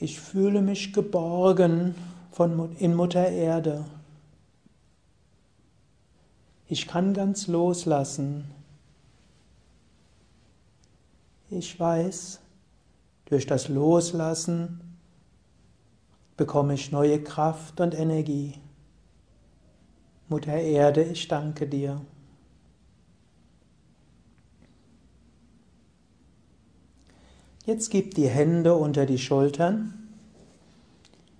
Ich 0.03 0.19
fühle 0.19 0.61
mich 0.61 0.91
geborgen 0.91 1.95
von, 2.33 2.75
in 2.75 2.93
Mutter 2.93 3.25
Erde. 3.25 3.85
Ich 6.67 6.89
kann 6.89 7.13
ganz 7.13 7.47
loslassen. 7.47 8.51
Ich 11.49 11.79
weiß, 11.79 12.41
durch 13.27 13.45
das 13.45 13.69
Loslassen 13.69 14.81
bekomme 16.35 16.73
ich 16.73 16.91
neue 16.91 17.23
Kraft 17.23 17.79
und 17.79 17.97
Energie. 17.97 18.55
Mutter 20.27 20.51
Erde, 20.51 21.03
ich 21.03 21.29
danke 21.29 21.65
dir. 21.65 22.01
Jetzt 27.65 27.91
gib 27.91 28.13
die 28.15 28.27
Hände 28.27 28.75
unter 28.75 29.05
die 29.05 29.17
Schultern. 29.17 29.93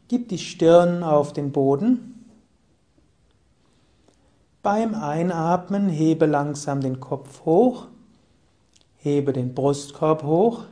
Gib 0.08 0.30
die 0.30 0.38
Stirn 0.38 1.04
auf 1.04 1.34
den 1.34 1.52
Boden. 1.52 2.26
Beim 4.62 4.96
Einatmen 4.96 5.90
hebe 5.90 6.26
langsam 6.26 6.80
den 6.80 7.02
Kopf 7.02 7.44
hoch. 7.44 7.88
Hebe 9.00 9.34
den 9.34 9.54
Brustkorb 9.54 10.24
hoch. 10.24 10.64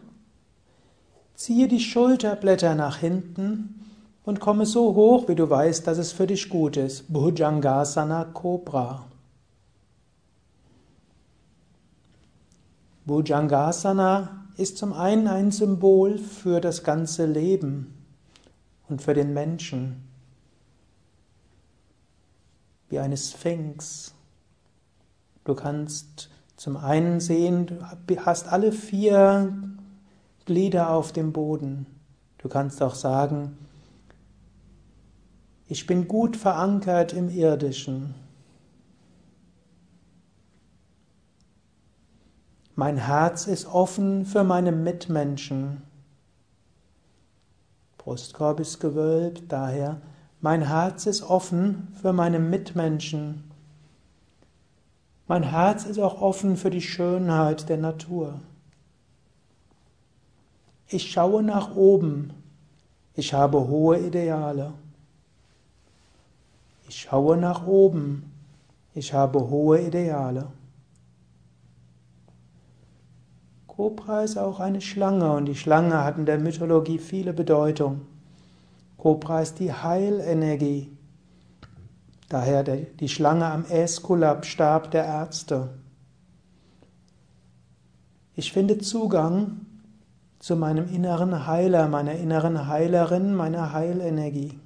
Ziehe 1.35 1.67
die 1.67 1.81
Schulterblätter 1.81 2.75
nach 2.75 2.97
hinten 2.97 3.83
und 4.23 4.39
komme 4.39 4.65
so 4.65 4.95
hoch, 4.95 5.27
wie 5.27 5.35
du 5.35 5.49
weißt, 5.49 5.85
dass 5.85 5.97
es 5.97 6.13
für 6.13 6.27
dich 6.27 6.47
gut 6.47 6.77
ist. 6.77 7.11
Bhujangasana 7.11 8.23
Cobra. 8.25 9.03
Bhujangasana 13.05 14.40
ist 14.57 14.77
zum 14.77 14.93
einen 14.93 15.27
ein 15.27 15.51
Symbol 15.51 16.17
für 16.17 16.61
das 16.61 16.83
ganze 16.83 17.25
Leben 17.25 17.93
und 18.89 19.01
für 19.01 19.13
den 19.13 19.33
Menschen, 19.33 20.03
wie 22.89 22.99
eine 22.99 23.17
Sphinx. 23.17 24.13
Du 25.43 25.55
kannst 25.55 26.29
zum 26.57 26.77
einen 26.77 27.19
sehen, 27.19 27.65
du 27.65 28.25
hast 28.25 28.47
alle 28.47 28.71
vier 28.71 29.53
Glieder 30.45 30.89
auf 30.89 31.11
dem 31.11 31.31
Boden. 31.31 31.85
Du 32.37 32.49
kannst 32.49 32.81
auch 32.81 32.95
sagen, 32.95 33.57
ich 35.67 35.87
bin 35.87 36.07
gut 36.07 36.35
verankert 36.35 37.13
im 37.13 37.29
Irdischen. 37.29 38.13
Mein 42.81 42.97
Herz 42.97 43.45
ist 43.45 43.67
offen 43.67 44.25
für 44.25 44.43
meine 44.43 44.71
Mitmenschen. 44.71 45.83
Brustkorb 47.99 48.59
ist 48.59 48.79
gewölbt, 48.79 49.43
daher 49.49 50.01
mein 50.39 50.67
Herz 50.67 51.05
ist 51.05 51.21
offen 51.21 51.89
für 52.01 52.11
meine 52.11 52.39
Mitmenschen. 52.39 53.43
Mein 55.27 55.43
Herz 55.43 55.85
ist 55.85 55.99
auch 55.99 56.23
offen 56.23 56.57
für 56.57 56.71
die 56.71 56.81
Schönheit 56.81 57.69
der 57.69 57.77
Natur. 57.77 58.39
Ich 60.87 61.11
schaue 61.11 61.43
nach 61.43 61.75
oben. 61.75 62.33
Ich 63.13 63.31
habe 63.31 63.59
hohe 63.67 63.99
Ideale. 63.99 64.73
Ich 66.89 67.01
schaue 67.01 67.37
nach 67.37 67.67
oben. 67.67 68.31
Ich 68.95 69.13
habe 69.13 69.51
hohe 69.51 69.79
Ideale. 69.81 70.47
Kobra 73.81 74.21
ist 74.21 74.37
auch 74.37 74.59
eine 74.59 74.79
Schlange 74.79 75.31
und 75.31 75.45
die 75.45 75.55
Schlange 75.55 76.03
hat 76.03 76.19
in 76.19 76.27
der 76.27 76.37
Mythologie 76.37 76.99
viele 76.99 77.33
Bedeutungen. 77.33 78.01
Kobra 78.99 79.41
ist 79.41 79.57
die 79.57 79.73
Heilenergie. 79.73 80.95
Daher 82.29 82.61
die 82.61 83.09
Schlange 83.09 83.47
am 83.47 83.65
Äskulap-Stab 83.65 84.91
der 84.91 85.05
Ärzte. 85.05 85.69
Ich 88.35 88.53
finde 88.53 88.77
Zugang 88.77 89.61
zu 90.37 90.55
meinem 90.55 90.87
inneren 90.93 91.47
Heiler, 91.47 91.87
meiner 91.87 92.13
inneren 92.13 92.67
Heilerin, 92.67 93.33
meiner 93.33 93.73
Heilenergie. 93.73 94.59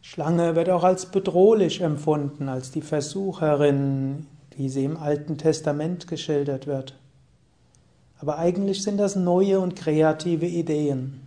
Schlange 0.00 0.54
wird 0.54 0.70
auch 0.70 0.84
als 0.84 1.06
bedrohlich 1.06 1.80
empfunden, 1.80 2.48
als 2.48 2.70
die 2.70 2.82
Versucherin, 2.82 4.28
wie 4.58 4.68
sie 4.68 4.84
im 4.84 4.96
Alten 4.96 5.38
Testament 5.38 6.08
geschildert 6.08 6.66
wird. 6.66 6.98
Aber 8.18 8.38
eigentlich 8.38 8.82
sind 8.82 8.98
das 8.98 9.14
neue 9.14 9.60
und 9.60 9.76
kreative 9.76 10.46
Ideen 10.46 11.20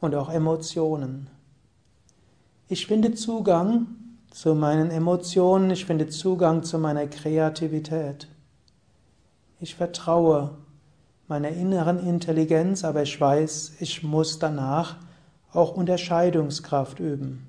und 0.00 0.14
auch 0.14 0.30
Emotionen. 0.30 1.28
Ich 2.68 2.86
finde 2.86 3.14
Zugang 3.14 3.86
zu 4.30 4.54
meinen 4.54 4.90
Emotionen, 4.90 5.70
ich 5.70 5.84
finde 5.84 6.08
Zugang 6.08 6.62
zu 6.62 6.78
meiner 6.78 7.06
Kreativität. 7.06 8.28
Ich 9.60 9.74
vertraue 9.74 10.52
meiner 11.28 11.50
inneren 11.50 11.98
Intelligenz, 11.98 12.82
aber 12.82 13.02
ich 13.02 13.20
weiß, 13.20 13.74
ich 13.80 14.02
muss 14.02 14.38
danach 14.38 14.96
auch 15.52 15.76
Unterscheidungskraft 15.76 16.98
üben. 16.98 17.46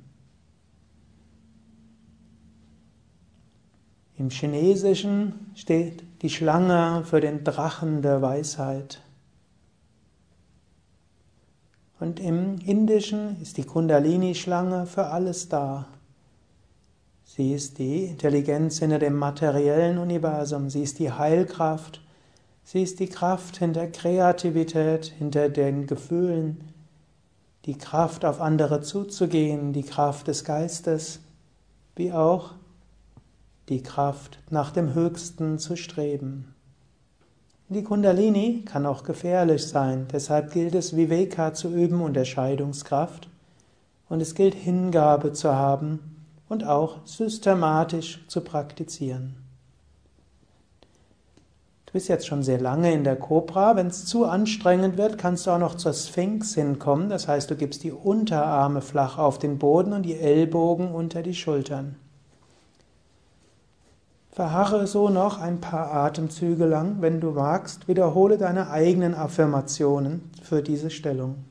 Im 4.18 4.32
Chinesischen 4.32 5.52
steht 5.54 6.04
die 6.24 6.32
Schlange 6.32 7.04
für 7.06 7.22
den 7.22 7.44
Drachen 7.44 8.02
der 8.02 8.22
Weisheit. 8.22 9.02
Und 12.00 12.20
im 12.20 12.58
Indischen 12.66 13.40
ist 13.42 13.58
die 13.58 13.64
Kundalini-Schlange 13.64 14.88
für 14.88 15.08
alles 15.08 15.50
da. 15.50 15.88
Sie 17.26 17.54
ist 17.54 17.78
die 17.78 18.06
Intelligenz 18.06 18.80
hinter 18.80 18.98
dem 18.98 19.16
materiellen 19.16 20.00
Universum, 20.00 20.72
sie 20.72 20.82
ist 20.82 20.98
die 20.98 21.12
Heilkraft, 21.12 22.02
sie 22.64 22.82
ist 22.82 23.00
die 23.00 23.10
Kraft 23.10 23.58
hinter 23.58 23.86
Kreativität, 23.88 25.06
hinter 25.06 25.50
den 25.50 25.86
Gefühlen, 25.86 26.74
die 27.66 27.78
Kraft 27.78 28.26
auf 28.26 28.42
andere 28.42 28.82
zuzugehen, 28.82 29.74
die 29.74 29.84
Kraft 29.84 30.28
des 30.28 30.44
Geistes, 30.44 31.20
wie 31.96 32.12
auch 32.12 32.54
die 33.70 33.84
Kraft, 33.84 34.40
nach 34.50 34.72
dem 34.72 34.94
Höchsten 34.94 35.60
zu 35.60 35.76
streben. 35.76 36.56
Die 37.70 37.84
Kundalini 37.84 38.64
kann 38.64 38.86
auch 38.86 39.04
gefährlich 39.04 39.68
sein, 39.68 40.08
deshalb 40.12 40.54
gilt 40.54 40.74
es, 40.74 40.96
Viveka 40.96 41.54
zu 41.54 41.70
üben, 41.70 42.02
Unterscheidungskraft, 42.02 43.30
und 44.08 44.22
es 44.22 44.36
gilt 44.36 44.56
Hingabe 44.56 45.34
zu 45.34 45.54
haben 45.54 46.24
und 46.48 46.64
auch 46.66 47.06
systematisch 47.06 48.26
zu 48.28 48.40
praktizieren. 48.40 49.36
Du 51.88 51.94
bist 51.94 52.08
jetzt 52.08 52.28
schon 52.28 52.44
sehr 52.44 52.60
lange 52.60 52.94
in 52.94 53.04
der 53.04 53.16
Cobra. 53.16 53.76
Wenn 53.76 53.88
es 53.88 54.06
zu 54.06 54.26
anstrengend 54.26 54.98
wird, 54.98 55.18
kannst 55.18 55.48
du 55.48 55.52
auch 55.52 55.60
noch 55.60 55.76
zur 55.76 55.94
Sphinx 55.94 56.54
hinkommen. 56.54 57.10
Das 57.10 57.28
heißt, 57.28 57.50
du 57.50 57.56
gibst 57.56 57.84
die 57.84 57.94
Unterarme 57.94 58.82
flach 58.82 59.18
auf 59.18 59.40
den 59.40 59.58
Boden 59.58 59.94
und 59.94 60.04
die 60.04 60.18
Ellbogen 60.18 60.92
unter 60.92 61.24
die 61.24 61.34
Schultern. 61.34 61.96
Verharre 64.38 64.86
so 64.86 65.10
noch 65.10 65.42
ein 65.42 65.60
paar 65.62 65.92
Atemzüge 65.92 66.68
lang, 66.68 66.98
wenn 67.02 67.20
du 67.20 67.32
magst, 67.32 67.88
wiederhole 67.88 68.38
deine 68.38 68.70
eigenen 68.70 69.16
Affirmationen 69.16 70.30
für 70.44 70.62
diese 70.62 70.92
Stellung. 70.92 71.44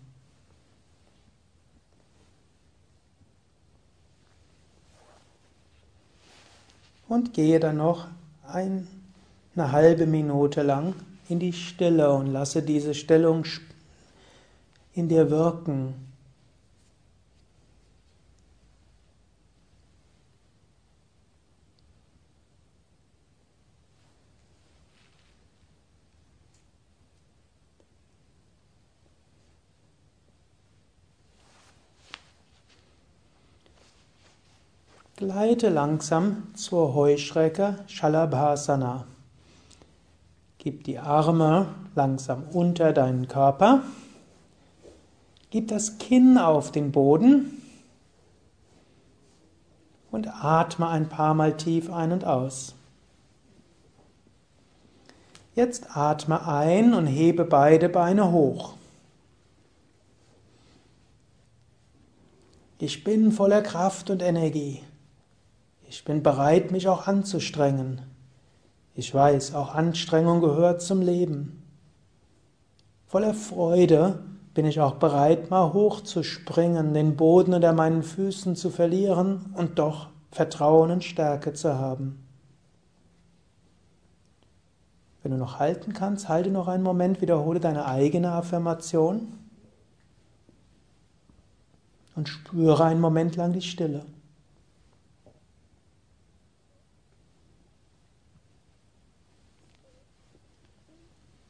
Und 7.08 7.34
gehe 7.34 7.58
dann 7.58 7.78
noch 7.78 8.06
ein, 8.46 8.86
eine 9.56 9.72
halbe 9.72 10.06
Minute 10.06 10.62
lang 10.62 10.94
in 11.28 11.40
die 11.40 11.54
Stille 11.54 12.12
und 12.12 12.28
lasse 12.28 12.62
diese 12.62 12.94
Stellung 12.94 13.42
in 14.94 15.08
dir 15.08 15.28
wirken. 15.28 16.05
Gleite 35.16 35.70
langsam 35.70 36.54
zur 36.54 36.92
Heuschrecke 36.92 37.78
Shalabhasana. 37.86 39.06
Gib 40.58 40.84
die 40.84 40.98
Arme 40.98 41.68
langsam 41.94 42.42
unter 42.52 42.92
deinen 42.92 43.26
Körper. 43.26 43.82
Gib 45.48 45.68
das 45.68 45.96
Kinn 45.96 46.36
auf 46.36 46.70
den 46.70 46.92
Boden 46.92 47.62
und 50.10 50.28
atme 50.44 50.86
ein 50.86 51.08
paar 51.08 51.32
Mal 51.32 51.56
tief 51.56 51.90
ein 51.90 52.12
und 52.12 52.26
aus. 52.26 52.74
Jetzt 55.54 55.96
atme 55.96 56.46
ein 56.46 56.92
und 56.92 57.06
hebe 57.06 57.46
beide 57.46 57.88
Beine 57.88 58.32
hoch. 58.32 58.74
Ich 62.78 63.02
bin 63.02 63.32
voller 63.32 63.62
Kraft 63.62 64.10
und 64.10 64.20
Energie. 64.20 64.82
Ich 65.88 66.04
bin 66.04 66.22
bereit, 66.22 66.72
mich 66.72 66.88
auch 66.88 67.06
anzustrengen. 67.06 68.02
Ich 68.94 69.14
weiß, 69.14 69.54
auch 69.54 69.74
Anstrengung 69.74 70.40
gehört 70.40 70.82
zum 70.82 71.00
Leben. 71.00 71.62
Voller 73.06 73.34
Freude 73.34 74.22
bin 74.54 74.66
ich 74.66 74.80
auch 74.80 74.94
bereit, 74.94 75.50
mal 75.50 75.72
hochzuspringen, 75.72 76.94
den 76.94 77.14
Boden 77.14 77.54
unter 77.54 77.72
meinen 77.72 78.02
Füßen 78.02 78.56
zu 78.56 78.70
verlieren 78.70 79.54
und 79.54 79.78
doch 79.78 80.08
Vertrauen 80.32 80.90
und 80.90 81.04
Stärke 81.04 81.52
zu 81.52 81.78
haben. 81.78 82.22
Wenn 85.22 85.32
du 85.32 85.38
noch 85.38 85.58
halten 85.58 85.92
kannst, 85.92 86.28
halte 86.28 86.50
noch 86.50 86.68
einen 86.68 86.82
Moment, 86.82 87.20
wiederhole 87.20 87.60
deine 87.60 87.86
eigene 87.86 88.32
Affirmation 88.32 89.32
und 92.14 92.28
spüre 92.28 92.84
einen 92.84 93.00
Moment 93.00 93.36
lang 93.36 93.52
die 93.52 93.62
Stille. 93.62 94.04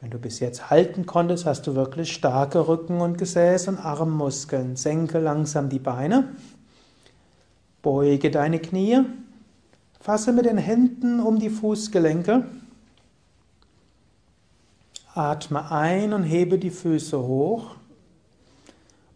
Wenn 0.06 0.12
du 0.12 0.18
bis 0.20 0.38
jetzt 0.38 0.70
halten 0.70 1.04
konntest, 1.04 1.46
hast 1.46 1.66
du 1.66 1.74
wirklich 1.74 2.12
starke 2.12 2.68
Rücken- 2.68 3.00
und 3.00 3.20
Gesäß- 3.20 3.68
und 3.68 3.80
Armmuskeln. 3.80 4.76
Senke 4.76 5.18
langsam 5.18 5.68
die 5.68 5.80
Beine. 5.80 6.28
Beuge 7.82 8.30
deine 8.30 8.60
Knie. 8.60 9.00
Fasse 9.98 10.30
mit 10.30 10.44
den 10.44 10.58
Händen 10.58 11.18
um 11.18 11.40
die 11.40 11.50
Fußgelenke. 11.50 12.46
Atme 15.12 15.72
ein 15.72 16.12
und 16.12 16.22
hebe 16.22 16.60
die 16.60 16.70
Füße 16.70 17.20
hoch 17.20 17.74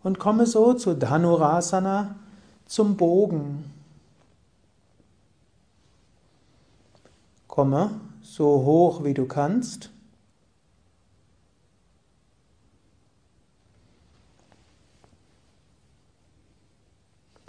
und 0.03 0.19
komme 0.19 0.45
so 0.45 0.75
zu 0.75 0.95
Dhanurasana 0.95 2.17
zum 2.67 2.97
Bogen. 2.97 3.73
Komme 7.47 7.93
so 8.23 8.65
hoch 8.65 9.05
wie 9.05 9.15
du 9.15 9.27
kannst. 9.27 9.91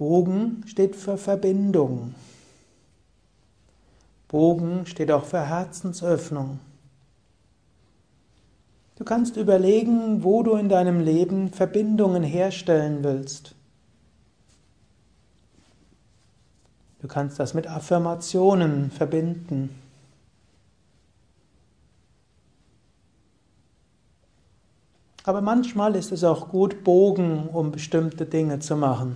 Bogen 0.01 0.63
steht 0.65 0.95
für 0.95 1.15
Verbindung. 1.15 2.15
Bogen 4.29 4.87
steht 4.87 5.11
auch 5.11 5.25
für 5.25 5.41
Herzensöffnung. 5.41 6.59
Du 8.95 9.03
kannst 9.03 9.37
überlegen, 9.37 10.23
wo 10.23 10.41
du 10.41 10.55
in 10.55 10.69
deinem 10.69 11.01
Leben 11.01 11.51
Verbindungen 11.51 12.23
herstellen 12.23 13.03
willst. 13.03 13.53
Du 17.01 17.07
kannst 17.07 17.39
das 17.39 17.53
mit 17.53 17.67
Affirmationen 17.67 18.89
verbinden. 18.89 19.69
Aber 25.25 25.41
manchmal 25.41 25.95
ist 25.95 26.11
es 26.11 26.23
auch 26.23 26.49
gut, 26.49 26.83
Bogen 26.83 27.49
um 27.49 27.71
bestimmte 27.71 28.25
Dinge 28.25 28.57
zu 28.57 28.75
machen. 28.75 29.15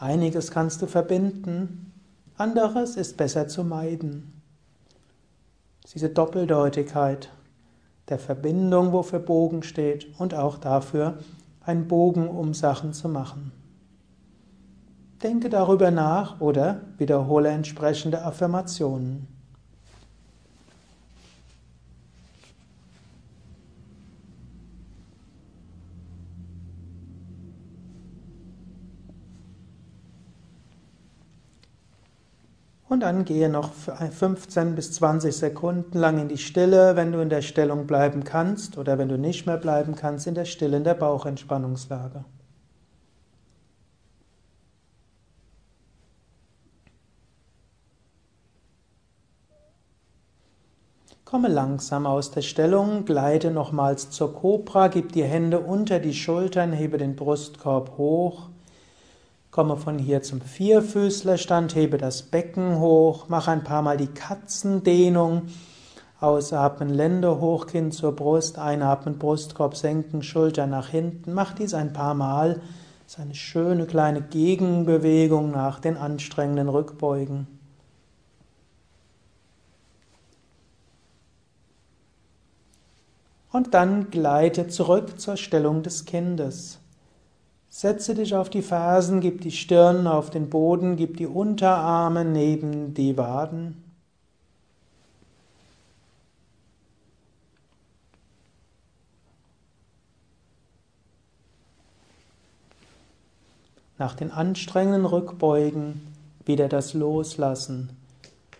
Einiges 0.00 0.50
kannst 0.50 0.80
du 0.80 0.86
verbinden, 0.86 1.92
anderes 2.36 2.96
ist 2.96 3.16
besser 3.16 3.48
zu 3.48 3.64
meiden. 3.64 4.40
Diese 5.92 6.08
Doppeldeutigkeit 6.08 7.30
der 8.08 8.18
Verbindung, 8.18 8.92
wofür 8.92 9.18
Bogen 9.18 9.62
steht, 9.62 10.06
und 10.18 10.34
auch 10.34 10.58
dafür, 10.58 11.18
einen 11.60 11.88
Bogen 11.88 12.28
um 12.28 12.54
Sachen 12.54 12.92
zu 12.92 13.08
machen. 13.08 13.52
Denke 15.22 15.48
darüber 15.48 15.90
nach 15.90 16.40
oder 16.40 16.80
wiederhole 16.96 17.48
entsprechende 17.48 18.22
Affirmationen. 18.22 19.26
Und 32.88 33.00
dann 33.00 33.26
gehe 33.26 33.50
noch 33.50 33.72
15 33.72 34.74
bis 34.74 34.92
20 34.92 35.36
Sekunden 35.36 35.98
lang 35.98 36.18
in 36.18 36.28
die 36.28 36.38
Stille, 36.38 36.96
wenn 36.96 37.12
du 37.12 37.20
in 37.20 37.28
der 37.28 37.42
Stellung 37.42 37.86
bleiben 37.86 38.24
kannst 38.24 38.78
oder 38.78 38.96
wenn 38.96 39.10
du 39.10 39.18
nicht 39.18 39.46
mehr 39.46 39.58
bleiben 39.58 39.94
kannst, 39.94 40.26
in 40.26 40.34
der 40.34 40.46
Stille 40.46 40.78
in 40.78 40.84
der 40.84 40.94
Bauchentspannungslage. 40.94 42.24
Komme 51.26 51.48
langsam 51.48 52.06
aus 52.06 52.30
der 52.30 52.40
Stellung, 52.40 53.04
gleite 53.04 53.50
nochmals 53.50 54.08
zur 54.08 54.32
Kobra, 54.32 54.88
gib 54.88 55.12
die 55.12 55.24
Hände 55.24 55.60
unter 55.60 55.98
die 55.98 56.14
Schultern, 56.14 56.72
hebe 56.72 56.96
den 56.96 57.16
Brustkorb 57.16 57.98
hoch. 57.98 58.48
Komme 59.58 59.76
von 59.76 59.98
hier 59.98 60.22
zum 60.22 60.40
Vierfüßlerstand, 60.40 61.74
hebe 61.74 61.98
das 61.98 62.22
Becken 62.22 62.78
hoch, 62.78 63.24
mach 63.26 63.48
ein 63.48 63.64
paar 63.64 63.82
Mal 63.82 63.96
die 63.96 64.06
Katzendehnung. 64.06 65.48
Ausatmen, 66.20 66.90
Lände 66.90 67.40
hoch, 67.40 67.66
Kinn 67.66 67.90
zur 67.90 68.14
Brust, 68.14 68.56
einatmen, 68.56 69.18
Brustkorb 69.18 69.76
senken, 69.76 70.22
Schulter 70.22 70.68
nach 70.68 70.90
hinten. 70.90 71.32
Mach 71.32 71.54
dies 71.54 71.74
ein 71.74 71.92
paar 71.92 72.14
Mal. 72.14 72.60
Das 73.02 73.14
ist 73.14 73.18
eine 73.18 73.34
schöne 73.34 73.86
kleine 73.86 74.22
Gegenbewegung 74.22 75.50
nach 75.50 75.80
den 75.80 75.96
anstrengenden 75.96 76.68
Rückbeugen. 76.68 77.48
Und 83.50 83.74
dann 83.74 84.10
gleite 84.10 84.68
zurück 84.68 85.18
zur 85.18 85.36
Stellung 85.36 85.82
des 85.82 86.04
Kindes. 86.04 86.78
Setze 87.78 88.16
dich 88.16 88.34
auf 88.34 88.50
die 88.50 88.62
Fersen, 88.62 89.20
gib 89.20 89.40
die 89.40 89.52
Stirn 89.52 90.08
auf 90.08 90.30
den 90.30 90.50
Boden, 90.50 90.96
gib 90.96 91.16
die 91.16 91.28
Unterarme 91.28 92.24
neben 92.24 92.92
die 92.92 93.16
Waden. 93.16 93.84
Nach 103.96 104.16
den 104.16 104.32
anstrengenden 104.32 105.04
Rückbeugen 105.04 106.00
wieder 106.44 106.68
das 106.68 106.94
Loslassen. 106.94 107.90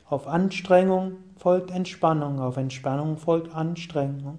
Auf 0.08 0.28
Anstrengung 0.28 1.14
folgt 1.38 1.72
Entspannung, 1.72 2.38
auf 2.38 2.56
Entspannung 2.56 3.16
folgt 3.16 3.52
Anstrengung. 3.52 4.38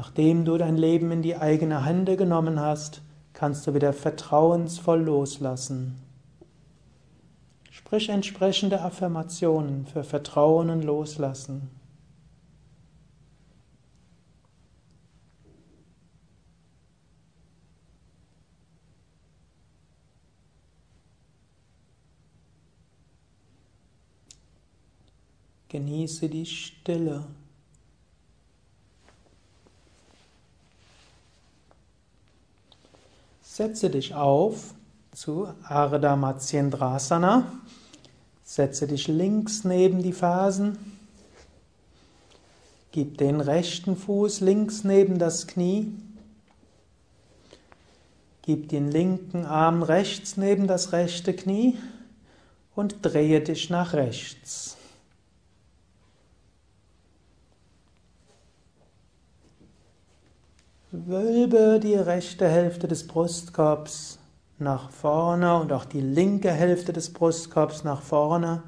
Nachdem 0.00 0.46
du 0.46 0.56
dein 0.56 0.78
Leben 0.78 1.12
in 1.12 1.20
die 1.20 1.36
eigene 1.36 1.84
Hände 1.84 2.16
genommen 2.16 2.58
hast, 2.58 3.02
kannst 3.34 3.66
du 3.66 3.74
wieder 3.74 3.92
vertrauensvoll 3.92 5.02
loslassen. 5.02 6.00
Sprich 7.70 8.08
entsprechende 8.08 8.80
Affirmationen 8.80 9.84
für 9.84 10.02
Vertrauen 10.02 10.70
und 10.70 10.84
Loslassen. 10.84 11.68
Genieße 25.68 26.30
die 26.30 26.46
Stille. 26.46 27.26
Setze 33.52 33.90
dich 33.90 34.14
auf 34.14 34.74
zu 35.12 35.48
Ardha 35.64 36.14
Matsyendrasana. 36.14 37.50
Setze 38.44 38.86
dich 38.86 39.08
links 39.08 39.64
neben 39.64 40.04
die 40.04 40.12
Fersen. 40.12 40.78
Gib 42.92 43.18
den 43.18 43.40
rechten 43.40 43.96
Fuß 43.96 44.38
links 44.40 44.84
neben 44.84 45.18
das 45.18 45.48
Knie. 45.48 45.92
Gib 48.42 48.68
den 48.68 48.88
linken 48.88 49.44
Arm 49.46 49.82
rechts 49.82 50.36
neben 50.36 50.68
das 50.68 50.92
rechte 50.92 51.34
Knie 51.34 51.76
und 52.76 52.98
drehe 53.02 53.40
dich 53.40 53.68
nach 53.68 53.94
rechts. 53.94 54.76
Wölbe 60.92 61.78
die 61.80 61.94
rechte 61.94 62.48
Hälfte 62.48 62.88
des 62.88 63.06
Brustkorbs 63.06 64.18
nach 64.58 64.90
vorne 64.90 65.60
und 65.60 65.72
auch 65.72 65.84
die 65.84 66.00
linke 66.00 66.50
Hälfte 66.50 66.92
des 66.92 67.12
Brustkorbs 67.12 67.84
nach 67.84 68.02
vorne. 68.02 68.64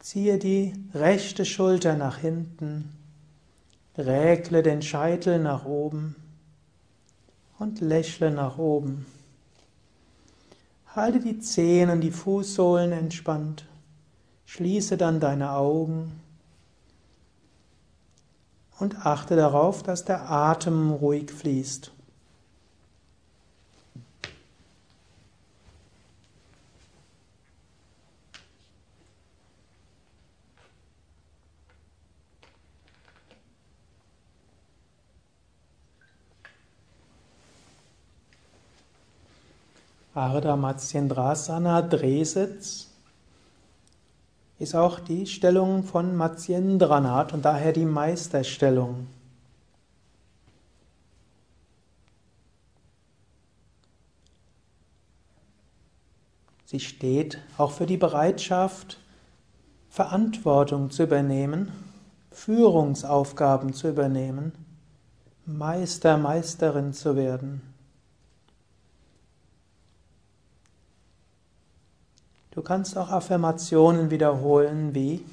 Ziehe 0.00 0.38
die 0.38 0.74
rechte 0.94 1.44
Schulter 1.44 1.94
nach 1.94 2.18
hinten. 2.18 2.96
Räkle 3.96 4.64
den 4.64 4.82
Scheitel 4.82 5.38
nach 5.38 5.64
oben 5.66 6.16
und 7.60 7.80
lächle 7.80 8.32
nach 8.32 8.58
oben. 8.58 9.06
Halte 10.96 11.20
die 11.20 11.38
Zehen 11.38 11.90
und 11.90 12.00
die 12.00 12.10
Fußsohlen 12.10 12.90
entspannt. 12.90 13.66
Schließe 14.46 14.96
dann 14.96 15.20
deine 15.20 15.52
Augen 15.52 16.10
und 18.78 19.06
achte 19.06 19.36
darauf, 19.36 19.82
dass 19.82 20.04
der 20.04 20.30
Atem 20.30 20.90
ruhig 20.90 21.30
fließt. 21.30 21.92
Ardha 40.14 40.56
Matsyendrasana, 40.56 41.80
Drehsitz 41.82 42.87
ist 44.58 44.74
auch 44.74 44.98
die 44.98 45.26
Stellung 45.26 45.84
von 45.84 46.16
Matsyendranath 46.16 47.32
und 47.32 47.44
daher 47.44 47.72
die 47.72 47.84
Meisterstellung. 47.84 49.06
Sie 56.64 56.80
steht 56.80 57.38
auch 57.56 57.70
für 57.70 57.86
die 57.86 57.96
Bereitschaft, 57.96 58.98
Verantwortung 59.88 60.90
zu 60.90 61.04
übernehmen, 61.04 61.72
Führungsaufgaben 62.30 63.72
zu 63.72 63.88
übernehmen, 63.88 64.52
Meister, 65.46 66.18
Meisterin 66.18 66.92
zu 66.92 67.16
werden. 67.16 67.67
Du 72.58 72.64
kannst 72.64 72.98
auch 72.98 73.10
Affirmationen 73.10 74.10
wiederholen 74.10 74.92
wie 74.92 75.24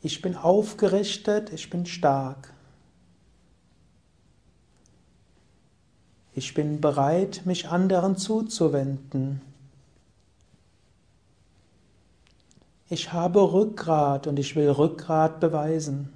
Ich 0.00 0.22
bin 0.22 0.34
aufgerichtet, 0.34 1.52
ich 1.52 1.68
bin 1.68 1.84
stark. 1.84 2.54
Ich 6.32 6.54
bin 6.54 6.80
bereit, 6.80 7.42
mich 7.44 7.68
anderen 7.68 8.16
zuzuwenden. 8.16 9.42
Ich 12.88 13.12
habe 13.12 13.52
Rückgrat 13.52 14.26
und 14.26 14.38
ich 14.38 14.56
will 14.56 14.70
Rückgrat 14.70 15.38
beweisen. 15.38 16.10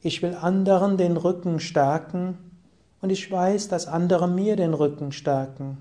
Ich 0.00 0.22
will 0.22 0.34
anderen 0.34 0.96
den 0.96 1.16
Rücken 1.16 1.60
stärken 1.60 2.47
und 3.00 3.10
ich 3.10 3.30
weiß, 3.30 3.68
dass 3.68 3.86
andere 3.86 4.28
mir 4.28 4.56
den 4.56 4.74
Rücken 4.74 5.12
stärken. 5.12 5.78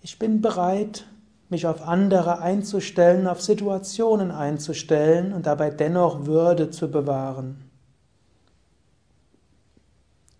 Ich 0.00 0.18
bin 0.18 0.40
bereit, 0.40 1.06
mich 1.48 1.66
auf 1.66 1.82
andere 1.82 2.40
einzustellen, 2.40 3.26
auf 3.26 3.42
Situationen 3.42 4.30
einzustellen 4.30 5.32
und 5.32 5.46
dabei 5.46 5.70
dennoch 5.70 6.26
Würde 6.26 6.70
zu 6.70 6.90
bewahren. 6.90 7.70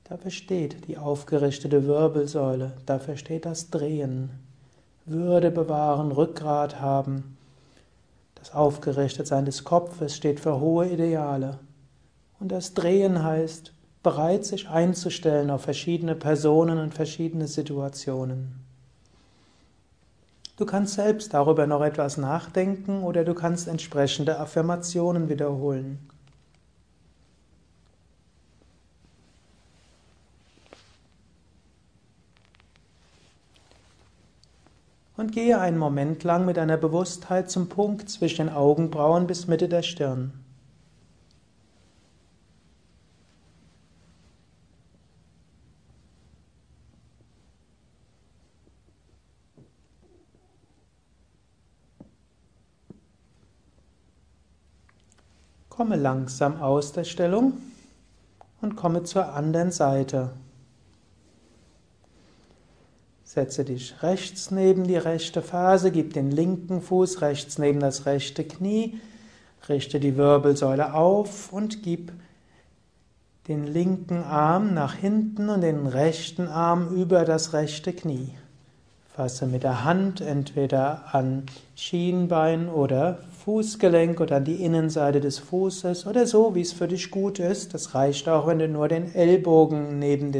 Dafür 0.04 0.30
steht 0.30 0.88
die 0.88 0.96
aufgerichtete 0.96 1.86
Wirbelsäule, 1.86 2.72
dafür 2.86 3.16
steht 3.16 3.44
das 3.44 3.70
Drehen. 3.70 4.30
Würde 5.04 5.50
bewahren, 5.50 6.12
Rückgrat 6.12 6.80
haben. 6.80 7.37
Das 8.40 8.54
Aufgerichtetsein 8.54 9.44
des 9.44 9.64
Kopfes 9.64 10.16
steht 10.16 10.40
für 10.40 10.60
hohe 10.60 10.88
Ideale. 10.88 11.58
Und 12.40 12.52
das 12.52 12.74
Drehen 12.74 13.22
heißt, 13.22 13.72
bereit 14.02 14.44
sich 14.44 14.68
einzustellen 14.68 15.50
auf 15.50 15.62
verschiedene 15.62 16.14
Personen 16.14 16.78
und 16.78 16.94
verschiedene 16.94 17.48
Situationen. 17.48 18.64
Du 20.56 20.66
kannst 20.66 20.94
selbst 20.94 21.34
darüber 21.34 21.66
noch 21.66 21.82
etwas 21.82 22.16
nachdenken 22.16 23.02
oder 23.02 23.24
du 23.24 23.34
kannst 23.34 23.68
entsprechende 23.68 24.38
Affirmationen 24.38 25.28
wiederholen. 25.28 26.08
Und 35.18 35.32
gehe 35.32 35.58
einen 35.58 35.78
Moment 35.78 36.22
lang 36.22 36.46
mit 36.46 36.56
deiner 36.56 36.76
Bewusstheit 36.76 37.50
zum 37.50 37.68
Punkt 37.68 38.08
zwischen 38.08 38.46
den 38.46 38.54
Augenbrauen 38.54 39.26
bis 39.26 39.48
Mitte 39.48 39.68
der 39.68 39.82
Stirn. 39.82 40.32
Komme 55.68 55.96
langsam 55.96 56.62
aus 56.62 56.92
der 56.92 57.04
Stellung 57.04 57.54
und 58.60 58.76
komme 58.76 59.02
zur 59.02 59.32
anderen 59.32 59.72
Seite. 59.72 60.30
Setze 63.28 63.62
dich 63.62 64.02
rechts 64.02 64.50
neben 64.50 64.84
die 64.84 64.96
rechte 64.96 65.42
Ferse, 65.42 65.90
gib 65.90 66.14
den 66.14 66.30
linken 66.30 66.80
Fuß 66.80 67.20
rechts 67.20 67.58
neben 67.58 67.78
das 67.78 68.06
rechte 68.06 68.42
Knie, 68.42 68.98
richte 69.68 70.00
die 70.00 70.16
Wirbelsäule 70.16 70.94
auf 70.94 71.52
und 71.52 71.82
gib 71.82 72.10
den 73.46 73.66
linken 73.66 74.22
Arm 74.22 74.72
nach 74.72 74.94
hinten 74.94 75.50
und 75.50 75.60
den 75.60 75.86
rechten 75.86 76.48
Arm 76.48 76.88
über 76.94 77.26
das 77.26 77.52
rechte 77.52 77.92
Knie. 77.92 78.30
Fasse 79.14 79.44
mit 79.44 79.62
der 79.62 79.84
Hand 79.84 80.22
entweder 80.22 81.14
an 81.14 81.42
Schienbein 81.74 82.70
oder 82.70 83.18
Fußgelenk 83.44 84.20
oder 84.20 84.36
an 84.36 84.46
die 84.46 84.64
Innenseite 84.64 85.20
des 85.20 85.38
Fußes 85.38 86.06
oder 86.06 86.26
so, 86.26 86.54
wie 86.54 86.62
es 86.62 86.72
für 86.72 86.88
dich 86.88 87.10
gut 87.10 87.40
ist. 87.40 87.74
Das 87.74 87.94
reicht 87.94 88.26
auch, 88.26 88.46
wenn 88.46 88.58
du 88.58 88.68
nur 88.68 88.88
den 88.88 89.14
Ellbogen 89.14 89.98
neben 89.98 90.32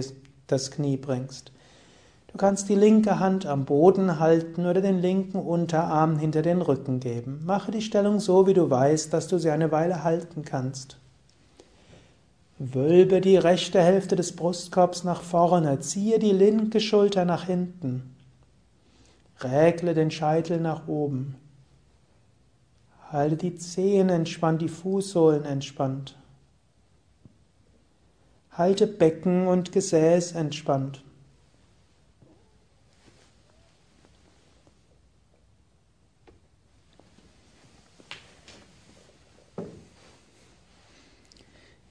das 0.46 0.70
Knie 0.70 0.96
bringst. 0.96 1.52
Du 2.28 2.36
kannst 2.36 2.68
die 2.68 2.74
linke 2.74 3.18
Hand 3.18 3.46
am 3.46 3.64
Boden 3.64 4.20
halten 4.20 4.66
oder 4.66 4.80
den 4.80 5.00
linken 5.00 5.38
Unterarm 5.38 6.18
hinter 6.18 6.42
den 6.42 6.62
Rücken 6.62 7.00
geben. 7.00 7.40
Mache 7.44 7.72
die 7.72 7.82
Stellung 7.82 8.20
so, 8.20 8.46
wie 8.46 8.54
du 8.54 8.70
weißt, 8.70 9.12
dass 9.12 9.28
du 9.28 9.38
sie 9.38 9.50
eine 9.50 9.72
Weile 9.72 10.04
halten 10.04 10.44
kannst. 10.44 10.98
Wölbe 12.58 13.20
die 13.20 13.36
rechte 13.36 13.80
Hälfte 13.80 14.14
des 14.14 14.34
Brustkorbs 14.34 15.04
nach 15.04 15.22
vorne, 15.22 15.80
ziehe 15.80 16.18
die 16.18 16.32
linke 16.32 16.80
Schulter 16.80 17.24
nach 17.24 17.44
hinten. 17.44 18.14
Rägle 19.40 19.94
den 19.94 20.10
Scheitel 20.10 20.60
nach 20.60 20.88
oben. 20.88 21.36
Halte 23.10 23.36
die 23.36 23.56
Zehen 23.56 24.10
entspannt, 24.10 24.60
die 24.60 24.68
Fußsohlen 24.68 25.44
entspannt. 25.44 26.16
Halte 28.50 28.86
Becken 28.86 29.46
und 29.46 29.72
Gesäß 29.72 30.32
entspannt. 30.32 31.04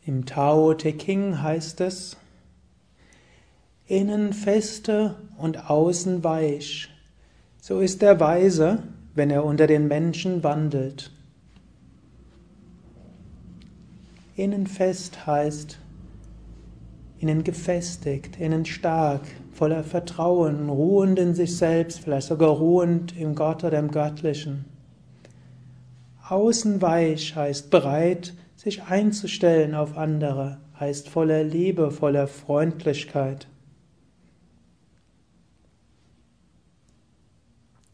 Im 0.07 0.25
Tao 0.25 0.73
Te 0.73 0.93
King 0.93 1.41
heißt 1.41 1.81
es, 1.81 2.15
innen 3.87 4.31
feste 4.31 5.15
und 5.37 5.69
außen 5.69 6.23
weich. 6.23 6.87
So 7.59 7.81
ist 7.81 8.01
der 8.01 8.17
Weise, 8.21 8.83
wenn 9.15 9.29
er 9.29 9.43
unter 9.43 9.67
den 9.67 9.89
Menschen 9.89 10.45
wandelt. 10.45 11.11
Innen 14.37 14.65
fest 14.65 15.27
heißt 15.27 15.77
innen 17.19 17.43
gefestigt, 17.43 18.39
innen 18.39 18.63
stark, 18.63 19.23
voller 19.51 19.83
Vertrauen, 19.83 20.69
ruhend 20.69 21.19
in 21.19 21.35
sich 21.35 21.57
selbst, 21.57 21.99
vielleicht 21.99 22.27
sogar 22.27 22.51
ruhend 22.51 23.13
im 23.19 23.35
Gott 23.35 23.65
oder 23.65 23.77
im 23.77 23.91
Göttlichen. 23.91 24.63
Außen 26.29 26.81
weich 26.81 27.35
heißt 27.35 27.69
bereit, 27.69 28.33
sich 28.67 28.83
einzustellen 28.83 29.75
auf 29.75 29.97
andere 29.97 30.57
heißt 30.77 31.07
voller 31.07 31.41
Liebe, 31.41 31.89
voller 31.89 32.27
Freundlichkeit. 32.27 33.47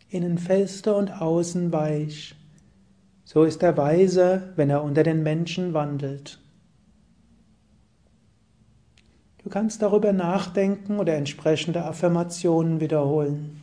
Innen 0.10 0.40
feste 0.40 0.96
und 0.96 1.22
außen 1.22 1.72
weich. 1.72 2.34
So 3.24 3.44
ist 3.44 3.62
der 3.62 3.78
Weise, 3.78 4.52
wenn 4.56 4.72
er 4.72 4.84
unter 4.84 5.04
den 5.04 5.22
Menschen 5.22 5.76
wandelt. 5.76 6.40
Du 9.44 9.50
kannst 9.50 9.84
darüber 9.84 10.12
nachdenken 10.12 10.98
oder 10.98 11.14
entsprechende 11.14 11.86
Affirmationen 11.86 12.80
wiederholen. 12.80 13.63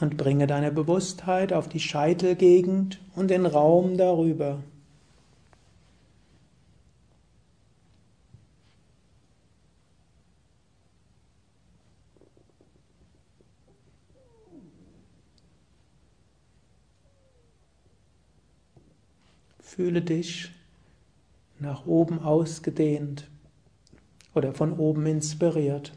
Und 0.00 0.16
bringe 0.16 0.46
deine 0.46 0.72
Bewusstheit 0.72 1.52
auf 1.52 1.68
die 1.68 1.80
Scheitelgegend 1.80 3.00
und 3.14 3.28
den 3.28 3.46
Raum 3.46 3.96
darüber. 3.96 4.62
Fühle 19.60 20.02
dich 20.02 20.50
nach 21.58 21.86
oben 21.86 22.18
ausgedehnt 22.18 23.30
oder 24.34 24.52
von 24.52 24.72
oben 24.72 25.06
inspiriert. 25.06 25.92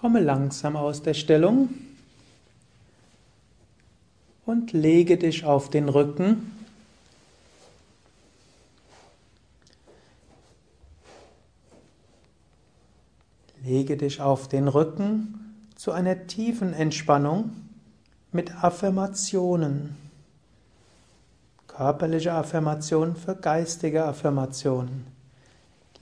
Komme 0.00 0.20
langsam 0.20 0.76
aus 0.76 1.02
der 1.02 1.12
Stellung 1.12 1.68
und 4.46 4.72
lege 4.72 5.18
dich 5.18 5.44
auf 5.44 5.68
den 5.68 5.90
Rücken. 5.90 6.52
Lege 13.62 13.98
dich 13.98 14.22
auf 14.22 14.48
den 14.48 14.68
Rücken 14.68 15.66
zu 15.76 15.92
einer 15.92 16.26
tiefen 16.26 16.72
Entspannung 16.72 17.50
mit 18.32 18.64
Affirmationen. 18.64 19.98
Körperliche 21.66 22.32
Affirmationen 22.32 23.16
für 23.16 23.36
geistige 23.36 24.06
Affirmationen. 24.06 25.19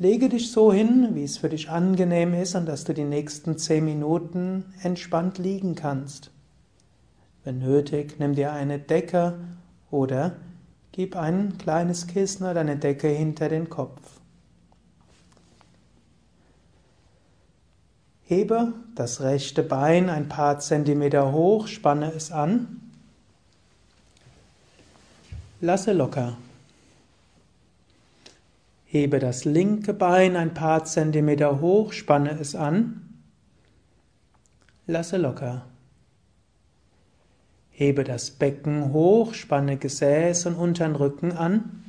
Lege 0.00 0.28
dich 0.28 0.52
so 0.52 0.72
hin, 0.72 1.08
wie 1.14 1.24
es 1.24 1.38
für 1.38 1.48
dich 1.48 1.70
angenehm 1.70 2.32
ist 2.32 2.54
und 2.54 2.66
dass 2.66 2.84
du 2.84 2.94
die 2.94 3.04
nächsten 3.04 3.58
zehn 3.58 3.84
Minuten 3.84 4.64
entspannt 4.82 5.38
liegen 5.38 5.74
kannst. 5.74 6.30
Wenn 7.42 7.58
nötig, 7.58 8.20
nimm 8.20 8.36
dir 8.36 8.52
eine 8.52 8.78
Decke 8.78 9.40
oder 9.90 10.36
gib 10.92 11.16
ein 11.16 11.58
kleines 11.58 12.06
Kissen 12.06 12.44
oder 12.44 12.60
eine 12.60 12.76
Decke 12.76 13.08
hinter 13.08 13.48
den 13.48 13.68
Kopf. 13.68 14.00
Hebe 18.24 18.74
das 18.94 19.20
rechte 19.22 19.64
Bein 19.64 20.10
ein 20.10 20.28
paar 20.28 20.60
Zentimeter 20.60 21.32
hoch, 21.32 21.66
spanne 21.66 22.12
es 22.12 22.30
an. 22.30 22.82
Lasse 25.60 25.92
locker. 25.92 26.36
Hebe 28.90 29.18
das 29.18 29.44
linke 29.44 29.92
Bein 29.92 30.34
ein 30.34 30.54
paar 30.54 30.86
Zentimeter 30.86 31.60
hoch, 31.60 31.92
spanne 31.92 32.30
es 32.40 32.54
an. 32.54 33.02
Lasse 34.86 35.18
locker. 35.18 35.66
Hebe 37.70 38.02
das 38.02 38.30
Becken 38.30 38.94
hoch, 38.94 39.34
spanne 39.34 39.76
Gesäß 39.76 40.46
und 40.46 40.54
unteren 40.54 40.96
Rücken 40.96 41.32
an. 41.32 41.84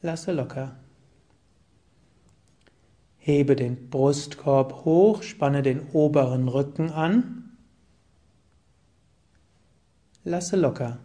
Lasse 0.00 0.32
locker. 0.32 0.74
Hebe 3.18 3.56
den 3.56 3.90
Brustkorb 3.90 4.86
hoch, 4.86 5.22
spanne 5.22 5.62
den 5.62 5.86
oberen 5.92 6.48
Rücken 6.48 6.90
an. 6.92 7.58
Lasse 10.24 10.56
locker. 10.56 10.96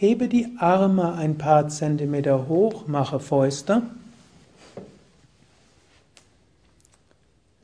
Hebe 0.00 0.28
die 0.28 0.56
Arme 0.56 1.12
ein 1.12 1.36
paar 1.36 1.68
Zentimeter 1.68 2.48
hoch, 2.48 2.86
mache 2.86 3.20
Fäuste. 3.20 3.82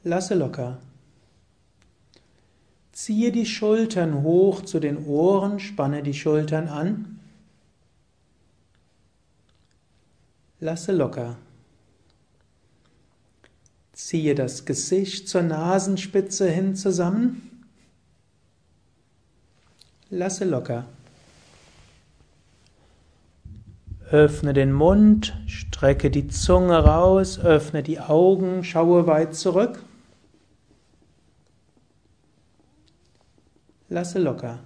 Lasse 0.05 0.34
locker. 0.34 0.76
Ziehe 2.93 3.32
die 3.32 3.47
Schultern 3.47 4.22
hoch 4.22 4.61
zu 4.61 4.80
den 4.80 5.07
Ohren, 5.07 5.61
spanne 5.61 6.03
die 6.03 6.12
Schultern 6.12 6.68
an. 6.68 7.18
Lasse 10.61 10.93
locker. 10.93 11.39
Ziehe 13.95 14.34
das 14.34 14.66
Gesicht 14.66 15.26
zur 15.26 15.41
Nasenspitze 15.41 16.51
hin 16.51 16.76
zusammen. 16.76 17.64
Lasse 20.11 20.45
locker. 20.45 20.87
Öffne 24.11 24.52
den 24.52 24.72
Mund, 24.72 25.36
strecke 25.48 26.12
die 26.12 26.28
Zunge 26.28 26.78
raus, 26.78 27.40
öffne 27.40 27.82
die 27.82 27.98
Augen, 27.98 28.62
schaue 28.62 29.09
weit 29.09 29.34
zurück. 29.34 29.82
Lasse 33.88 34.20
locker. 34.20 34.61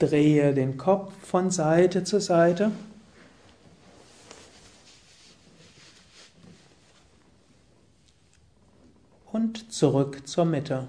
Drehe 0.00 0.52
den 0.52 0.78
Kopf 0.78 1.12
von 1.24 1.52
Seite 1.52 2.02
zu 2.02 2.20
Seite. 2.20 2.72
Und 9.30 9.72
zurück 9.72 10.26
zur 10.26 10.44
Mitte. 10.44 10.88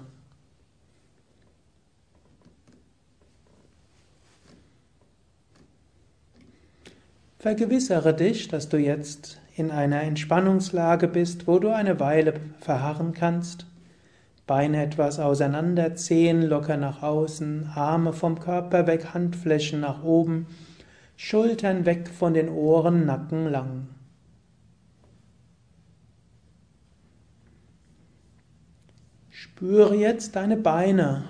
Vergewissere 7.44 8.14
dich, 8.14 8.48
dass 8.48 8.70
du 8.70 8.78
jetzt 8.78 9.38
in 9.54 9.70
einer 9.70 10.00
Entspannungslage 10.00 11.08
bist, 11.08 11.46
wo 11.46 11.58
du 11.58 11.68
eine 11.68 12.00
Weile 12.00 12.40
verharren 12.58 13.12
kannst. 13.12 13.66
Beine 14.46 14.82
etwas 14.82 15.20
auseinander, 15.20 15.94
Zehen 15.94 16.40
locker 16.40 16.78
nach 16.78 17.02
außen, 17.02 17.68
Arme 17.74 18.14
vom 18.14 18.40
Körper 18.40 18.86
weg, 18.86 19.12
Handflächen 19.12 19.80
nach 19.80 20.02
oben, 20.02 20.46
Schultern 21.18 21.84
weg 21.84 22.08
von 22.08 22.32
den 22.32 22.48
Ohren, 22.48 23.04
Nacken 23.04 23.50
lang. 23.50 23.88
Spüre 29.28 29.94
jetzt 29.96 30.34
deine 30.34 30.56
Beine 30.56 31.24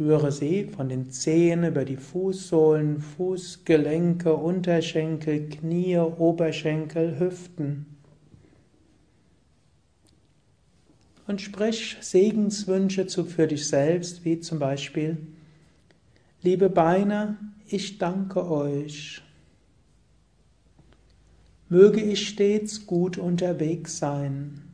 Spüre 0.00 0.32
sie 0.32 0.64
von 0.64 0.88
den 0.88 1.10
Zehen 1.10 1.62
über 1.62 1.84
die 1.84 1.98
Fußsohlen, 1.98 3.00
Fußgelenke, 3.00 4.32
Unterschenkel, 4.32 5.50
Knie, 5.50 5.98
Oberschenkel, 5.98 7.20
Hüften. 7.20 7.84
Und 11.26 11.42
sprich 11.42 11.98
Segenswünsche 12.00 13.08
zu 13.08 13.26
für 13.26 13.46
dich 13.46 13.68
selbst, 13.68 14.24
wie 14.24 14.40
zum 14.40 14.58
Beispiel, 14.58 15.18
liebe 16.40 16.70
Beine, 16.70 17.36
ich 17.66 17.98
danke 17.98 18.50
euch. 18.50 19.20
Möge 21.68 22.00
ich 22.00 22.26
stets 22.26 22.86
gut 22.86 23.18
unterwegs 23.18 23.98
sein. 23.98 24.69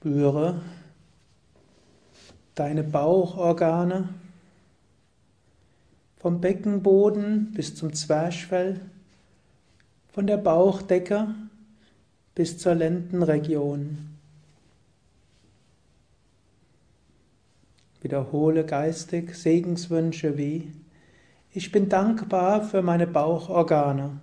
Spüre 0.00 0.62
deine 2.54 2.82
Bauchorgane 2.82 4.08
vom 6.16 6.40
Beckenboden 6.40 7.52
bis 7.52 7.74
zum 7.74 7.92
Zwerchfell, 7.92 8.80
von 10.08 10.26
der 10.26 10.38
Bauchdecke 10.38 11.34
bis 12.34 12.56
zur 12.56 12.76
Lendenregion. 12.76 14.16
Wiederhole 18.00 18.64
geistig 18.64 19.34
Segenswünsche 19.34 20.38
wie 20.38 20.72
Ich 21.52 21.72
bin 21.72 21.90
dankbar 21.90 22.64
für 22.64 22.80
meine 22.80 23.06
Bauchorgane. 23.06 24.18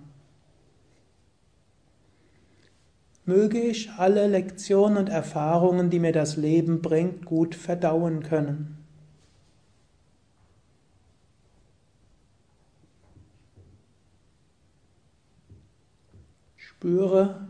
Möge 3.28 3.60
ich 3.60 3.90
alle 3.90 4.26
Lektionen 4.26 4.96
und 4.96 5.10
Erfahrungen, 5.10 5.90
die 5.90 5.98
mir 5.98 6.12
das 6.12 6.38
Leben 6.38 6.80
bringt, 6.80 7.26
gut 7.26 7.54
verdauen 7.54 8.22
können. 8.22 8.78
Spüre 16.56 17.46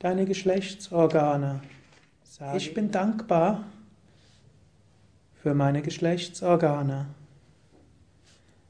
deine 0.00 0.26
Geschlechtsorgane. 0.26 1.62
Ich 2.54 2.74
bin 2.74 2.90
dankbar 2.90 3.64
für 5.40 5.54
meine 5.54 5.80
Geschlechtsorgane. 5.80 7.06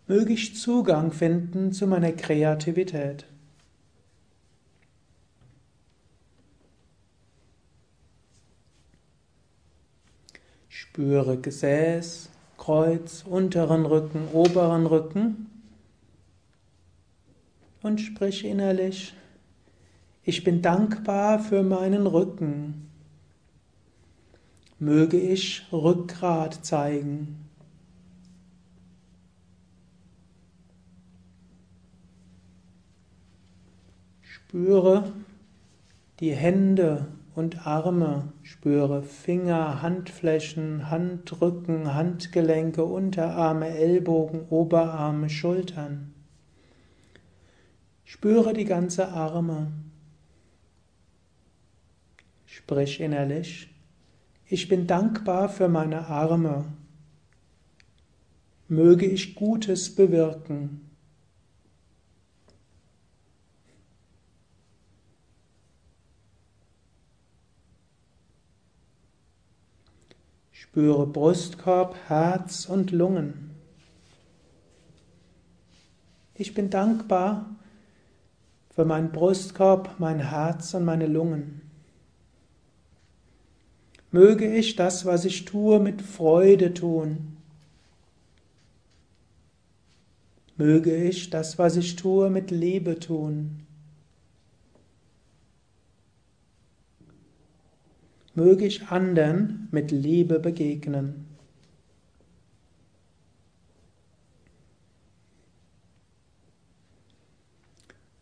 Möge 0.07 0.33
ich 0.33 0.55
Zugang 0.55 1.11
finden 1.11 1.73
zu 1.73 1.89
meiner 1.89 2.12
Kreativität. 2.12 3.27
Spüre 10.95 11.37
Gesäß, 11.37 12.31
Kreuz, 12.57 13.25
unteren 13.29 13.85
Rücken, 13.85 14.29
oberen 14.33 14.87
Rücken 14.87 15.51
und 17.83 18.01
sprich 18.01 18.45
innerlich, 18.45 19.13
ich 20.23 20.45
bin 20.45 20.63
dankbar 20.63 21.41
für 21.41 21.65
meinen 21.65 22.07
Rücken. 22.07 22.89
Möge 24.79 25.19
ich 25.19 25.67
Rückgrat 25.73 26.65
zeigen. 26.65 27.45
Spüre 34.23 35.13
die 36.21 36.37
Hände 36.37 37.09
und 37.35 37.66
Arme. 37.66 38.32
Spüre 38.43 39.03
Finger, 39.03 39.82
Handflächen, 39.82 40.91
Handrücken, 40.91 41.95
Handgelenke, 41.95 42.85
Unterarme, 42.85 43.68
Ellbogen, 43.68 44.47
Oberarme, 44.49 45.28
Schultern. 45.28 46.14
Spüre 48.05 48.53
die 48.53 48.64
ganze 48.64 49.09
Arme. 49.09 49.72
Sprich 52.47 53.01
innerlich. 53.01 53.70
Ich 54.47 54.68
bin 54.68 54.87
dankbar 54.87 55.49
für 55.49 55.68
meine 55.68 56.07
Arme. 56.07 56.66
Möge 58.68 59.07
ich 59.07 59.35
Gutes 59.35 59.95
bewirken. 59.95 60.84
Spüre 70.75 71.07
Brustkorb, 71.07 71.95
Herz 72.09 72.66
und 72.66 72.91
Lungen. 72.91 73.53
Ich 76.35 76.53
bin 76.53 76.68
dankbar 76.68 77.55
für 78.70 78.85
meinen 78.85 79.12
Brustkorb, 79.12 79.95
mein 79.99 80.18
Herz 80.18 80.75
und 80.75 80.85
meine 80.85 81.07
Lungen. 81.07 81.61
Möge 84.11 84.53
ich 84.53 84.75
das, 84.75 85.07
was 85.07 85.25
ich 85.25 85.45
tue, 85.45 85.79
mit 85.79 86.03
Freude 86.03 86.75
tun. 86.75 87.37
Möge 90.57 90.97
ich 90.97 91.31
das, 91.31 91.57
was 91.57 91.77
ich 91.77 91.95
tue, 91.95 92.31
mit 92.31 92.51
Liebe 92.51 92.99
tun. 92.99 93.64
Möge 98.35 98.66
ich 98.66 98.89
anderen 98.89 99.68
mit 99.70 99.91
Liebe 99.91 100.39
begegnen. 100.39 101.26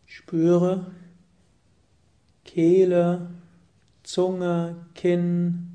Spüre 0.05 0.87
Kehle, 2.45 3.31
Zunge, 4.03 4.75
Kinn, 4.93 5.71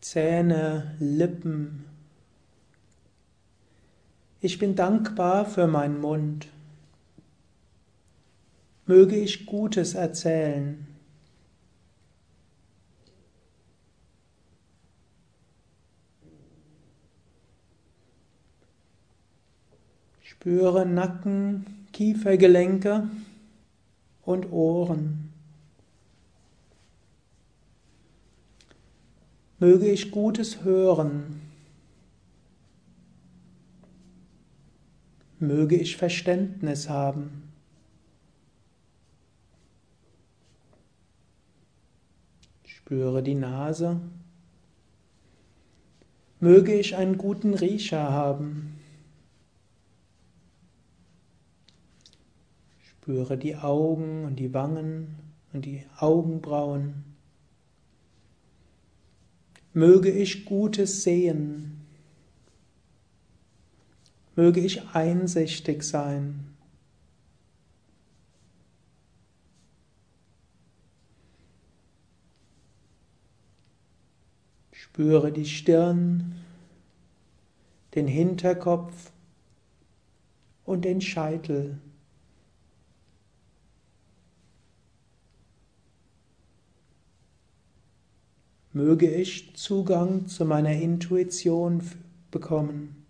Zähne, 0.00 0.94
Lippen. 0.98 1.84
Ich 4.40 4.58
bin 4.58 4.74
dankbar 4.74 5.44
für 5.44 5.66
meinen 5.66 6.00
Mund. 6.00 6.48
Möge 8.86 9.16
ich 9.16 9.44
Gutes 9.44 9.94
erzählen. 9.94 10.89
Spüre 20.30 20.86
Nacken, 20.86 21.66
Kiefergelenke 21.92 23.10
und 24.22 24.52
Ohren. 24.52 25.32
Möge 29.58 29.90
ich 29.90 30.12
Gutes 30.12 30.62
hören. 30.62 31.42
Möge 35.40 35.74
ich 35.74 35.96
Verständnis 35.96 36.88
haben. 36.88 37.52
Spüre 42.64 43.24
die 43.24 43.34
Nase. 43.34 44.00
Möge 46.38 46.72
ich 46.72 46.94
einen 46.94 47.18
guten 47.18 47.52
Riecher 47.52 48.10
haben. 48.10 48.79
Spüre 53.10 53.36
die 53.36 53.56
Augen 53.56 54.24
und 54.24 54.36
die 54.36 54.54
Wangen 54.54 55.16
und 55.52 55.64
die 55.64 55.84
Augenbrauen. 55.98 57.02
Möge 59.72 60.12
ich 60.12 60.44
Gutes 60.44 61.02
sehen. 61.02 61.84
Möge 64.36 64.60
ich 64.60 64.90
einsichtig 64.90 65.82
sein. 65.82 66.54
Spüre 74.70 75.32
die 75.32 75.46
Stirn, 75.46 76.36
den 77.96 78.06
Hinterkopf 78.06 79.10
und 80.64 80.84
den 80.84 81.00
Scheitel. 81.00 81.80
Möge 88.72 89.10
ich 89.10 89.54
Zugang 89.56 90.28
zu 90.28 90.44
meiner 90.44 90.72
Intuition 90.72 91.82
bekommen. 92.30 93.04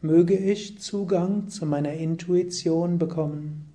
Möge 0.00 0.36
ich 0.36 0.78
Zugang 0.78 1.48
zu 1.48 1.66
meiner 1.66 1.92
Intuition 1.94 2.98
bekommen. 2.98 3.72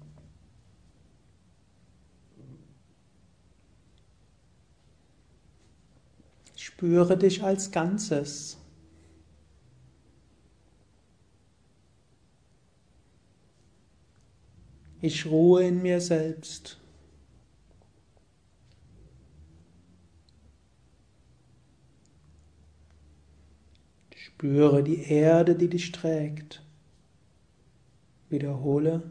Spüre 6.55 7.17
dich 7.17 7.43
als 7.43 7.71
Ganzes. 7.71 8.57
Ich 15.01 15.25
ruhe 15.25 15.67
in 15.67 15.81
mir 15.81 15.99
selbst. 15.99 16.82
Spüre 24.43 24.83
die 24.83 25.01
Erde, 25.03 25.55
die 25.55 25.69
dich 25.69 25.93
trägt. 25.93 26.61
Wiederhole, 28.27 29.01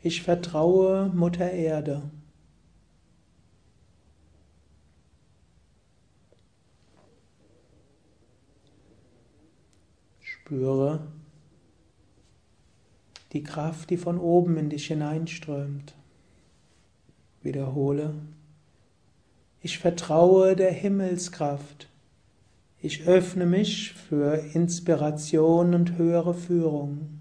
ich 0.00 0.22
vertraue 0.22 1.10
Mutter 1.12 1.50
Erde. 1.50 2.08
Spüre 10.20 11.08
die 13.32 13.42
Kraft, 13.42 13.90
die 13.90 13.96
von 13.96 14.20
oben 14.20 14.56
in 14.56 14.70
dich 14.70 14.86
hineinströmt. 14.86 15.96
Wiederhole, 17.42 18.14
ich 19.62 19.80
vertraue 19.80 20.54
der 20.54 20.70
Himmelskraft. 20.70 21.87
Ich 22.80 23.08
öffne 23.08 23.44
mich 23.44 23.92
für 23.92 24.36
Inspiration 24.54 25.74
und 25.74 25.98
höhere 25.98 26.32
Führung. 26.32 27.18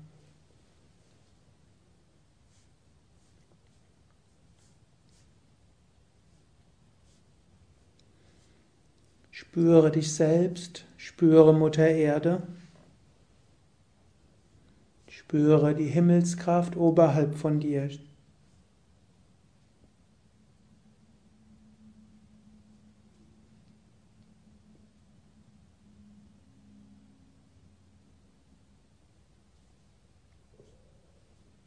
Spüre 9.31 9.89
dich 9.89 10.13
selbst, 10.13 10.85
spüre 10.97 11.53
Mutter 11.53 11.87
Erde, 11.87 12.43
spüre 15.07 15.73
die 15.73 15.85
Himmelskraft 15.87 16.75
oberhalb 16.75 17.35
von 17.35 17.59
dir, 17.59 17.89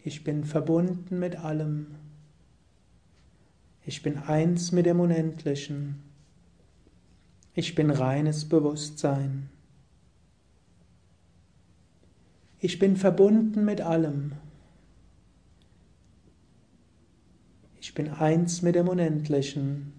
Ich 0.03 0.25
bin 0.25 0.45
verbunden 0.45 1.19
mit 1.19 1.37
allem. 1.37 1.95
Ich 3.85 4.03
bin 4.03 4.17
eins 4.17 4.73
mit 4.73 4.87
dem 4.87 5.01
Unendlichen. 5.01 6.03
Ich 7.55 7.75
bin 7.75 7.91
reines 7.91 8.49
Bewusstsein. 8.49 9.51
Ich 12.61 12.79
bin 12.79 12.97
verbunden 12.97 13.65
mit 13.65 13.81
allem. 13.81 14.33
Ich 17.81 17.95
bin 17.95 18.09
eins 18.09 18.63
mit 18.63 18.75
dem 18.75 18.89
Unendlichen. 18.89 19.93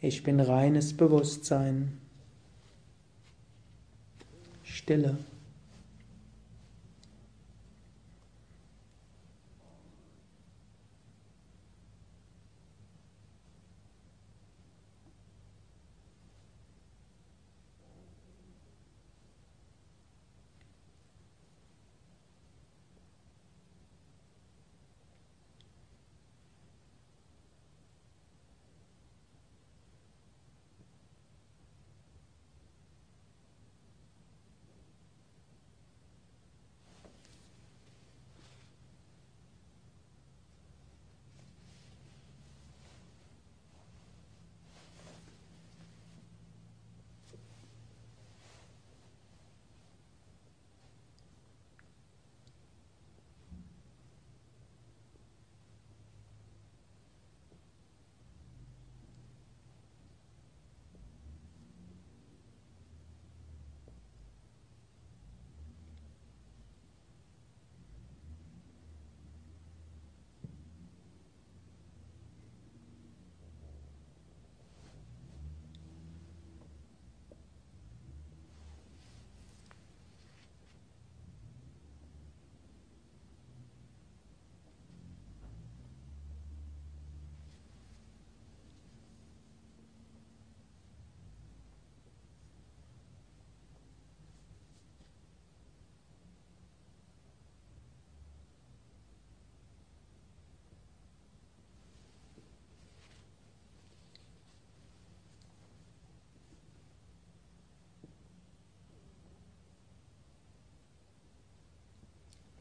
Ich 0.00 0.22
bin 0.22 0.38
reines 0.40 0.96
Bewusstsein. 0.96 1.98
Stille. 4.62 5.18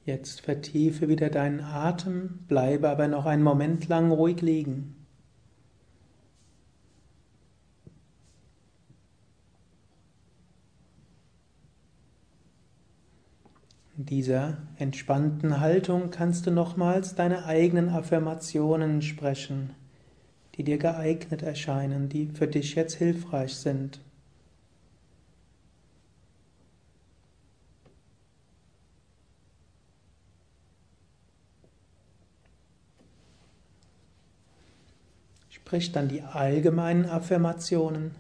Jetzt 0.06 0.42
vertiefe 0.42 1.10
wieder 1.10 1.32
deinen 1.32 1.62
Atem, 1.62 2.46
bleibe 2.48 2.90
aber 2.90 3.08
noch 3.08 3.26
einen 3.26 3.42
Moment 3.42 3.88
lang 3.88 4.12
ruhig 4.12 4.40
liegen. 4.42 4.96
In 13.98 14.06
dieser 14.06 14.58
entspannten 14.78 15.60
Haltung 15.60 16.12
kannst 16.12 16.46
du 16.46 16.52
nochmals 16.52 17.16
deine 17.16 17.46
eigenen 17.46 17.90
Affirmationen 17.90 19.02
sprechen, 19.02 19.72
die 20.54 20.64
dir 20.64 20.78
geeignet 20.78 21.42
erscheinen, 21.42 22.10
die 22.10 22.28
für 22.28 22.48
dich 22.48 22.76
jetzt 22.76 22.94
hilfreich 22.94 23.56
sind. 23.56 24.05
Sprich 35.66 35.92
dann 35.92 36.10
die 36.10 36.22
allgemeinen 36.22 37.06
Affirmationen. 37.06 38.12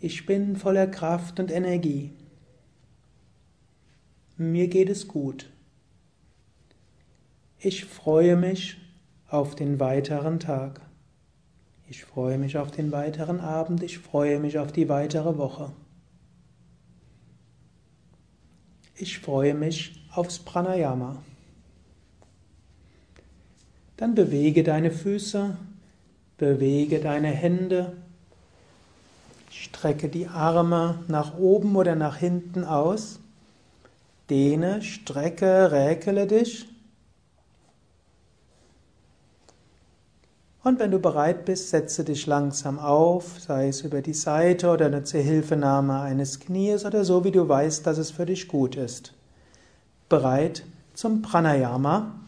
Ich 0.00 0.26
bin 0.26 0.56
voller 0.56 0.88
Kraft 0.88 1.38
und 1.38 1.52
Energie. 1.52 2.10
Mir 4.36 4.66
geht 4.66 4.90
es 4.90 5.06
gut. 5.06 5.48
Ich 7.60 7.84
freue 7.84 8.34
mich 8.34 8.78
auf 9.28 9.54
den 9.54 9.78
weiteren 9.78 10.40
Tag. 10.40 10.80
Ich 11.88 12.04
freue 12.04 12.36
mich 12.36 12.58
auf 12.58 12.72
den 12.72 12.90
weiteren 12.90 13.38
Abend. 13.38 13.84
Ich 13.84 14.00
freue 14.00 14.40
mich 14.40 14.58
auf 14.58 14.72
die 14.72 14.88
weitere 14.88 15.38
Woche. 15.38 15.70
Ich 18.96 19.20
freue 19.20 19.54
mich 19.54 20.04
aufs 20.10 20.40
Pranayama. 20.40 21.22
Dann 23.96 24.16
bewege 24.16 24.64
deine 24.64 24.90
Füße 24.90 25.56
Bewege 26.38 27.00
deine 27.00 27.28
Hände, 27.28 27.92
strecke 29.50 30.08
die 30.08 30.26
Arme 30.26 30.98
nach 31.08 31.38
oben 31.38 31.76
oder 31.76 31.94
nach 31.94 32.16
hinten 32.16 32.64
aus, 32.64 33.20
dehne, 34.28 34.82
strecke, 34.82 35.72
räkele 35.72 36.26
dich. 36.26 36.66
Und 40.66 40.80
wenn 40.80 40.90
du 40.90 40.98
bereit 40.98 41.44
bist, 41.44 41.70
setze 41.70 42.02
dich 42.02 42.26
langsam 42.26 42.80
auf, 42.80 43.40
sei 43.40 43.68
es 43.68 43.82
über 43.82 44.02
die 44.02 44.14
Seite 44.14 44.68
oder 44.68 44.86
eine 44.86 45.04
Hilfenahme 45.04 46.00
eines 46.00 46.40
Knies 46.40 46.84
oder 46.84 47.04
so, 47.04 47.22
wie 47.22 47.30
du 47.30 47.48
weißt, 47.48 47.86
dass 47.86 47.98
es 47.98 48.10
für 48.10 48.26
dich 48.26 48.48
gut 48.48 48.74
ist. 48.74 49.14
Bereit 50.08 50.64
zum 50.92 51.22
Pranayama. 51.22 52.18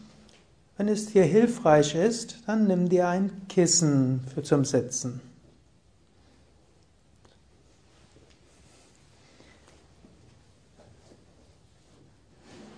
Wenn 0.79 0.87
es 0.87 1.07
dir 1.07 1.25
hilfreich 1.25 1.93
ist, 1.93 2.37
dann 2.47 2.65
nimm 2.65 2.87
dir 2.87 3.09
ein 3.09 3.49
Kissen 3.49 4.21
für 4.33 4.43
zum 4.43 4.63
Sitzen. 4.63 5.19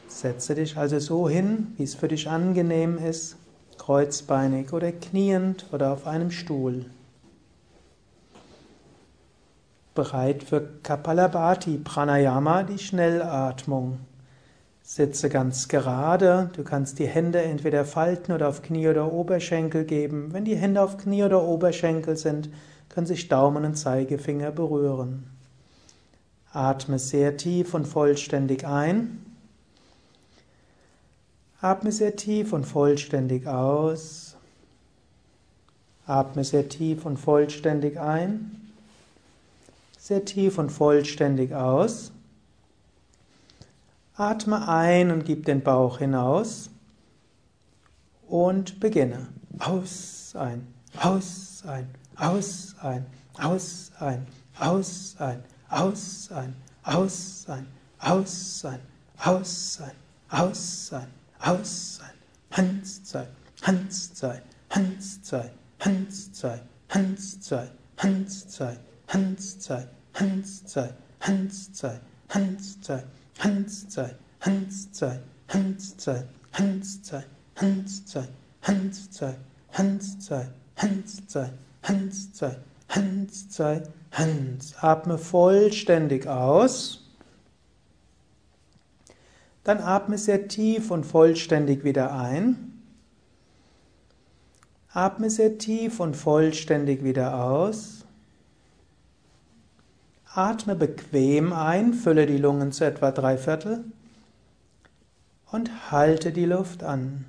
Setze 0.07 0.56
dich 0.56 0.76
also 0.76 0.98
so 0.98 1.30
hin, 1.30 1.76
wie 1.78 1.84
es 1.84 1.94
für 1.94 2.07
dich 2.07 2.28
angenehm 2.28 2.98
ist, 2.98 3.36
kreuzbeinig 3.78 4.73
oder 4.73 4.91
kniend 4.91 5.68
oder 5.72 5.94
auf 5.94 6.07
einem 6.07 6.32
Stuhl. 6.32 6.88
Bereit 9.94 10.41
für 10.41 10.68
Kapalabhati 10.82 11.78
Pranayama, 11.78 12.64
die 12.64 12.80
Schnellatmung. 12.80 13.99
Sitze 14.93 15.30
ganz 15.30 15.69
gerade. 15.69 16.49
Du 16.51 16.65
kannst 16.65 16.99
die 16.99 17.07
Hände 17.07 17.41
entweder 17.41 17.85
falten 17.85 18.34
oder 18.34 18.49
auf 18.49 18.61
Knie 18.61 18.89
oder 18.89 19.13
Oberschenkel 19.13 19.85
geben. 19.85 20.34
Wenn 20.34 20.43
die 20.43 20.57
Hände 20.57 20.81
auf 20.81 20.97
Knie 20.97 21.23
oder 21.23 21.43
Oberschenkel 21.43 22.18
sind, 22.18 22.49
können 22.89 23.07
sich 23.07 23.30
Daumen 23.30 23.63
und 23.63 23.76
Zeigefinger 23.76 24.51
berühren. 24.51 25.23
Atme 26.51 26.99
sehr 26.99 27.38
tief 27.38 27.73
und 27.73 27.88
vollständig 27.88 28.68
ein. 28.68 29.26
Atme 31.61 31.93
sehr 31.93 32.18
tief 32.18 32.51
und 32.51 32.65
vollständig 32.65 33.47
aus. 33.47 34.35
Atme 36.05 36.43
sehr 36.43 36.68
tief 36.68 37.05
und 37.05 37.15
vollständig 37.15 37.97
ein. 37.97 38.73
Sehr 39.97 40.26
tief 40.26 40.57
und 40.57 40.69
vollständig 40.69 41.53
aus. 41.53 42.11
Atme 44.22 44.68
ein 44.68 45.10
und 45.10 45.26
gib 45.26 45.45
den 45.45 45.64
Bauch 45.64 45.98
hinaus 45.98 46.69
und 48.27 48.80
beginne. 48.80 49.30
Aus, 49.57 50.35
ein, 50.38 50.68
aus, 50.99 51.64
ein, 51.65 51.89
aus, 52.18 52.76
ein, 52.81 53.06
aus, 53.39 53.91
ein, 53.99 54.27
aus, 54.60 55.15
ein, 55.19 55.43
aus, 55.69 56.30
ein, 56.31 56.53
aus, 56.81 57.45
ein, 57.48 57.65
aus, 57.98 58.64
ein, 58.65 58.80
aus, 59.18 59.81
ein, 59.81 59.89
aus, 60.30 60.91
ein, 60.93 61.07
aus, 61.39 61.99
ein, 62.03 62.22
Hans 62.52 63.03
zwei, 63.03 63.27
Hans 63.64 64.14
zwei, 64.14 64.41
Hans 64.69 66.31
zwei, 66.31 66.60
Hans 66.89 67.39
zwei, 70.68 70.89
Hans 71.19 71.73
zwei, 71.73 71.99
Hans 72.30 72.81
Hans 73.41 73.89
zwei, 73.89 74.15
Hans 74.39 74.91
zwei, 74.91 75.19
Hans 75.47 75.97
zwei, 75.97 76.23
Hans 76.53 77.03
zwei, 77.03 77.23
Hans 82.88 83.49
zwei, 83.49 83.84
Hans. 84.11 84.76
Atme 84.80 85.18
vollständig 85.18 86.27
aus. 86.27 87.09
Dann 89.63 89.80
atme 89.80 90.18
sehr 90.18 90.47
tief 90.47 90.91
und 90.91 91.03
vollständig 91.05 91.84
wieder 91.84 92.13
ein. 92.13 92.84
Atme 94.91 95.30
sehr 95.30 95.57
tief 95.57 95.99
und 95.99 96.15
vollständig 96.15 97.03
wieder 97.03 97.43
aus. 97.43 98.01
Atme 100.34 100.76
bequem 100.76 101.52
ein, 101.52 101.94
fülle 101.94 102.26
die 102.26 102.38
Lungen 102.38 102.72
zu 102.72 102.86
etwa 102.86 103.12
drei 103.12 103.38
Viertel 103.38 103.84
und 105.52 105.91
halte 105.91 106.32
die 106.32 106.45
Luft 106.45 106.84
an. 106.84 107.26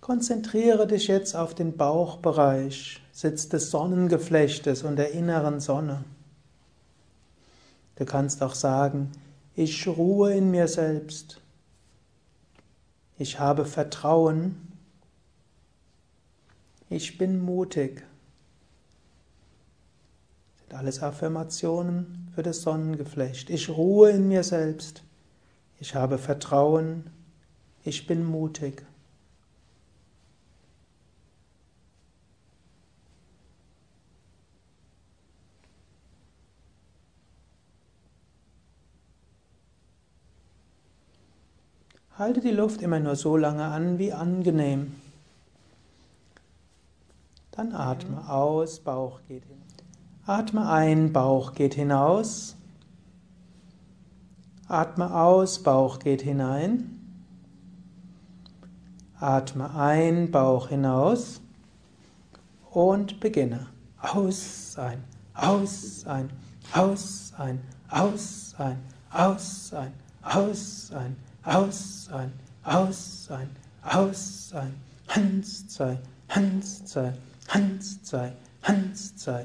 Konzentriere 0.00 0.86
dich 0.86 1.08
jetzt 1.08 1.34
auf 1.34 1.54
den 1.54 1.76
Bauchbereich, 1.76 3.02
Sitz 3.12 3.48
des 3.48 3.70
Sonnengeflechtes 3.70 4.84
und 4.84 4.96
der 4.96 5.12
inneren 5.12 5.58
Sonne. 5.60 6.04
Du 7.96 8.04
kannst 8.04 8.42
auch 8.42 8.54
sagen, 8.54 9.10
ich 9.56 9.86
ruhe 9.88 10.32
in 10.32 10.50
mir 10.50 10.68
selbst. 10.68 11.40
Ich 13.18 13.40
habe 13.40 13.66
Vertrauen. 13.66 14.56
Ich 16.88 17.18
bin 17.18 17.40
mutig 17.40 18.04
alles 20.74 21.02
Affirmationen 21.02 22.28
für 22.34 22.42
das 22.42 22.62
Sonnengeflecht. 22.62 23.50
Ich 23.50 23.68
ruhe 23.68 24.10
in 24.10 24.28
mir 24.28 24.42
selbst. 24.42 25.02
Ich 25.78 25.94
habe 25.94 26.18
Vertrauen. 26.18 27.10
Ich 27.82 28.06
bin 28.06 28.24
mutig. 28.24 28.84
Halte 42.20 42.42
die 42.42 42.50
Luft 42.50 42.82
immer 42.82 43.00
nur 43.00 43.16
so 43.16 43.38
lange 43.38 43.64
an, 43.64 43.98
wie 43.98 44.12
angenehm. 44.12 44.94
Dann 47.50 47.72
atme 47.72 48.28
aus, 48.28 48.80
Bauch 48.80 49.20
geht 49.26 49.44
hin. 49.44 49.69
Atme 50.30 50.68
ein, 50.68 51.12
Bauch 51.12 51.54
geht 51.54 51.74
hinaus. 51.74 52.54
Atme 54.68 55.12
aus, 55.12 55.60
Bauch 55.60 55.98
geht 55.98 56.22
hinein. 56.22 57.00
Atme 59.18 59.74
ein, 59.74 60.30
Bauch 60.30 60.68
hinaus 60.68 61.40
und 62.70 63.18
beginne. 63.18 63.66
Aus, 64.00 64.76
ein, 64.78 65.02
aus, 65.34 66.06
ein, 66.06 66.30
aus, 66.74 67.34
ein, 67.36 67.60
aus, 67.90 68.54
ein, 68.60 68.78
aus, 69.10 69.72
ein, 69.74 69.92
aus, 70.22 70.92
ein, 70.92 71.16
aus, 71.42 72.08
ein, 72.12 72.32
aus, 72.62 73.28
ein, 73.32 73.50
aus, 73.82 74.52
ein, 74.54 74.74
Hans, 75.08 75.66
zwei, 75.66 75.98
Hans, 76.28 76.84
zwei, 76.84 77.14
Hans, 77.48 78.02
zwei, 78.04 78.32
Hans, 78.62 79.16
zwei, 79.16 79.44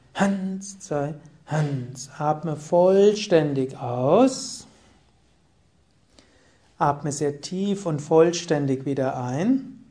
Hans, 0.13 0.79
zwei, 0.79 1.15
Hans. 1.47 2.09
Atme 2.17 2.55
vollständig 2.55 3.77
aus. 3.77 4.67
Atme 6.77 7.11
sehr 7.11 7.41
tief 7.41 7.85
und 7.85 8.01
vollständig 8.01 8.85
wieder 8.85 9.23
ein. 9.23 9.83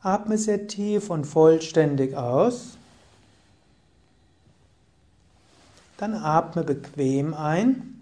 Atme 0.00 0.38
sehr 0.38 0.68
tief 0.68 1.10
und 1.10 1.24
vollständig 1.26 2.16
aus. 2.16 2.78
Dann 5.96 6.14
atme 6.14 6.62
bequem 6.62 7.34
ein. 7.34 8.00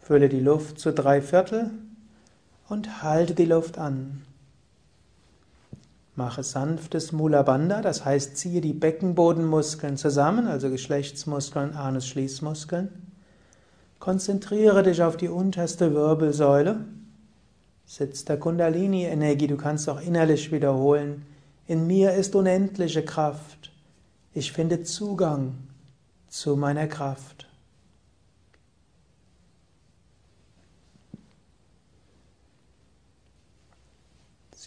Fülle 0.00 0.28
die 0.28 0.40
Luft 0.40 0.78
zu 0.78 0.92
drei 0.92 1.22
Viertel 1.22 1.70
und 2.68 3.02
halte 3.02 3.34
die 3.34 3.44
Luft 3.44 3.78
an. 3.78 4.24
Mache 6.16 6.44
sanftes 6.44 7.10
Mula 7.10 7.42
Bandha, 7.42 7.82
das 7.82 8.04
heißt, 8.04 8.36
ziehe 8.36 8.60
die 8.60 8.72
Beckenbodenmuskeln 8.72 9.96
zusammen, 9.96 10.46
also 10.46 10.70
Geschlechtsmuskeln, 10.70 11.74
Anus-Schließmuskeln. 11.74 12.88
Konzentriere 13.98 14.84
dich 14.84 15.02
auf 15.02 15.16
die 15.16 15.28
unterste 15.28 15.92
Wirbelsäule. 15.92 16.84
Sitz 17.84 18.24
der 18.24 18.38
Kundalini-Energie, 18.38 19.48
du 19.48 19.56
kannst 19.56 19.88
auch 19.88 20.00
innerlich 20.00 20.52
wiederholen. 20.52 21.26
In 21.66 21.86
mir 21.86 22.12
ist 22.12 22.36
unendliche 22.36 23.04
Kraft. 23.04 23.72
Ich 24.32 24.52
finde 24.52 24.82
Zugang 24.82 25.54
zu 26.28 26.56
meiner 26.56 26.86
Kraft. 26.86 27.48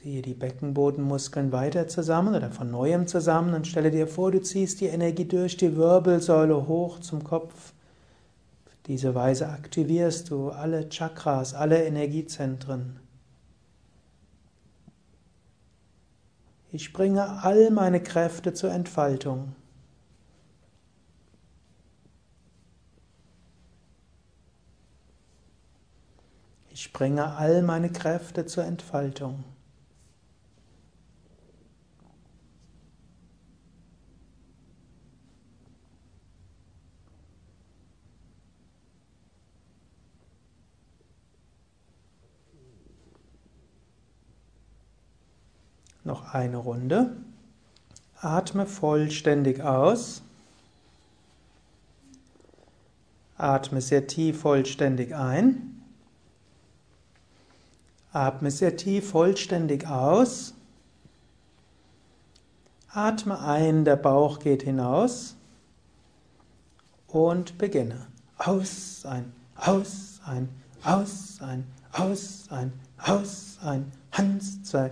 Ziehe 0.07 0.21
die 0.21 0.35
Beckenbodenmuskeln 0.35 1.51
weiter 1.51 1.89
zusammen 1.89 2.33
oder 2.33 2.49
von 2.49 2.71
neuem 2.71 3.07
zusammen 3.07 3.53
und 3.53 3.67
stelle 3.67 3.91
dir 3.91 4.07
vor, 4.07 4.31
du 4.31 4.41
ziehst 4.41 4.79
die 4.79 4.85
Energie 4.85 5.25
durch 5.25 5.57
die 5.57 5.75
Wirbelsäule 5.75 6.65
hoch 6.65 7.01
zum 7.01 7.25
Kopf. 7.25 7.73
Auf 8.67 8.77
diese 8.85 9.15
Weise 9.15 9.49
aktivierst 9.49 10.29
du 10.29 10.49
alle 10.51 10.87
Chakras, 10.87 11.53
alle 11.53 11.83
Energiezentren. 11.83 13.01
Ich 16.71 16.93
bringe 16.93 17.43
all 17.43 17.69
meine 17.69 18.01
Kräfte 18.01 18.53
zur 18.53 18.71
Entfaltung. 18.71 19.55
Ich 26.69 26.93
bringe 26.93 27.35
all 27.35 27.61
meine 27.61 27.91
Kräfte 27.91 28.45
zur 28.45 28.63
Entfaltung. 28.63 29.43
Noch 46.07 46.33
eine 46.33 46.55
Runde. 46.55 47.17
Atme 48.21 48.65
vollständig 48.65 49.61
aus. 49.61 50.21
Atme 53.37 53.81
sehr 53.81 54.07
tief 54.07 54.39
vollständig 54.39 55.13
ein. 55.13 55.83
Atme 58.13 58.51
sehr 58.51 58.77
tief 58.77 59.09
vollständig 59.09 59.85
aus. 59.85 60.53
Atme 62.93 63.41
ein, 63.41 63.83
der 63.83 63.97
Bauch 63.97 64.39
geht 64.39 64.63
hinaus. 64.63 65.35
Und 67.07 67.57
beginne. 67.57 68.07
Aus, 68.37 69.05
ein, 69.05 69.33
aus, 69.57 70.21
ein, 70.25 70.47
aus, 70.85 71.41
ein, 71.41 71.67
aus, 71.91 72.45
ein, 72.49 72.71
aus, 72.97 73.57
ein. 73.61 73.91
Hans, 74.13 74.63
zwei, 74.63 74.91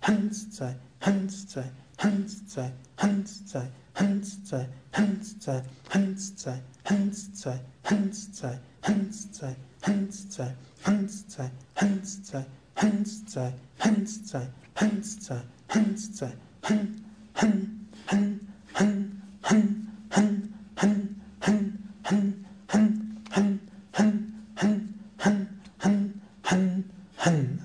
Hans, 0.00 0.56
zwei, 0.56 0.74
Hans, 1.00 1.46
zwei, 1.48 1.64
Hans, 1.98 2.42
zwei, 2.48 2.70
Hans, 2.96 3.42
zwei, 3.46 3.66
Hans, 3.94 4.38
zwei, 4.48 4.66
Hans, 4.92 5.40
zwei, 5.40 5.62
Hans, 6.02 6.34
zwei, 6.34 6.52
Hans, 6.84 7.32
zwei, 7.34 7.60
Hans, 7.84 8.32
zwei, 8.32 8.58
Hans, 8.82 9.32
zwei, 9.32 9.56
Hans, 9.82 10.28
zwei, 10.30 10.46
Hans, 10.82 11.28
zwei, 11.28 11.40
Hans, 11.74 12.22
zwei, 12.24 12.44
Hans, 12.74 13.24
zwei, 13.26 13.52
Hans, 13.76 14.26
zwei, 14.26 14.46
Hans, 14.74 15.20
zwei, 15.20 15.40
Hans, 15.68 16.16
zwei, 16.16 16.32
Han, 16.62 17.00
Han, 17.34 17.80
Han, 18.06 18.40
Han, 18.74 19.22
Han, 19.42 19.82
Han, 20.10 20.52
Han, 20.76 20.76
Han, 20.76 21.18
Han, 21.40 21.74
Han, 22.02 22.44
Han, 22.68 23.00
Han, 23.30 23.60
Han, 23.92 24.18
Han, 24.56 24.88
Han, 25.18 25.48
Han, 25.78 26.20
Han. 26.42 26.84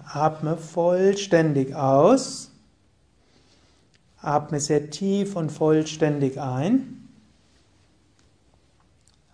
Atme 0.06 0.58
vollständig 0.58 1.76
aus. 1.76 2.52
Atme 4.22 4.60
sehr 4.60 4.90
tief 4.90 5.36
und 5.36 5.52
vollständig 5.52 6.40
ein. 6.40 7.10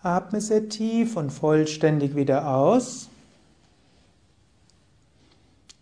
Atme 0.01 0.41
sehr 0.41 0.69
tief 0.69 1.15
und 1.15 1.29
vollständig 1.29 2.15
wieder 2.15 2.47
aus. 2.47 3.09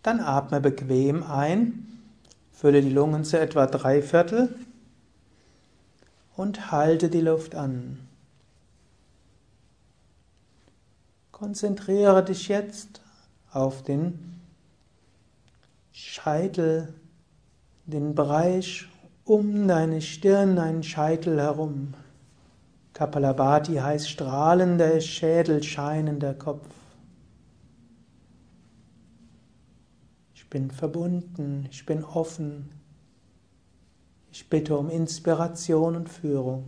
Dann 0.02 0.20
atme 0.20 0.60
bequem 0.60 1.22
ein. 1.22 1.86
Fülle 2.52 2.82
die 2.82 2.90
Lungen 2.90 3.24
zu 3.24 3.38
etwa 3.38 3.66
drei 3.66 4.02
Viertel 4.02 4.54
und 6.36 6.70
halte 6.70 7.08
die 7.08 7.20
Luft 7.20 7.54
an. 7.54 7.98
Konzentriere 11.30 12.24
dich 12.24 12.48
jetzt 12.48 13.00
auf 13.52 13.82
den 13.82 14.40
Scheitel, 15.92 16.94
den 17.86 18.14
Bereich 18.14 18.88
um 19.24 19.68
deine 19.68 20.00
Stirn, 20.00 20.56
deinen 20.56 20.82
Scheitel 20.82 21.38
herum. 21.40 21.94
Kapalabhati 22.94 23.74
heißt 23.76 24.10
strahlender 24.10 25.00
Schädel, 25.00 25.62
scheinender 25.62 26.34
Kopf. 26.34 26.66
Ich 30.34 30.48
bin 30.48 30.70
verbunden, 30.70 31.68
ich 31.70 31.84
bin 31.84 32.04
offen. 32.04 32.70
Ich 34.32 34.48
bitte 34.48 34.76
um 34.76 34.88
Inspiration 34.88 35.96
und 35.96 36.08
Führung. 36.08 36.64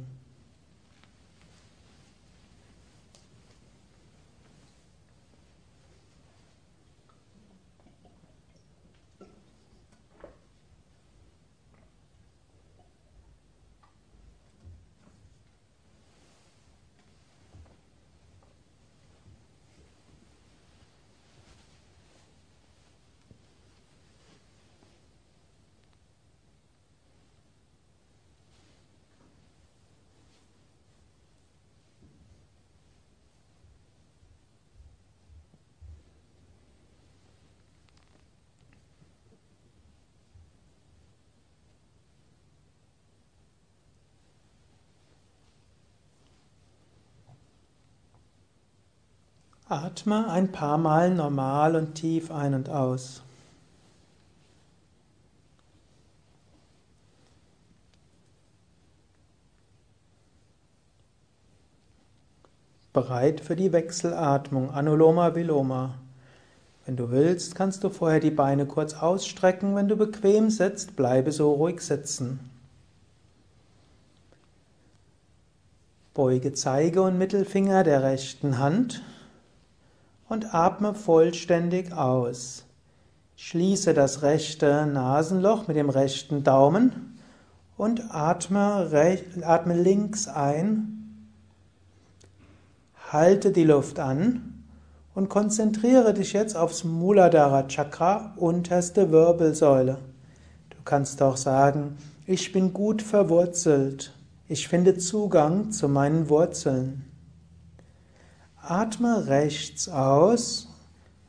Atme 49.70 50.28
ein 50.28 50.50
paar 50.50 50.78
Mal 50.78 51.14
normal 51.14 51.76
und 51.76 51.94
tief 51.94 52.32
ein 52.32 52.54
und 52.54 52.68
aus. 52.68 53.22
Bereit 62.92 63.40
für 63.40 63.54
die 63.54 63.72
Wechselatmung, 63.72 64.72
Anuloma 64.72 65.36
Viloma. 65.36 65.94
Wenn 66.84 66.96
du 66.96 67.12
willst, 67.12 67.54
kannst 67.54 67.84
du 67.84 67.90
vorher 67.90 68.18
die 68.18 68.32
Beine 68.32 68.66
kurz 68.66 68.94
ausstrecken. 68.94 69.76
Wenn 69.76 69.86
du 69.86 69.96
bequem 69.96 70.50
sitzt, 70.50 70.96
bleibe 70.96 71.30
so 71.30 71.52
ruhig 71.52 71.80
sitzen. 71.80 72.40
Beuge 76.12 76.54
Zeige 76.54 77.02
und 77.02 77.18
Mittelfinger 77.18 77.84
der 77.84 78.02
rechten 78.02 78.58
Hand 78.58 79.00
und 80.30 80.54
atme 80.54 80.94
vollständig 80.94 81.92
aus. 81.92 82.64
Schließe 83.34 83.94
das 83.94 84.22
rechte 84.22 84.86
Nasenloch 84.86 85.66
mit 85.66 85.76
dem 85.76 85.90
rechten 85.90 86.44
Daumen 86.44 87.18
und 87.76 88.14
atme, 88.14 88.88
atme 89.42 89.74
links 89.74 90.28
ein. 90.28 91.26
Halte 93.10 93.50
die 93.50 93.64
Luft 93.64 93.98
an 93.98 94.64
und 95.16 95.28
konzentriere 95.28 96.14
dich 96.14 96.32
jetzt 96.32 96.56
aufs 96.56 96.84
Muladhara 96.84 97.64
Chakra, 97.64 98.34
unterste 98.36 99.10
Wirbelsäule. 99.10 99.98
Du 100.70 100.76
kannst 100.84 101.20
auch 101.22 101.36
sagen, 101.36 101.96
ich 102.24 102.52
bin 102.52 102.72
gut 102.72 103.02
verwurzelt. 103.02 104.14
Ich 104.46 104.68
finde 104.68 104.96
Zugang 104.96 105.72
zu 105.72 105.88
meinen 105.88 106.28
Wurzeln. 106.28 107.09
Atme 108.62 109.26
rechts 109.26 109.88
aus 109.88 110.68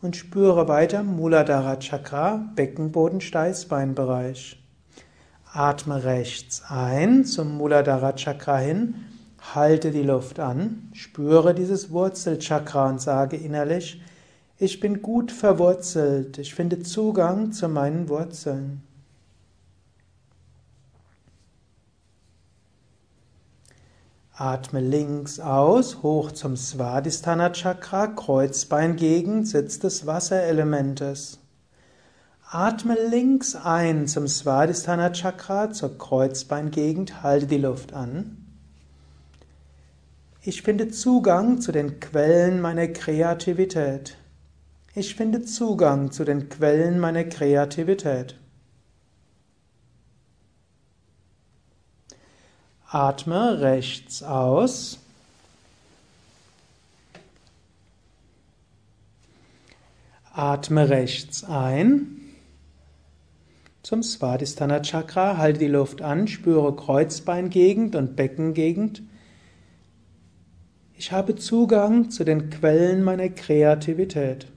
und 0.02 0.18
spüre 0.18 0.68
weiter 0.68 1.02
Muladhara 1.02 1.78
Chakra, 1.78 2.45
Beckenboden, 2.56 3.22
Steißbeinbereich. 3.22 4.62
Atme 5.53 6.03
rechts 6.03 6.62
ein 6.68 7.24
zum 7.24 7.58
Muladhara 7.58 8.14
Chakra 8.14 8.58
hin, 8.58 8.95
halte 9.56 9.91
die 9.91 10.03
Luft 10.03 10.40
an, 10.40 10.90
spüre 10.94 11.56
dieses 11.56 11.91
Wurzelchakra 11.91 12.90
und 12.90 13.02
sage 13.02 13.38
innerlich, 13.38 14.02
ich 14.58 14.80
bin 14.82 15.02
gut 15.02 15.32
verwurzelt, 15.32 16.38
ich 16.38 16.53
finde 16.53 16.82
Zugang 16.82 17.53
zu 17.53 17.70
meinen 17.70 18.10
Wurzeln. 18.10 18.84
Atme 24.41 24.80
links 24.80 25.39
aus, 25.39 26.01
hoch 26.01 26.31
zum 26.31 26.57
Svadhisthana 26.57 27.51
Chakra, 27.51 28.07
Kreuzbeingegend, 28.07 29.47
Sitz 29.47 29.77
des 29.77 30.07
Wasserelementes. 30.07 31.38
Atme 32.49 32.97
links 33.11 33.55
ein 33.55 34.07
zum 34.07 34.27
Svadhisthana 34.27 35.11
Chakra, 35.11 35.69
zur 35.69 35.95
Kreuzbeingegend, 35.95 37.22
halte 37.22 37.45
die 37.45 37.59
Luft 37.59 37.93
an. 37.93 38.47
Ich 40.41 40.63
finde 40.63 40.89
Zugang 40.89 41.61
zu 41.61 41.72
den 41.72 41.99
Quellen 41.99 42.61
meiner 42.61 42.88
Kreativität. 42.88 44.18
Ich 44.95 45.13
finde 45.13 45.43
Zugang 45.43 46.11
zu 46.11 46.23
den 46.23 46.49
Quellen 46.49 46.99
meiner 46.99 47.26
Kreativität. 47.26 48.40
Atme 52.93 53.61
rechts 53.61 54.22
aus. 54.22 54.99
Atme 60.34 60.89
rechts 60.89 61.45
ein. 61.45 62.18
Zum 63.81 64.03
Svadhisthana 64.03 64.81
Chakra 64.81 65.38
halte 65.38 65.59
die 65.59 65.68
Luft 65.68 66.01
an, 66.01 66.27
spüre 66.27 66.76
Kreuzbeingegend 66.76 67.95
und 67.95 68.18
Beckengegend. 68.18 69.01
Ich 70.97 71.13
habe 71.13 71.35
Zugang 71.38 72.09
zu 72.09 72.26
den 72.26 72.49
Quellen 72.49 73.03
meiner 73.05 73.30
Kreativität. 73.30 74.47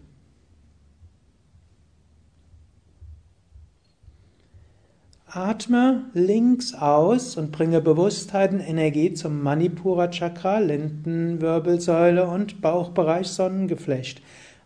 Atme 5.36 6.04
links 6.12 6.74
aus 6.74 7.36
und 7.36 7.50
bringe 7.50 7.80
Bewusstheit 7.80 8.52
und 8.52 8.60
Energie 8.60 9.14
zum 9.14 9.42
Manipura 9.42 10.06
Chakra, 10.06 10.60
Lendenwirbelsäule 10.60 12.28
und 12.28 12.60
Bauchbereich 12.60 13.26
Sonnengeflecht. 13.26 14.22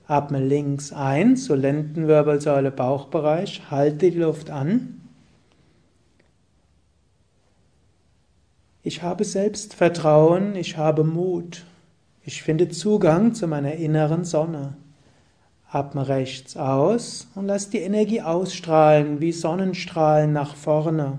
Atme 0.06 0.44
links 0.44 0.92
ein 0.92 1.38
zur 1.38 1.56
Lendenwirbelsäule 1.56 2.70
Bauchbereich, 2.70 3.70
halte 3.70 4.10
die 4.10 4.18
Luft 4.18 4.50
an. 4.50 5.00
Ich 8.82 9.02
habe 9.02 9.24
Selbstvertrauen, 9.24 10.54
ich 10.54 10.76
habe 10.76 11.02
Mut. 11.02 11.64
Ich 12.24 12.42
finde 12.42 12.68
Zugang 12.68 13.32
zu 13.32 13.46
meiner 13.46 13.72
inneren 13.76 14.24
Sonne. 14.24 14.76
Atme 15.70 16.08
rechts 16.08 16.56
aus 16.56 17.28
und 17.34 17.46
lass 17.46 17.68
die 17.68 17.78
Energie 17.78 18.22
ausstrahlen 18.22 19.20
wie 19.20 19.32
Sonnenstrahlen 19.32 20.32
nach 20.32 20.54
vorne. 20.54 21.18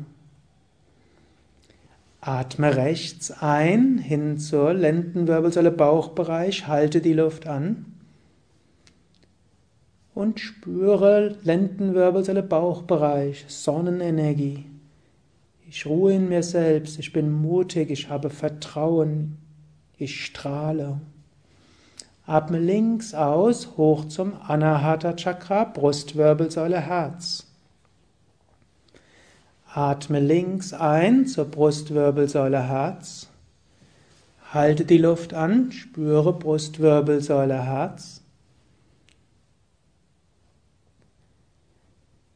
Atme 2.21 2.75
rechts 2.75 3.31
ein, 3.31 3.99
hin 3.99 4.39
zur 4.39 4.73
Lendenwirbelsäule 4.73 5.71
Bauchbereich, 5.71 6.67
halte 6.67 6.99
die 6.99 7.13
Luft 7.13 7.47
an 7.47 7.85
und 10.15 10.39
spüre 10.39 11.37
Lendenwirbelsäule 11.43 12.43
Bauchbereich, 12.43 13.45
Sonnenenergie. 13.47 14.65
Ich 15.69 15.85
ruhe 15.85 16.13
in 16.13 16.27
mir 16.27 16.43
selbst, 16.43 16.97
ich 16.99 17.13
bin 17.13 17.31
mutig, 17.31 17.91
ich 17.91 18.09
habe 18.09 18.29
Vertrauen, 18.29 19.37
ich 19.97 20.25
strahle. 20.25 20.99
Atme 22.29 22.59
links 22.59 23.15
aus, 23.15 23.75
hoch 23.75 24.05
zum 24.05 24.39
Anahata 24.39 25.13
Chakra, 25.13 25.63
Brustwirbelsäule, 25.63 26.79
Herz. 26.79 27.47
Atme 29.73 30.19
links 30.19 30.71
ein 30.71 31.25
zur 31.25 31.45
Brustwirbelsäule, 31.45 32.61
Herz. 32.61 33.29
Halte 34.53 34.85
die 34.85 34.99
Luft 34.99 35.33
an, 35.33 35.71
spüre 35.71 36.33
Brustwirbelsäule, 36.33 37.63
Herz. 37.63 38.21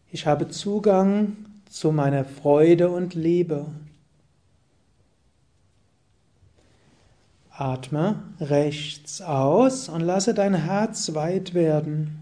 Ich 0.10 0.26
habe 0.26 0.48
Zugang 0.48 1.36
zu 1.70 1.91
meiner 1.91 2.26
Freude 2.26 2.90
und 2.90 3.14
Liebe. 3.14 3.68
Atme 7.64 8.22
rechts 8.41 9.22
aus 9.22 9.88
und 9.88 10.02
lasse 10.02 10.34
dein 10.34 10.53
Herz 10.53 11.14
weit 11.14 11.53
werden. 11.53 12.19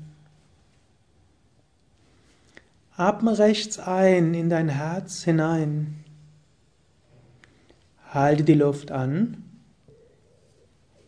Atme 2.96 3.40
rechts 3.40 3.80
ein 3.80 4.36
in 4.36 4.52
dein 4.52 4.70
Herz 4.70 5.24
hinein. 5.24 6.04
Halte 8.12 8.44
die 8.44 8.54
Luft 8.54 8.92
an. 8.92 9.44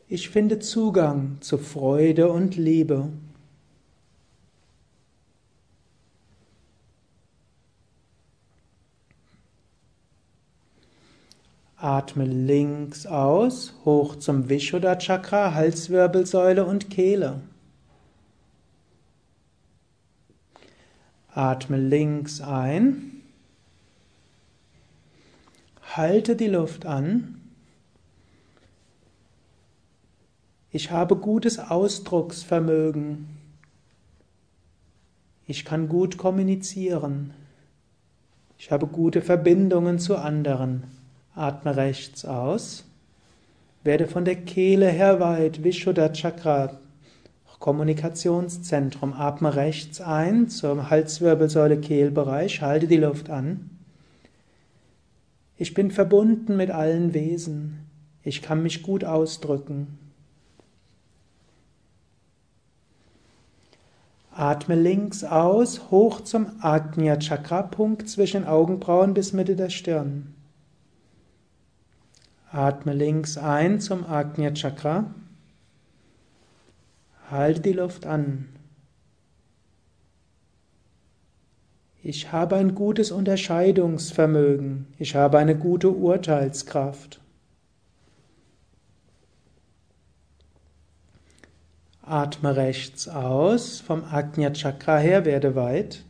Ich 0.07 0.29
finde 0.29 0.57
Zugang 0.57 1.37
zu 1.41 1.59
Freude 1.59 2.31
und 2.31 2.55
Liebe. 2.55 3.09
Atme 11.83 12.23
links 12.23 13.05
aus, 13.05 13.73
hoch 13.83 14.15
zum 14.15 14.47
Vishuddha 14.47 14.95
Chakra, 14.95 15.53
Halswirbelsäule 15.53 16.63
und 16.65 16.89
Kehle. 16.89 17.41
Atme 21.33 21.75
links 21.75 22.39
ein. 22.39 23.21
Halte 25.81 26.37
die 26.37 26.47
Luft 26.47 26.85
an. 26.85 27.41
Ich 30.71 30.89
habe 30.89 31.17
gutes 31.17 31.59
Ausdrucksvermögen. 31.59 33.27
Ich 35.47 35.65
kann 35.65 35.89
gut 35.89 36.17
kommunizieren. 36.17 37.33
Ich 38.57 38.71
habe 38.71 38.87
gute 38.87 39.21
Verbindungen 39.21 39.99
zu 39.99 40.15
anderen. 40.15 41.02
Atme 41.35 41.75
rechts 41.75 42.25
aus. 42.25 42.85
Werde 43.83 44.07
von 44.07 44.23
der 44.23 44.35
Kehle 44.35 44.87
her 44.89 45.19
weit, 45.19 45.63
Vishuddha 45.63 46.09
Chakra, 46.09 46.79
Kommunikationszentrum. 47.63 49.13
Atme 49.13 49.55
rechts 49.55 50.01
ein 50.01 50.49
zur 50.49 50.89
Halswirbelsäule 50.89 51.79
Kehlbereich, 51.79 52.61
halte 52.61 52.87
die 52.87 52.97
Luft 52.97 53.29
an. 53.29 53.69
Ich 55.55 55.73
bin 55.73 55.89
verbunden 55.89 56.57
mit 56.57 56.71
allen 56.71 57.13
Wesen. 57.13 57.79
Ich 58.21 58.41
kann 58.41 58.61
mich 58.61 58.83
gut 58.83 59.05
ausdrücken. 59.05 59.97
Atme 64.35 64.75
links 64.75 65.23
aus, 65.23 65.89
hoch 65.89 66.19
zum 66.19 66.47
Ajna 66.59 67.17
Chakra, 67.17 67.61
Punkt 67.61 68.09
zwischen 68.09 68.45
Augenbrauen 68.45 69.13
bis 69.13 69.31
Mitte 69.31 69.55
der 69.55 69.69
Stirn. 69.69 70.35
Atme 72.53 72.93
links 72.93 73.35
ein 73.35 73.79
zum 73.81 74.05
Ajna 74.05 74.51
Chakra. 74.51 75.11
Halte 77.31 77.61
die 77.61 77.73
Luft 77.73 78.05
an. 78.05 78.47
Ich 82.03 82.31
habe 82.31 82.57
ein 82.57 82.75
gutes 82.75 83.09
Unterscheidungsvermögen. 83.09 84.85
Ich 84.99 85.15
habe 85.15 85.39
eine 85.39 85.57
gute 85.57 85.89
Urteilskraft. 85.89 87.19
Atme 92.03 92.55
rechts 92.55 93.07
aus, 93.07 93.79
vom 93.79 94.03
Ajna 94.03 94.51
Chakra 94.51 94.99
her 94.99 95.25
werde 95.25 95.55
weit. 95.55 96.03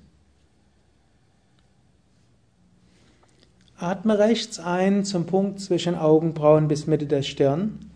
Atme 3.83 4.17
rechts 4.17 4.59
ein 4.59 5.03
zum 5.03 5.25
Punkt 5.25 5.59
zwischen 5.59 5.95
Augenbrauen 5.95 6.69
bis 6.69 6.87
Mitte 6.87 7.05
der 7.05 7.21
Stirn. 7.21 7.91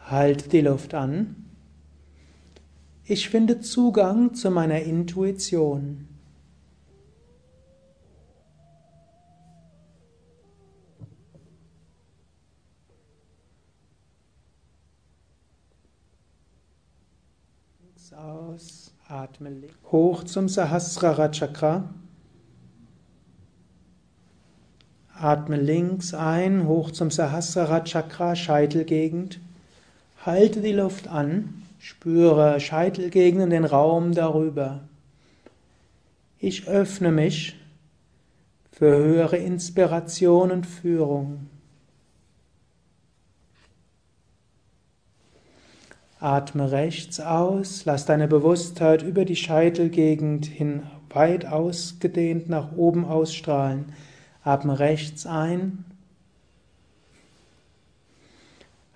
Halte 0.00 0.48
die 0.48 0.62
Luft 0.62 0.94
an. 0.94 1.44
Ich 3.04 3.28
finde 3.28 3.60
Zugang 3.60 4.34
zu 4.34 4.50
meiner 4.50 4.80
Intuition. 4.80 6.08
aus, 18.12 18.94
atme 19.08 19.68
hoch 19.92 20.24
zum 20.24 20.48
Sahasrara 20.48 21.28
Chakra. 21.28 21.90
Atme 25.18 25.56
links 25.56 26.12
ein, 26.12 26.66
hoch 26.66 26.90
zum 26.90 27.10
Sahasrara 27.10 27.80
Chakra, 27.80 28.36
Scheitelgegend. 28.36 29.40
Halte 30.24 30.60
die 30.60 30.72
Luft 30.72 31.08
an, 31.08 31.62
spüre 31.78 32.60
Scheitelgegend 32.60 33.50
den 33.50 33.64
Raum 33.64 34.12
darüber. 34.12 34.80
Ich 36.38 36.68
öffne 36.68 37.12
mich 37.12 37.56
für 38.72 38.94
höhere 38.94 39.38
Inspiration 39.38 40.50
und 40.50 40.66
Führung. 40.66 41.46
Atme 46.20 46.70
rechts 46.72 47.20
aus, 47.20 47.84
lass 47.86 48.04
deine 48.04 48.28
Bewusstheit 48.28 49.02
über 49.02 49.24
die 49.24 49.36
Scheitelgegend 49.36 50.44
hin 50.44 50.82
weit 51.08 51.46
ausgedehnt 51.46 52.50
nach 52.50 52.72
oben 52.76 53.06
ausstrahlen. 53.06 53.86
Atme 54.46 54.78
rechts 54.78 55.26
ein. 55.26 55.84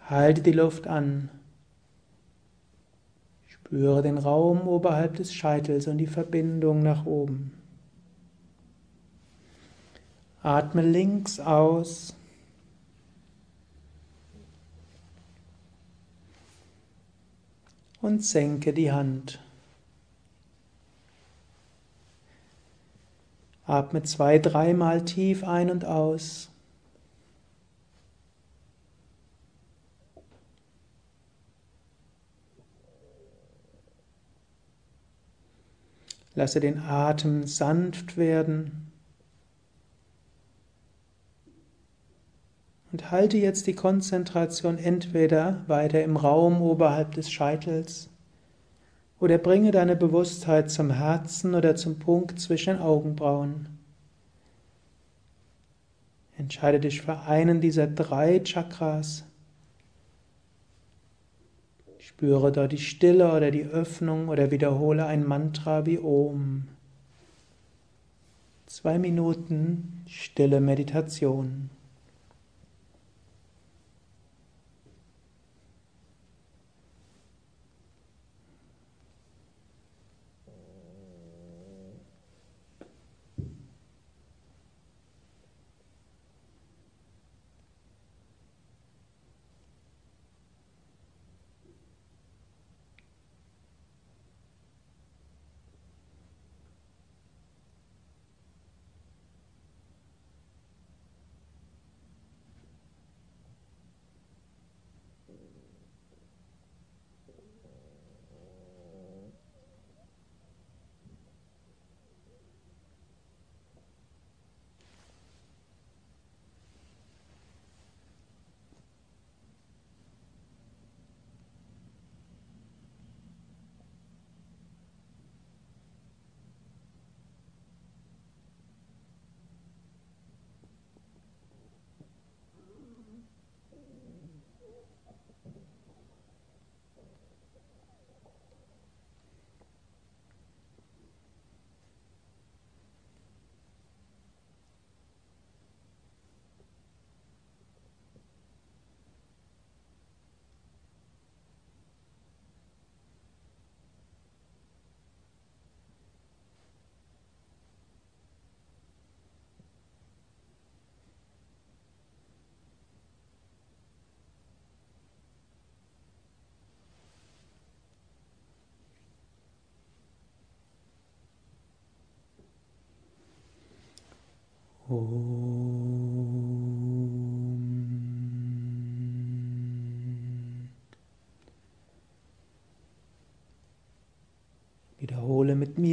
Halte 0.08 0.42
die 0.42 0.52
Luft 0.52 0.86
an. 0.86 1.28
Spüre 3.48 4.00
den 4.00 4.16
Raum 4.16 4.68
oberhalb 4.68 5.16
des 5.16 5.34
Scheitels 5.34 5.88
und 5.88 5.98
die 5.98 6.06
Verbindung 6.06 6.84
nach 6.84 7.04
oben. 7.04 7.52
Atme 10.42 10.82
links 10.82 11.40
aus. 11.40 12.14
und 18.00 18.24
senke 18.24 18.72
die 18.72 18.90
Hand. 18.90 19.40
Atme 23.70 24.02
zwei, 24.02 24.40
dreimal 24.40 25.04
tief 25.04 25.44
ein 25.44 25.70
und 25.70 25.84
aus. 25.84 26.48
Lasse 36.34 36.58
den 36.58 36.80
Atem 36.80 37.46
sanft 37.46 38.16
werden. 38.16 38.90
Und 42.90 43.12
halte 43.12 43.36
jetzt 43.36 43.68
die 43.68 43.74
Konzentration 43.74 44.78
entweder 44.78 45.62
weiter 45.68 46.02
im 46.02 46.16
Raum 46.16 46.60
oberhalb 46.60 47.12
des 47.12 47.30
Scheitels 47.30 48.08
oder 49.20 49.36
bringe 49.36 49.70
deine 49.70 49.96
Bewusstheit 49.96 50.70
zum 50.70 50.90
Herzen 50.90 51.54
oder 51.54 51.76
zum 51.76 51.98
Punkt 51.98 52.40
zwischen 52.40 52.78
Augenbrauen. 52.78 53.68
Entscheide 56.36 56.80
dich 56.80 57.02
für 57.02 57.20
einen 57.20 57.60
dieser 57.60 57.86
drei 57.86 58.40
Chakras. 58.42 59.24
Spüre 61.98 62.50
dort 62.50 62.72
die 62.72 62.78
Stille 62.78 63.30
oder 63.32 63.50
die 63.50 63.64
Öffnung 63.64 64.28
oder 64.28 64.50
wiederhole 64.50 65.04
ein 65.04 65.26
Mantra 65.26 65.84
wie 65.84 65.98
Om. 65.98 66.68
Zwei 68.64 68.98
Minuten 68.98 70.02
stille 70.06 70.60
Meditation. 70.60 71.68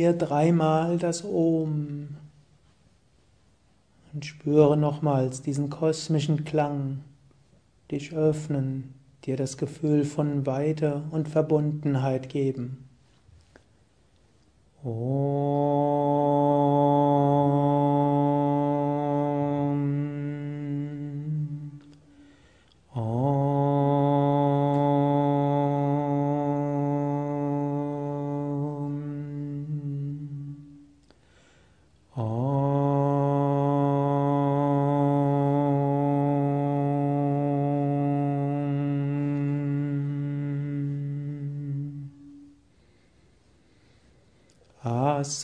Mir 0.07 0.13
dreimal 0.13 0.97
das 0.97 1.25
Om 1.25 2.15
und 4.13 4.25
spüre 4.25 4.77
nochmals 4.77 5.41
diesen 5.41 5.69
kosmischen 5.69 6.45
Klang, 6.45 6.99
dich 7.91 8.13
öffnen, 8.13 8.93
dir 9.25 9.35
das 9.35 9.57
Gefühl 9.57 10.05
von 10.05 10.45
Weite 10.45 11.03
und 11.11 11.27
Verbundenheit 11.27 12.29
geben. 12.29 12.85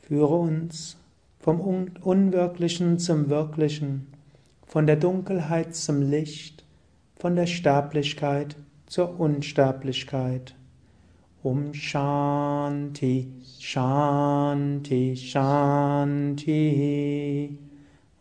Führe 0.00 0.36
uns 0.36 0.96
vom 1.38 1.60
Unwirklichen 1.60 2.98
zum 2.98 3.28
Wirklichen, 3.28 4.06
von 4.66 4.86
der 4.86 4.96
Dunkelheit 4.96 5.76
zum 5.76 6.00
Licht, 6.00 6.64
von 7.16 7.36
der 7.36 7.44
Sterblichkeit 7.44 8.56
zur 8.86 9.20
Unsterblichkeit. 9.20 10.54
Um 11.44 11.74
Shanti, 11.74 13.26
Shanti, 13.58 15.16
Shanti. 15.16 16.68